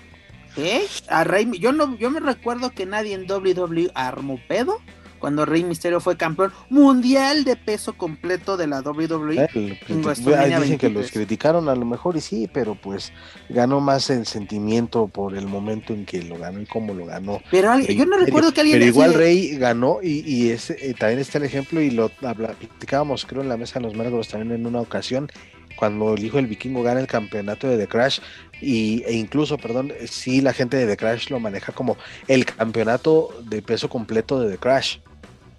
[0.57, 0.87] ¿Eh?
[1.09, 4.81] A Rey, yo no, yo me recuerdo que nadie en WWE armó pedo
[5.25, 9.49] cuando Rey Misterio fue campeón mundial de peso completo de la WWE.
[9.89, 13.11] dicen que los criticaron a lo mejor y sí, pero pues
[13.49, 17.41] ganó más el sentimiento por el momento en que lo ganó y cómo lo ganó.
[17.51, 18.81] Pero yo no recuerdo que alguien...
[18.81, 23.41] Pero igual Rey ganó y, ese, eh, también está el ejemplo y lo platicábamos creo
[23.41, 25.31] en la mesa de los Márgaros también en una ocasión
[25.77, 28.21] cuando el hijo del vikingo gana el campeonato de The Crash
[28.61, 31.97] y, e incluso, perdón, sí la gente de The Crash lo maneja como
[32.29, 34.99] el campeonato de peso completo de The Crash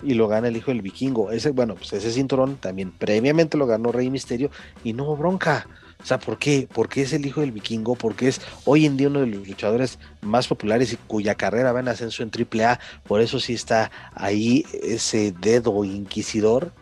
[0.04, 1.32] y lo gana el hijo del vikingo.
[1.32, 4.50] Ese, bueno, pues ese cinturón también previamente lo ganó Rey Misterio
[4.84, 5.68] y no bronca.
[6.02, 6.68] O sea, ¿por qué?
[6.72, 9.98] Porque es el hijo del vikingo, porque es hoy en día uno de los luchadores
[10.22, 12.80] más populares y cuya carrera va en ascenso en AAA.
[13.08, 16.74] Por eso sí está ahí ese dedo inquisidor.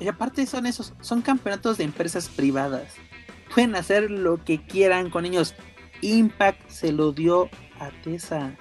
[0.00, 2.94] Y aparte son esos, son campeonatos de empresas privadas.
[3.54, 5.54] Pueden hacer lo que quieran con ellos.
[6.00, 7.48] Impact se lo dio
[7.78, 8.56] a Tessa,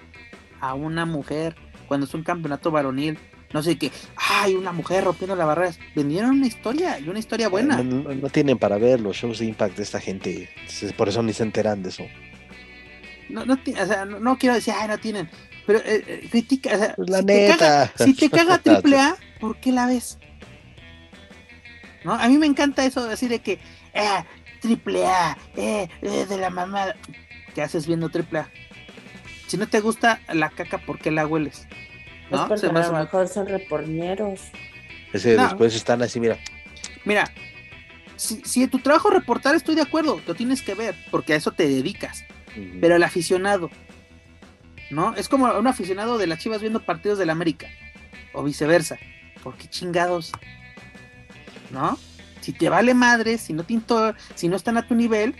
[0.59, 1.55] a una mujer,
[1.87, 3.17] cuando es un campeonato varonil
[3.53, 5.79] no sé qué, ay, una mujer rompiendo las barreras.
[5.95, 7.81] Vendieron una historia y una historia buena.
[7.81, 10.49] No, tienen para ver los shows de Impact de esta gente,
[10.97, 12.05] por eso ni se enteran de eso.
[13.29, 15.29] No, no, o sea, no, quiero decir, ay, no tienen,
[15.65, 17.53] pero eh, eh, critica, o sea, la si, neta.
[17.53, 20.17] Te caga, si te caga AAA, ¿por qué la ves?
[22.03, 22.13] ¿No?
[22.13, 23.59] A mí me encanta eso de decir de que,
[23.93, 24.23] eh,
[24.61, 26.95] triple A, eh, eh, de la mamada.
[27.53, 28.49] ¿Qué haces viendo triple A?
[29.47, 31.67] Si no te gusta la caca, ¿por qué la hueles?
[32.31, 32.47] ¿No?
[32.47, 34.41] porque a lo mejor son reporñeros.
[35.13, 36.37] Ese después están así, mira.
[37.03, 37.29] Mira,
[38.15, 41.35] si, si tu trabajo es reportar, estoy de acuerdo, lo tienes que ver, porque a
[41.35, 42.23] eso te dedicas.
[42.79, 43.69] Pero el aficionado,
[44.89, 45.15] ¿no?
[45.15, 47.67] Es como un aficionado de las Chivas viendo partidos del América,
[48.33, 48.97] o viceversa.
[49.43, 50.31] ¿Por qué chingados?
[51.71, 51.97] ¿No?
[52.41, 53.79] Si te vale madre, si no, te
[54.35, 55.35] si no están a tu nivel,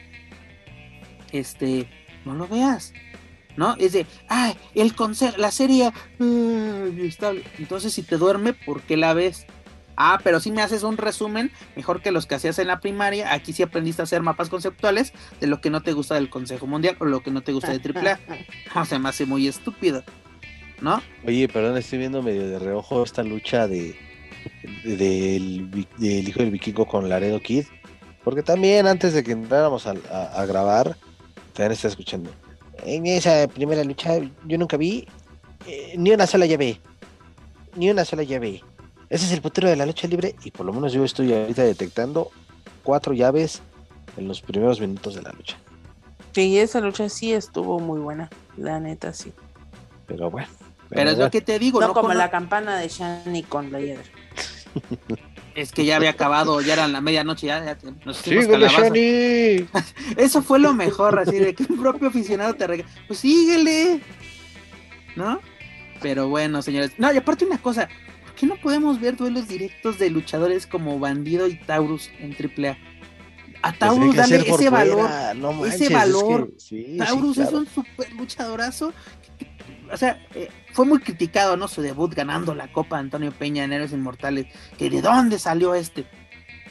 [1.31, 1.87] este,
[2.25, 2.93] no lo veas.
[3.57, 3.75] ¿No?
[3.77, 9.45] Es de, ay, el consejo, la serie, entonces si te duerme, ¿por qué la ves?
[9.97, 13.33] Ah, pero si me haces un resumen mejor que los que hacías en la primaria.
[13.33, 16.65] Aquí sí aprendiste a hacer mapas conceptuales de lo que no te gusta del Consejo
[16.65, 18.19] Mundial o lo que no te gusta de AAA.
[18.81, 20.03] O sea, me hace muy estúpido,
[20.81, 21.03] ¿no?
[21.25, 23.95] Oye, perdón, estoy viendo medio de reojo esta lucha de,
[24.83, 27.65] del, hijo del vikingo con Laredo Kid.
[28.23, 30.95] Porque también antes de que entráramos a, grabar,
[31.53, 32.31] también está escuchando.
[32.83, 35.07] En esa primera lucha yo nunca vi
[35.67, 36.79] eh, ni una sola llave.
[37.75, 38.63] Ni una sola llave.
[39.09, 41.63] Ese es el putero de la lucha libre y por lo menos yo estoy ahorita
[41.63, 42.31] detectando
[42.83, 43.61] cuatro llaves
[44.17, 45.57] en los primeros minutos de la lucha.
[46.33, 49.33] Sí, esa lucha sí estuvo muy buena, la neta sí.
[50.07, 50.47] Pero bueno.
[50.89, 53.79] Pero, es lo que te digo, no, como la campana de Shani con la
[55.55, 59.67] Es que ya había acabado, ya era la medianoche, ya, ya nos Shani!
[60.17, 62.89] Eso fue lo mejor, así de que un propio aficionado te regala.
[63.07, 64.01] Pues síguele,
[65.15, 65.41] ¿no?
[66.01, 66.91] Pero bueno, señores.
[66.97, 67.89] No, y aparte una cosa,
[68.39, 72.77] qué no podemos ver duelos directos de luchadores como Bandido y Taurus en AAA?
[73.63, 75.09] A pues Taurus dale ese valor,
[75.67, 76.51] ese valor.
[76.97, 78.93] Taurus es un super luchadorazo.
[79.91, 81.67] O sea, eh, fue muy criticado, ¿no?
[81.67, 84.47] Su debut ganando la Copa Antonio Peña en Héroes Inmortales.
[84.77, 86.05] Que de dónde salió este.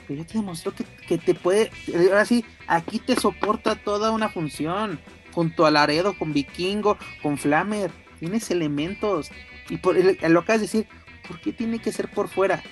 [0.06, 1.70] Pero ya te demostró que, te puede.
[1.94, 5.00] Ahora sí, aquí te soporta toda una función.
[5.32, 7.92] Junto a Laredo, con Vikingo, con Flamer.
[8.18, 9.30] Tienes elementos.
[9.68, 10.88] Y por lo que vas a decir,
[11.28, 12.62] ¿por qué tiene que ser por fuera?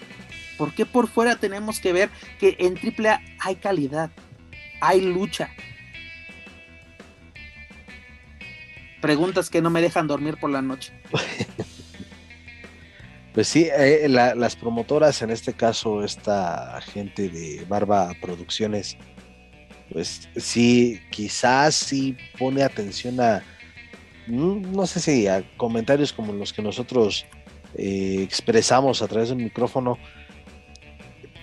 [0.56, 2.10] ¿Por qué por fuera tenemos que ver
[2.40, 4.10] que en AAA hay calidad,
[4.80, 5.50] hay lucha?
[9.00, 10.92] Preguntas que no me dejan dormir por la noche.
[13.38, 18.96] Pues sí, eh, las promotoras, en este caso esta gente de Barba Producciones,
[19.92, 23.44] pues sí, quizás sí pone atención a,
[24.26, 27.26] mm, no sé si a comentarios como los que nosotros
[27.76, 29.98] eh, expresamos a través del micrófono,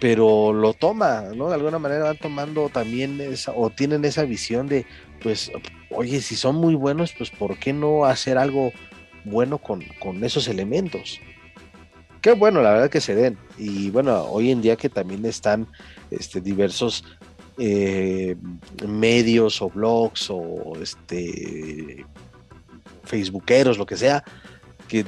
[0.01, 1.47] pero lo toma, ¿no?
[1.47, 4.85] De alguna manera van tomando también esa, o tienen esa visión de,
[5.21, 5.49] pues,
[5.89, 8.71] oye, si son muy buenos, pues, ¿por qué no hacer algo
[9.23, 9.83] bueno con,
[10.23, 11.19] esos elementos?
[12.21, 13.37] Qué bueno, la verdad que se den.
[13.57, 15.67] Y bueno, hoy en día que también están
[16.09, 17.03] este, diversos
[17.57, 18.35] eh,
[18.87, 22.05] medios o blogs o este
[23.03, 24.23] facebookeros, lo que sea,
[24.87, 25.05] que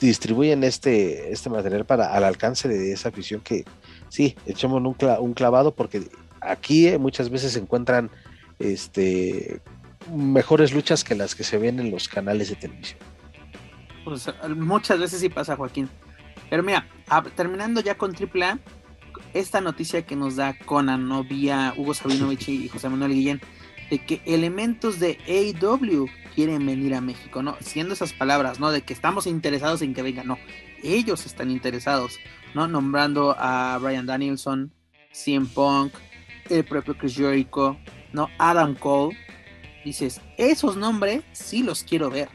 [0.00, 3.64] distribuyen este, este material para al alcance de esa afición que
[4.08, 6.08] sí, echemos un, un clavado porque
[6.40, 8.10] aquí eh, muchas veces se encuentran
[8.58, 9.60] este,
[10.12, 12.98] mejores luchas que las que se ven en los canales de televisión.
[14.04, 15.88] Pues muchas veces sí pasa, Joaquín.
[16.48, 16.86] Pero mira,
[17.36, 18.58] terminando ya con AAA,
[19.34, 21.22] esta noticia que nos da Conan, ¿no?
[21.22, 23.40] Vía Hugo Sabinovich y José Manuel Guillén,
[23.90, 27.56] de que elementos de AW quieren venir a México, ¿no?
[27.60, 28.72] Siendo esas palabras, ¿no?
[28.72, 30.38] De que estamos interesados en que vengan, no.
[30.82, 32.18] Ellos están interesados,
[32.54, 32.66] ¿no?
[32.66, 34.72] Nombrando a Brian Danielson,
[35.12, 35.92] CM Punk,
[36.48, 37.76] el propio Chris Jericho,
[38.12, 38.28] ¿no?
[38.38, 39.16] Adam Cole.
[39.84, 42.28] Dices, esos nombres sí los quiero ver.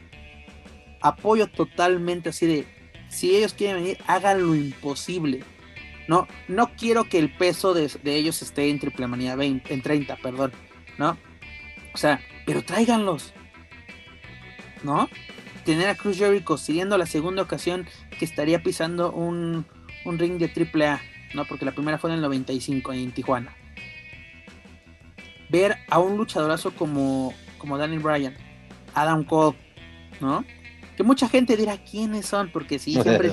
[1.00, 2.66] Apoyo totalmente así de,
[3.08, 5.44] si ellos quieren venir, hagan lo imposible.
[6.08, 10.16] No, no quiero que el peso de, ellos esté en Triple Manía 20, en 30,
[10.16, 10.52] perdón,
[10.98, 11.16] ¿no?
[11.94, 13.32] O sea, pero tráiganlos.
[14.82, 15.08] ¿No?
[15.64, 19.66] Tener a Cruz Jericho siguiendo la segunda ocasión que estaría pisando un,
[20.04, 21.00] ring de AAA,
[21.34, 21.44] ¿no?
[21.44, 23.55] Porque la primera fue en el 95 en Tijuana.
[25.48, 28.34] Ver a un luchadorazo como, como Daniel Bryan,
[28.94, 29.56] Adam Cole,
[30.20, 30.44] ¿no?
[30.96, 33.30] Que mucha gente dirá quiénes son, porque sí, siempre.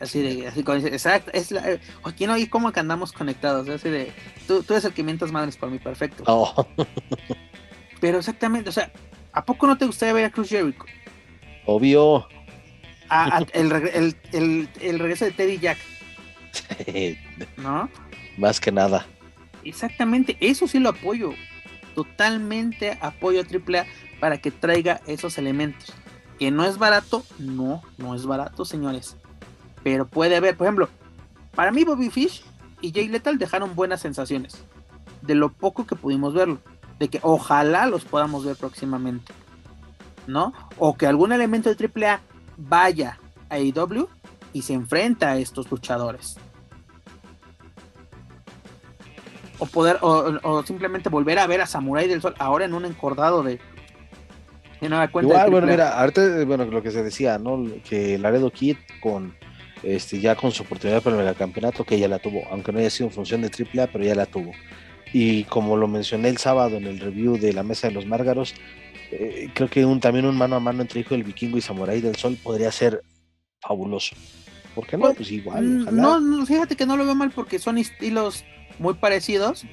[0.00, 4.12] así de, así, exacto, es la, aquí no, y cómo que andamos conectados, así de,
[4.46, 6.22] tú, tú eres el que mientas madres por mí, perfecto.
[6.26, 6.66] Oh.
[8.00, 8.92] Pero exactamente, o sea,
[9.32, 10.84] ¿a poco no te gustaría ver a Cruz Jericho?
[11.66, 12.28] Obvio.
[13.52, 15.78] el, regreso de Teddy Jack.
[17.56, 17.90] ¿No?
[18.36, 19.06] Más que nada.
[19.68, 21.32] Exactamente, eso sí lo apoyo.
[21.94, 23.86] Totalmente apoyo a AAA
[24.20, 25.92] para que traiga esos elementos.
[26.38, 29.16] Que no es barato, no, no es barato, señores.
[29.82, 30.88] Pero puede haber, por ejemplo,
[31.54, 32.42] para mí Bobby Fish
[32.80, 34.64] y Jay Lethal dejaron buenas sensaciones
[35.22, 36.60] de lo poco que pudimos verlo,
[36.98, 39.32] de que ojalá los podamos ver próximamente,
[40.26, 40.52] ¿no?
[40.78, 42.20] O que algún elemento de AAA
[42.56, 43.18] vaya
[43.50, 44.08] a AEW
[44.52, 46.38] y se enfrenta a estos luchadores.
[49.58, 53.42] O poder, o, simplemente volver a ver a Samurai del Sol ahora en un encordado
[53.42, 53.58] de,
[54.80, 55.34] de cuenta.
[55.34, 57.64] Igual, bueno, mira, ahorita, bueno, lo que se decía, ¿no?
[57.88, 59.34] Que Laredo Kid con
[59.82, 62.90] este, ya con su oportunidad para el campeonato, que ya la tuvo, aunque no haya
[62.90, 64.52] sido en función de AAA, pero ya la tuvo.
[65.12, 68.54] Y como lo mencioné el sábado en el review de la Mesa de los Márgaros,
[69.10, 72.00] eh, creo que un, también un mano a mano entre Hijo del Vikingo y Samurai
[72.00, 73.02] del Sol podría ser
[73.60, 74.14] fabuloso.
[74.78, 75.06] ¿Por qué no?
[75.06, 75.64] Pues, pues igual.
[75.64, 78.44] Mm, no, fíjate que no lo veo mal porque son estilos
[78.78, 79.66] muy parecidos,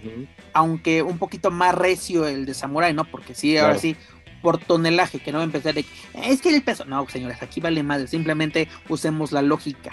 [0.52, 3.06] aunque un poquito más recio el de Samurai, ¿no?
[3.06, 3.96] Porque sí, ahora sí,
[4.42, 5.86] por tonelaje, que no va a empezar de
[6.24, 6.86] es que el peso.
[6.86, 9.92] No, señores, aquí vale más, simplemente usemos la lógica.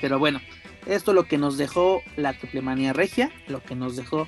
[0.00, 0.40] Pero bueno,
[0.86, 4.26] esto es lo que nos dejó la Triple Manía Regia, lo que nos dejó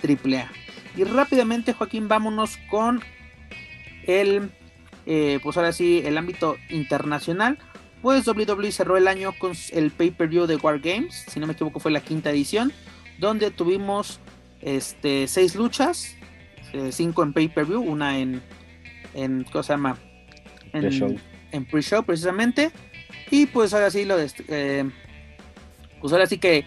[0.00, 0.50] Triple A.
[0.96, 3.02] Y rápidamente, Joaquín, vámonos con
[4.06, 4.50] el,
[5.04, 7.58] eh, pues ahora sí, el ámbito internacional.
[8.02, 11.78] Pues WWE cerró el año con el pay-per-view de War Games, si no me equivoco
[11.78, 12.72] fue la quinta edición,
[13.18, 14.18] donde tuvimos
[14.60, 16.16] este, seis luchas,
[16.72, 18.42] eh, cinco en pay-per-view, una en,
[19.14, 19.98] en, ¿cómo se llama?
[20.72, 22.72] En pre-show, precisamente.
[23.30, 24.90] Y pues ahora sí lo eh,
[26.00, 26.64] pues ahora sí que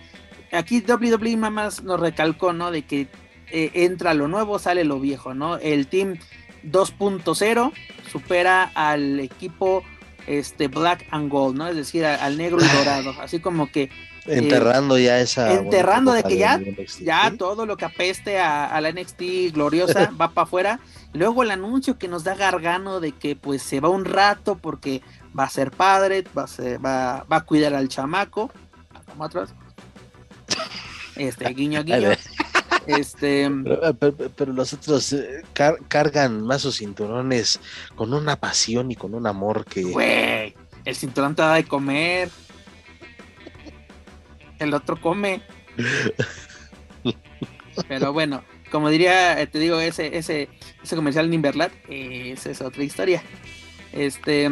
[0.51, 2.71] aquí WWE más nos recalcó, ¿no?
[2.71, 3.07] De que
[3.51, 5.57] eh, entra lo nuevo, sale lo viejo, ¿no?
[5.57, 6.17] El team
[6.63, 7.71] 2.0
[8.11, 9.83] supera al equipo
[10.27, 11.67] este Black and Gold, ¿no?
[11.67, 16.23] Es decir, al negro y dorado, así como que eh, enterrando ya esa enterrando de
[16.23, 16.59] que ya
[16.99, 20.79] ya todo lo que apeste a, la NXT gloriosa va para afuera.
[21.13, 25.01] Luego el anuncio que nos da Gargano de que pues se va un rato porque
[25.37, 28.51] va a ser padre, va a, va, a cuidar al chamaco,
[29.05, 29.53] como atrás.
[31.15, 32.09] Este guiño guiño.
[32.87, 33.49] Este.
[34.35, 35.43] Pero, los otros eh,
[35.87, 37.59] cargan más sus cinturones
[37.95, 39.83] con una pasión y con un amor que.
[39.83, 40.55] Güey,
[40.85, 42.29] el cinturón te da de comer.
[44.59, 45.41] El otro come.
[47.87, 50.47] Pero bueno, como diría, eh, te digo, ese, ese,
[50.81, 53.21] ese comercial Nimberlat, esa es otra historia.
[53.91, 54.49] Este.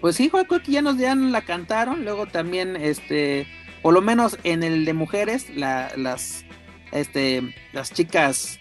[0.00, 2.04] Pues sí, Juan que ya nos ya la cantaron.
[2.04, 3.46] Luego también, este.
[3.82, 6.44] Por lo menos en el de mujeres, las
[6.92, 8.58] este, las chicas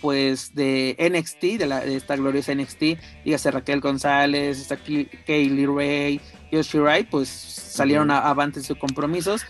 [0.00, 2.82] pues de NXT, de, la, de esta gloriosa NXT,
[3.24, 6.20] dígase Raquel González, está aquí Kaylee Ray,
[6.52, 9.44] Yoshi Rai, pues salieron avante sus compromisos.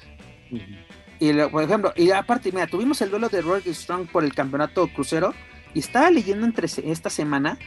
[1.19, 4.86] Y por ejemplo, y aparte, mira, tuvimos el duelo de Roderick Strong por el campeonato
[4.89, 5.35] crucero
[5.74, 7.59] y estaba leyendo entre esta semana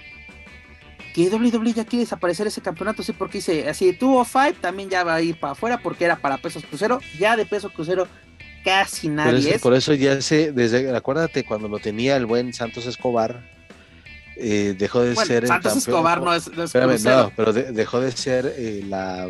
[1.13, 5.03] que WWE ya quiere desaparecer ese campeonato, sí, porque dice así, tuvo Five también ya
[5.03, 8.07] va a ir para afuera porque era para pesos crucero, ya de peso crucero
[8.63, 9.59] casi nadie.
[9.59, 13.41] Por eso, ya sé, desde, acuérdate cuando lo tenía el buen Santos Escobar,
[14.35, 16.49] eh, dejó de ser Santos Escobar no es,
[17.03, 19.27] no, pero dejó de ser eh, la,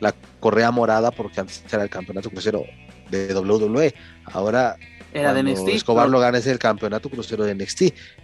[0.00, 2.64] la, correa morada porque antes era el campeonato crucero
[3.10, 3.94] de WWE.
[4.24, 4.76] Ahora
[5.12, 5.68] era de NXT.
[5.68, 7.82] Escobar lo gana es el campeonato crucero de NXT.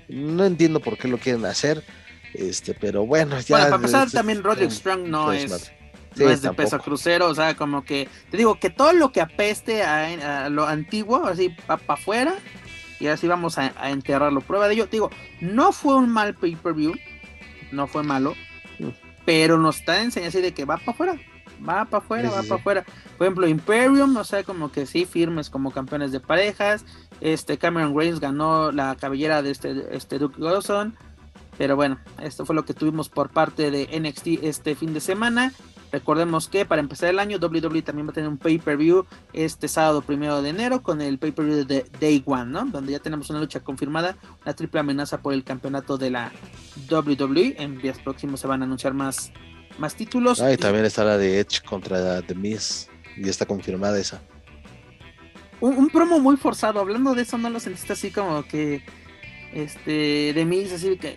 [0.09, 1.83] No entiendo por qué lo quieren hacer.
[2.33, 3.57] Este, pero bueno, ya.
[3.57, 5.73] Bueno, para empezar, también Roderick Strong no es
[6.17, 9.21] no es de peso crucero, o sea, como que te digo que todo lo que
[9.21, 12.35] apeste a, lo antiguo, así va para afuera
[12.99, 14.41] y así vamos a, enterrarlo.
[14.41, 15.11] Prueba de ello, te digo,
[15.41, 16.95] no fue un mal pay-per-view,
[17.73, 18.35] no fue malo,
[19.25, 21.21] pero nos está enseñando así de que va para afuera,
[21.67, 22.85] va para afuera, va para afuera.
[23.19, 26.85] Por ejemplo, Imperium, o sea, como que sí, firmes como campeones de parejas.
[27.21, 30.97] Este Cameron Reigns ganó la cabellera de este, este Duke Lawson.
[31.59, 35.53] Pero bueno, esto fue lo que tuvimos por parte de NXT este fin de semana.
[35.93, 40.03] Recordemos que para empezar el año, WWE también va a tener un pay-per-view este sábado
[40.03, 42.65] primero de enero con el pay-per-view de Day One, ¿no?
[42.67, 46.33] Donde ya tenemos una lucha confirmada, la triple amenaza por el campeonato de la
[46.91, 47.57] WWE.
[47.59, 49.33] En días próximos se van a anunciar más,
[49.79, 50.41] más títulos.
[50.41, 54.21] Ah, y también está la de Edge contra The Miz, y está confirmada esa.
[55.61, 58.83] Un, promo muy forzado, hablando de eso, ¿no lo sentiste así como que,
[59.55, 61.17] este, The Miz, así que,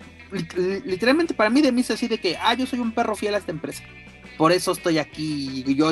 [0.85, 3.39] literalmente para mí The Miz así de que, ah, yo soy un perro fiel a
[3.39, 3.83] esta empresa
[4.39, 5.91] por eso estoy aquí, yo,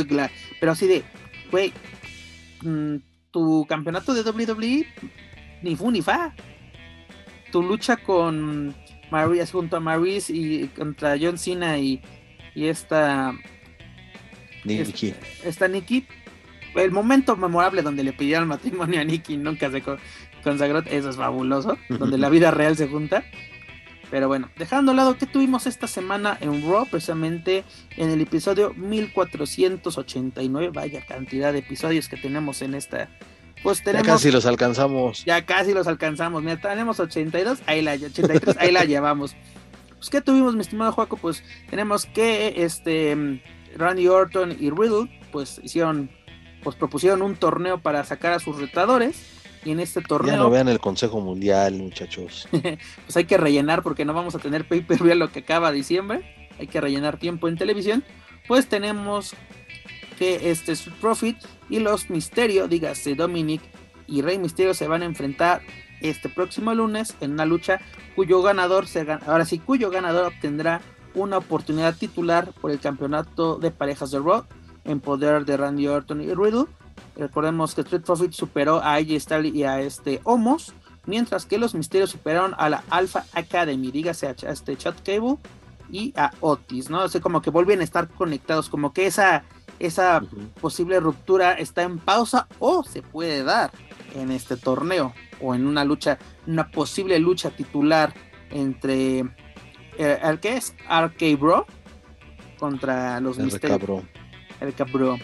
[0.61, 1.03] pero así de,
[1.51, 1.73] güey,
[2.61, 2.95] mm,
[3.29, 4.87] tu campeonato de WWE,
[5.63, 6.33] ni fu ni fa.
[7.51, 8.73] Tu lucha con
[9.11, 12.01] Maurice junto a Maurice y contra John Cena y,
[12.55, 13.33] y esta.
[14.63, 15.13] Nikki.
[15.43, 16.07] Esta, Nikki.
[16.73, 19.83] El momento memorable donde le pidieron matrimonio a Nikki nunca se
[20.41, 20.79] consagró.
[20.85, 21.77] Eso es fabuloso.
[21.89, 23.25] donde la vida real se junta.
[24.09, 27.63] Pero bueno, dejando a lado que tuvimos esta semana en Raw, precisamente
[27.97, 33.09] en el episodio 1489, vaya cantidad de episodios que tenemos en esta,
[33.63, 35.25] pues Ya tenemos casi los alcanzamos.
[35.25, 36.41] ya casi los alcanzamos.
[36.41, 39.35] Mira, tenemos 82, ahí la 83, ahí la llevamos.
[39.97, 41.17] Pues ¿qué tuvimos, mi estimado Juaco?
[41.17, 43.41] Pues tenemos que este
[43.75, 46.09] Randy Orton y Riddle pues hicieron
[46.63, 49.36] pues propusieron un torneo para sacar a sus retadores
[49.67, 52.47] y en este Ya torneo no vean el Consejo Mundial, muchachos.
[52.51, 56.21] pues hay que rellenar porque no vamos a tener pay-per-view a lo que acaba diciembre.
[56.59, 58.03] Hay que rellenar tiempo en televisión.
[58.47, 59.33] Pues tenemos
[60.17, 61.37] que este Street Profit
[61.69, 63.61] y los Misterio, dígase Dominic
[64.07, 65.61] y Rey Misterio se van a enfrentar
[66.01, 67.79] este próximo lunes en una lucha
[68.15, 70.81] cuyo ganador se gan- ahora sí cuyo ganador obtendrá
[71.13, 74.45] una oportunidad titular por el campeonato de parejas de Raw
[74.85, 76.65] en poder de Randy Orton y Riddle.
[77.15, 80.73] Recordemos que Street Profit superó a AJ Styles y a este Homos,
[81.05, 85.37] mientras que los Misterios superaron a la Alpha Academy, dígase a, este Chat Cable
[85.89, 87.03] y a Otis, ¿no?
[87.03, 89.43] O sea, como que vuelven a estar conectados, como que esa,
[89.79, 90.21] esa
[90.61, 93.71] posible ruptura está en pausa o se puede dar
[94.15, 98.13] en este torneo o en una lucha, una posible lucha titular
[98.49, 99.19] entre
[99.97, 101.65] eh, el que es RK Bro
[102.59, 104.03] contra los El Misterios.
[104.59, 105.17] El Bro.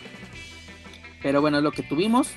[1.24, 2.30] Pero bueno, es lo que tuvimos.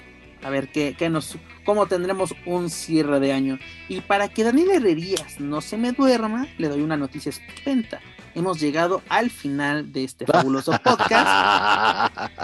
[0.42, 3.58] A ver qué, qué nos, cómo tendremos un cierre de año.
[3.88, 8.00] Y para que Daniel Herrerías no se me duerma, le doy una noticia espenta.
[8.34, 12.12] Hemos llegado al final de este fabuloso podcast.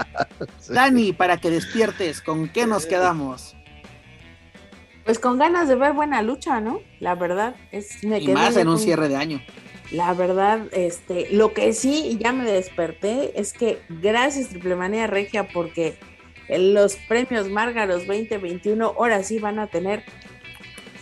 [0.58, 0.72] Sí.
[0.74, 3.54] Dani, para que despiertes, ¿con qué nos quedamos?
[5.04, 6.80] Pues con ganas de ver buena lucha, ¿no?
[7.00, 9.40] La verdad es me Y quedé más en un con- cierre de año.
[9.90, 15.06] La verdad, este, lo que sí y ya me desperté es que gracias Triple Manía
[15.06, 15.96] Regia porque
[16.48, 20.04] los premios Márgaros 2021 ahora sí van a tener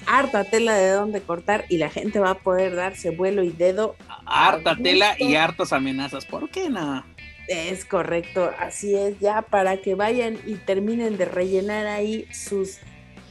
[0.07, 3.97] harta tela de dónde cortar y la gente va a poder darse vuelo y dedo.
[4.27, 6.25] Harta tela y hartas amenazas.
[6.27, 7.05] ¿Por qué no?
[7.47, 12.79] Es correcto, así es, ya para que vayan y terminen de rellenar ahí sus,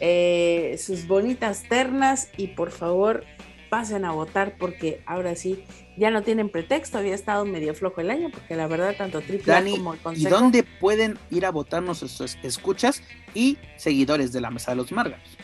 [0.01, 3.23] eh, sus bonitas ternas y por favor
[3.69, 5.63] pasen a votar porque ahora sí
[5.97, 9.53] ya no tienen pretexto, había estado medio flojo el año porque la verdad tanto Triple
[9.53, 14.31] A Dani, como el ¿y Consejo dónde pueden ir a votar nuestros escuchas y seguidores
[14.31, 15.37] de la Mesa de los Márgaros?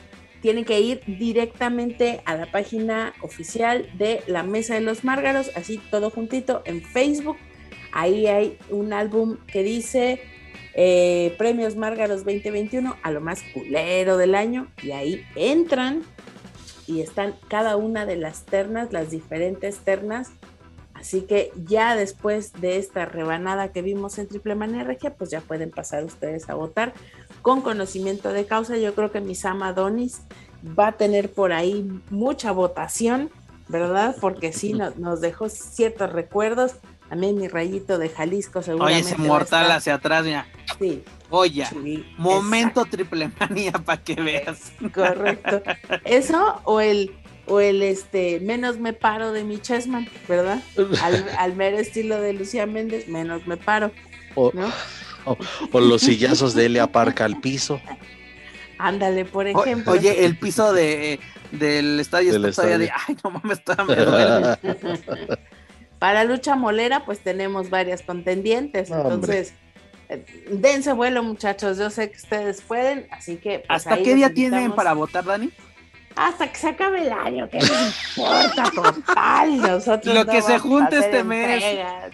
[0.45, 5.81] tienen que ir directamente a la página oficial de la Mesa de los Márgaros, así
[5.89, 7.37] todo juntito en Facebook.
[7.91, 10.21] Ahí hay un álbum que dice
[10.75, 16.03] eh, Premios Márgaros 2021 a lo más culero del año y ahí entran
[16.87, 20.29] y están cada una de las ternas, las diferentes ternas.
[20.93, 25.41] Así que ya después de esta rebanada que vimos en Triple Manía Regia, pues ya
[25.41, 26.93] pueden pasar ustedes a votar
[27.41, 28.77] con conocimiento de causa.
[28.77, 30.21] Yo creo que Misama Donis
[30.79, 33.29] va a tener por ahí mucha votación,
[33.67, 34.15] ¿verdad?
[34.21, 36.73] Porque sí, no- nos dejó ciertos recuerdos.
[37.09, 38.99] También mi rayito de Jalisco Oye, seguramente.
[39.09, 40.47] ese va a mortal hacia atrás, mira.
[40.79, 41.67] Sí, Joya.
[41.69, 44.71] sí, Momento triple manía para que veas.
[44.93, 45.61] Correcto.
[46.03, 47.13] Eso o el
[47.47, 50.59] o el este menos me paro de mi Chessman, ¿verdad?
[51.03, 53.91] Al, al mero estilo de Lucía Méndez, menos me paro,
[54.33, 54.71] O, ¿no?
[55.71, 57.79] o los sillazos de Elia Parca al piso.
[58.79, 59.93] Ándale, por O- ejemplo.
[59.93, 61.19] Oye, el piso de,
[61.51, 62.91] del estadio Del está todavía de.
[63.07, 64.57] Ay, no mames, está me duele".
[65.99, 68.89] Para lucha molera, pues tenemos varias contendientes.
[68.89, 69.53] No, entonces,
[70.09, 71.77] eh, dense vuelo, muchachos.
[71.77, 73.59] Yo sé que ustedes pueden, así que.
[73.59, 75.51] pues, ¿Hasta qué día tienen para votar, Dani?
[76.15, 77.71] Hasta que se acabe el año, que nos
[78.17, 79.57] importa total.
[79.57, 81.61] Nosotros Lo no que se junte este mes.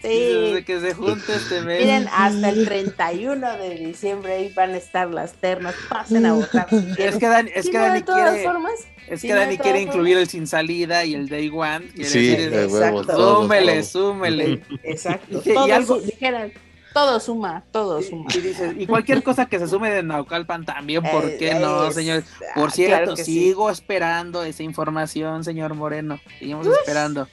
[0.01, 0.63] Sí.
[0.65, 1.81] que se junte este mes.
[1.81, 5.75] Miren, hasta el 31 de diciembre ahí van a estar las ternas.
[5.89, 6.67] Pasen a votar.
[6.69, 7.01] si.
[7.01, 8.43] Es que Dani, es que Dani de todas quiere.
[8.43, 8.73] formas,
[9.07, 11.85] Es que Dani quiere incluir el sin salida y el day one.
[11.93, 12.95] quiere Sí, decir, de Exacto.
[13.17, 13.39] huevos.
[13.41, 14.61] súmele, súmele.
[14.83, 15.41] Exacto.
[15.45, 16.51] Y- algo- dijeran,
[16.93, 18.25] todo suma, todo suma.
[18.33, 21.87] Y, dices, y cualquier cosa que se sume de Naucalpan también, ¿por Eh, qué no,
[21.87, 22.23] es- señor?
[22.49, 23.33] ah, Por cierto, claro que sí.
[23.39, 26.19] sigo esperando esa información, señor Moreno.
[26.39, 27.27] Seguimos esperando.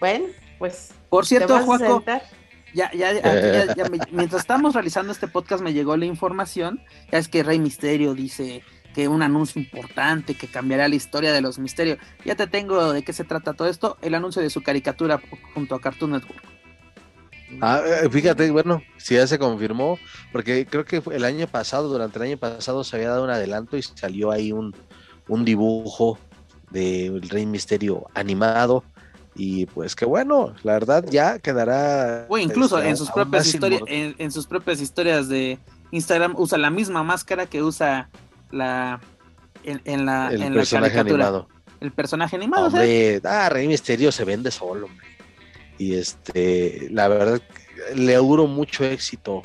[0.00, 0.26] Bueno,
[0.58, 0.92] pues.
[1.08, 2.02] Por ¿te cierto, Juaco,
[2.74, 6.82] ya, ya- ya- ya me- mientras estamos realizando este podcast me llegó la información.
[7.10, 8.62] Ya es que Rey Misterio dice
[8.94, 11.98] que un anuncio importante que cambiará la historia de los misterios.
[12.24, 13.96] Ya te tengo de qué se trata todo esto.
[14.02, 15.20] El anuncio de su caricatura
[15.54, 16.42] junto a Cartoon Network.
[17.60, 19.98] Ah, eh, fíjate, bueno, si ya se confirmó,
[20.32, 23.76] porque creo que el año pasado, durante el año pasado se había dado un adelanto
[23.76, 24.74] y salió ahí un,
[25.28, 26.18] un dibujo
[26.70, 28.84] del Rey Misterio animado.
[29.34, 32.26] Y pues que bueno, la verdad ya quedará.
[32.28, 35.58] O incluso este, en sus propias historias, en, en sus propias historias de
[35.92, 38.10] Instagram usa la misma máscara que usa
[38.50, 39.00] la
[39.62, 41.26] en, en la, el en la personaje caricatura.
[41.28, 41.48] animado.
[41.80, 42.66] El personaje animado.
[42.66, 45.06] o sea, Hombre, ah, Rey Misterio se vende solo, hombre.
[45.78, 47.40] Y este, la verdad,
[47.94, 49.42] le auguro mucho éxito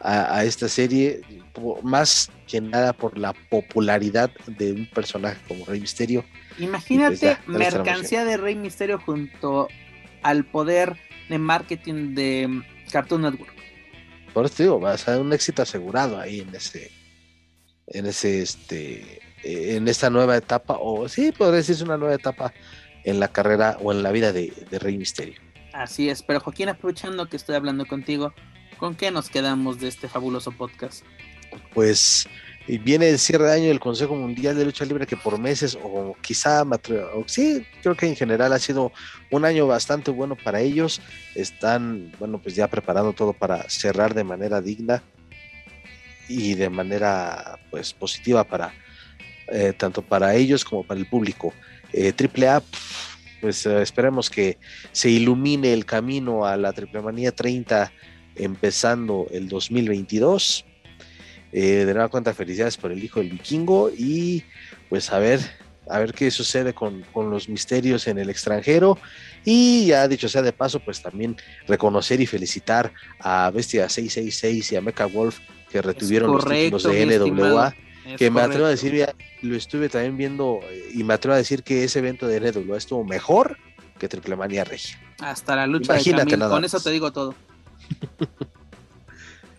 [0.00, 1.20] a, esta serie,
[1.82, 6.24] más que nada por la popularidad de un personaje como Rey Misterio.
[6.58, 9.68] Imagínate pues mercancía de Rey Misterio junto
[10.22, 10.96] al poder
[11.28, 13.54] de marketing de Cartoon Network.
[14.32, 16.90] Por eso digo, va a ser un éxito asegurado ahí en ese,
[17.88, 22.52] en ese, este, en esta nueva etapa, o sí, podría decirse una nueva etapa
[23.04, 25.49] en la carrera o en la vida de, de Rey Misterio.
[25.80, 28.32] Así es, pero Joaquín, aprovechando que estoy hablando contigo,
[28.80, 31.04] ¿Con qué nos quedamos de este fabuloso podcast?
[31.74, 32.26] Pues
[32.66, 36.16] viene el cierre de año del Consejo Mundial de Lucha Libre que por meses o
[36.22, 38.90] quizá o, sí creo que en general ha sido
[39.30, 41.02] un año bastante bueno para ellos
[41.34, 45.02] están bueno pues ya preparando todo para cerrar de manera digna
[46.28, 48.72] y de manera pues positiva para
[49.48, 51.52] eh, tanto para ellos como para el público
[51.92, 52.62] eh, Triple A
[53.40, 54.58] pues eh, esperemos que
[54.92, 57.92] se ilumine el camino a la Triple Manía 30
[58.36, 60.64] empezando el 2022.
[61.52, 64.44] Eh, de nueva cuenta, felicidades por el hijo del vikingo y
[64.88, 65.40] pues a ver,
[65.88, 68.98] a ver qué sucede con, los misterios en el extranjero.
[69.44, 71.36] Y ya dicho sea de paso, pues también
[71.66, 75.38] reconocer y felicitar a Bestia 666 y a Mecha Wolf
[75.70, 77.74] que retuvieron los títulos de NWA.
[78.16, 81.38] Que me atrevo a decir, ya, lo estuve también viendo eh, y me atrevo a
[81.38, 83.56] decir que ese evento de NWA estuvo mejor
[83.98, 84.98] que Triple Manía Regia.
[85.20, 87.34] Hasta la lucha de con eso te digo todo.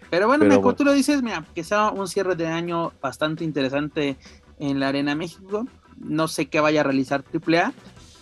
[0.09, 4.17] Pero bueno, como tú lo dices, mira, que sea un cierre de año bastante interesante
[4.59, 5.65] en la Arena México.
[5.97, 7.71] No sé qué vaya a realizar AAA,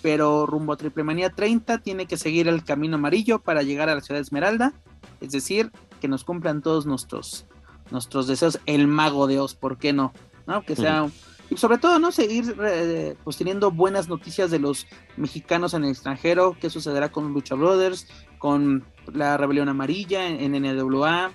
[0.03, 3.95] pero rumbo a Triple Manía 30 tiene que seguir el camino amarillo para llegar a
[3.95, 4.73] la ciudad de Esmeralda.
[5.19, 7.47] Es decir, que nos cumplan todos nuestros,
[7.91, 8.59] nuestros deseos.
[8.65, 10.13] El mago de Oz, ¿por qué no?
[10.47, 10.63] ¿No?
[10.63, 11.09] Que sea.
[11.49, 12.11] Y sobre todo, ¿no?
[12.11, 14.85] Seguir eh, pues teniendo buenas noticias de los
[15.17, 16.55] mexicanos en el extranjero.
[16.59, 18.07] ¿Qué sucederá con Lucha Brothers?
[18.37, 21.31] Con la rebelión amarilla en, NWA,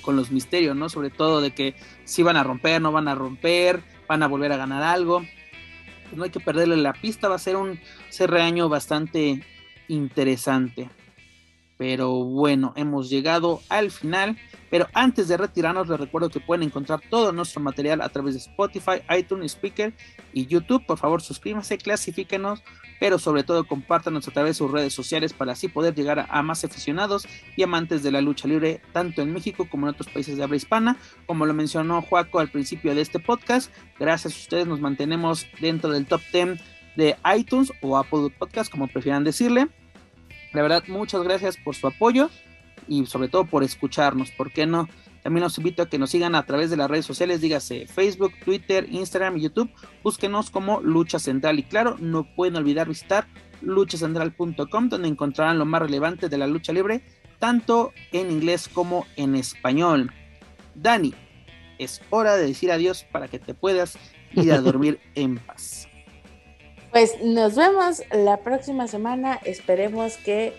[0.00, 0.88] con los misterios, ¿no?
[0.88, 4.52] Sobre todo de que si van a romper, no van a romper, van a volver
[4.52, 5.20] a ganar algo.
[6.04, 9.44] Pues no hay que perderle la pista, va a ser un cierre año bastante
[9.88, 10.88] interesante.
[11.86, 14.38] Pero bueno, hemos llegado al final.
[14.70, 18.40] Pero antes de retirarnos, les recuerdo que pueden encontrar todo nuestro material a través de
[18.40, 19.92] Spotify, iTunes, Speaker
[20.32, 20.86] y YouTube.
[20.86, 22.62] Por favor, suscríbanse, clasifíquenos,
[23.00, 26.42] pero sobre todo compártanos a través de sus redes sociales para así poder llegar a,
[26.42, 30.38] más aficionados y amantes de la lucha libre, tanto en México como en otros países
[30.38, 30.96] de habla hispana.
[31.26, 33.70] Como lo mencionó Joaco al principio de este podcast,
[34.00, 36.60] gracias a ustedes nos mantenemos dentro del top 10
[36.96, 39.68] de iTunes o Apple Podcast, como prefieran decirle.
[40.54, 42.30] La verdad, muchas gracias por su apoyo
[42.88, 44.30] y sobre todo por escucharnos.
[44.30, 44.88] ¿Por qué no?
[45.22, 48.32] También los invito a que nos sigan a través de las redes sociales, dígase Facebook,
[48.44, 49.70] Twitter, Instagram y YouTube.
[50.02, 51.58] Búsquenos como Lucha Central.
[51.58, 53.26] Y claro, no pueden olvidar visitar
[53.62, 57.02] luchacentral.com, donde encontrarán lo más relevante de la lucha libre,
[57.38, 60.12] tanto en inglés como en español.
[60.74, 61.14] Dani,
[61.78, 63.98] es hora de decir adiós para que te puedas
[64.32, 65.88] ir a dormir en paz.
[66.94, 69.40] Pues nos vemos la próxima semana.
[69.42, 70.52] Esperemos que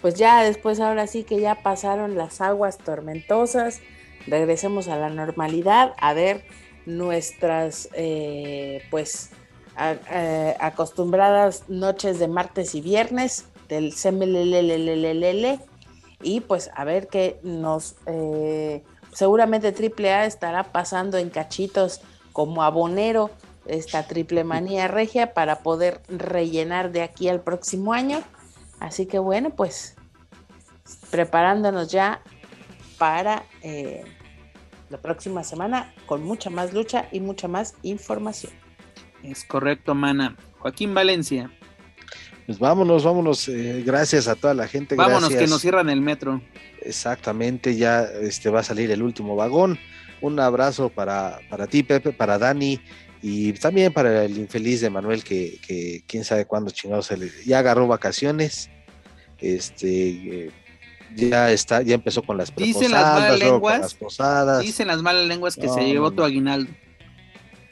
[0.00, 3.80] pues ya después ahora sí que ya pasaron las aguas tormentosas,
[4.28, 6.44] regresemos a la normalidad, a ver
[6.86, 9.30] nuestras eh, pues
[10.60, 15.58] acostumbradas noches de martes y viernes del CMLLLLL
[16.22, 22.00] y pues a ver qué nos eh, seguramente AAA estará pasando en cachitos
[22.32, 23.30] como abonero
[23.70, 28.22] esta triple manía regia para poder rellenar de aquí al próximo año
[28.80, 29.94] Así que bueno, pues
[31.10, 32.22] preparándonos ya
[32.98, 34.02] para eh,
[34.88, 38.52] la próxima semana con mucha más lucha y mucha más información.
[39.22, 40.36] Es correcto, mana.
[40.58, 41.52] Joaquín Valencia.
[42.46, 43.48] Pues vámonos, vámonos.
[43.48, 44.96] Eh, gracias a toda la gente.
[44.96, 46.40] Vámonos que nos cierran el metro.
[46.80, 49.78] Exactamente, ya este va a salir el último vagón.
[50.22, 52.80] Un abrazo para, para ti, Pepe, para Dani
[53.22, 57.58] y también para el infeliz de Manuel, que, quién sabe cuándo chingados se le, ya
[57.58, 58.70] agarró vacaciones.
[59.38, 60.50] Este eh,
[61.14, 63.98] ya está, ya empezó con las dicen las malas lenguas,
[64.60, 66.70] Dicen las malas lenguas que se llevó tu aguinaldo.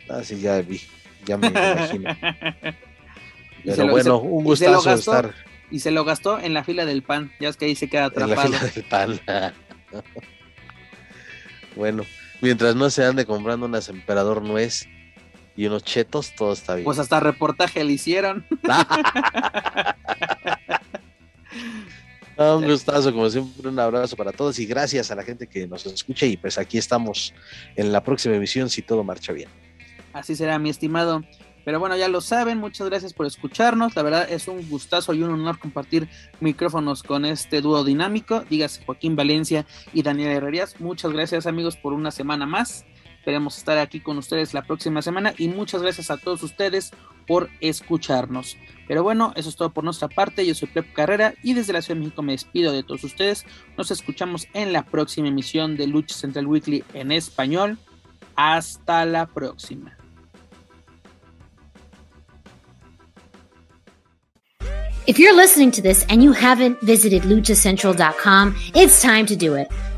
[0.08, 0.80] Ah, sí, ya vi,
[1.26, 2.16] ya me imagino.
[3.64, 5.34] Pero bueno, un gustazo estar.
[5.70, 8.06] Y se lo gastó en la fila del pan, ya es que ahí se queda
[8.06, 8.46] atrapado.
[8.46, 9.20] En la fila del pan.
[11.76, 12.04] bueno,
[12.40, 14.88] mientras no se ande comprando unas emperador nuez
[15.58, 16.84] y unos chetos, todo está bien.
[16.84, 18.46] Pues hasta reportaje le hicieron.
[22.36, 25.84] un gustazo, como siempre, un abrazo para todos y gracias a la gente que nos
[25.86, 27.34] escucha y pues aquí estamos
[27.74, 29.48] en la próxima emisión si todo marcha bien.
[30.12, 31.24] Así será, mi estimado.
[31.64, 33.96] Pero bueno, ya lo saben, muchas gracias por escucharnos.
[33.96, 36.08] La verdad es un gustazo y un honor compartir
[36.38, 38.44] micrófonos con este dúo dinámico.
[38.48, 40.78] Dígase Joaquín Valencia y Daniel Herrerías.
[40.78, 42.84] Muchas gracias amigos por una semana más.
[43.28, 46.92] Esperemos estar aquí con ustedes la próxima semana y muchas gracias a todos ustedes
[47.26, 48.56] por escucharnos.
[48.86, 50.46] Pero bueno, eso es todo por nuestra parte.
[50.46, 53.44] Yo soy Pep Carrera y desde la Ciudad de México me despido de todos ustedes.
[53.76, 57.76] Nos escuchamos en la próxima emisión de Lucha Central Weekly en español.
[58.34, 59.94] Hasta la próxima.
[65.06, 69.68] If you're listening to this and you haven't visited luchacentral.com, it's time to do it.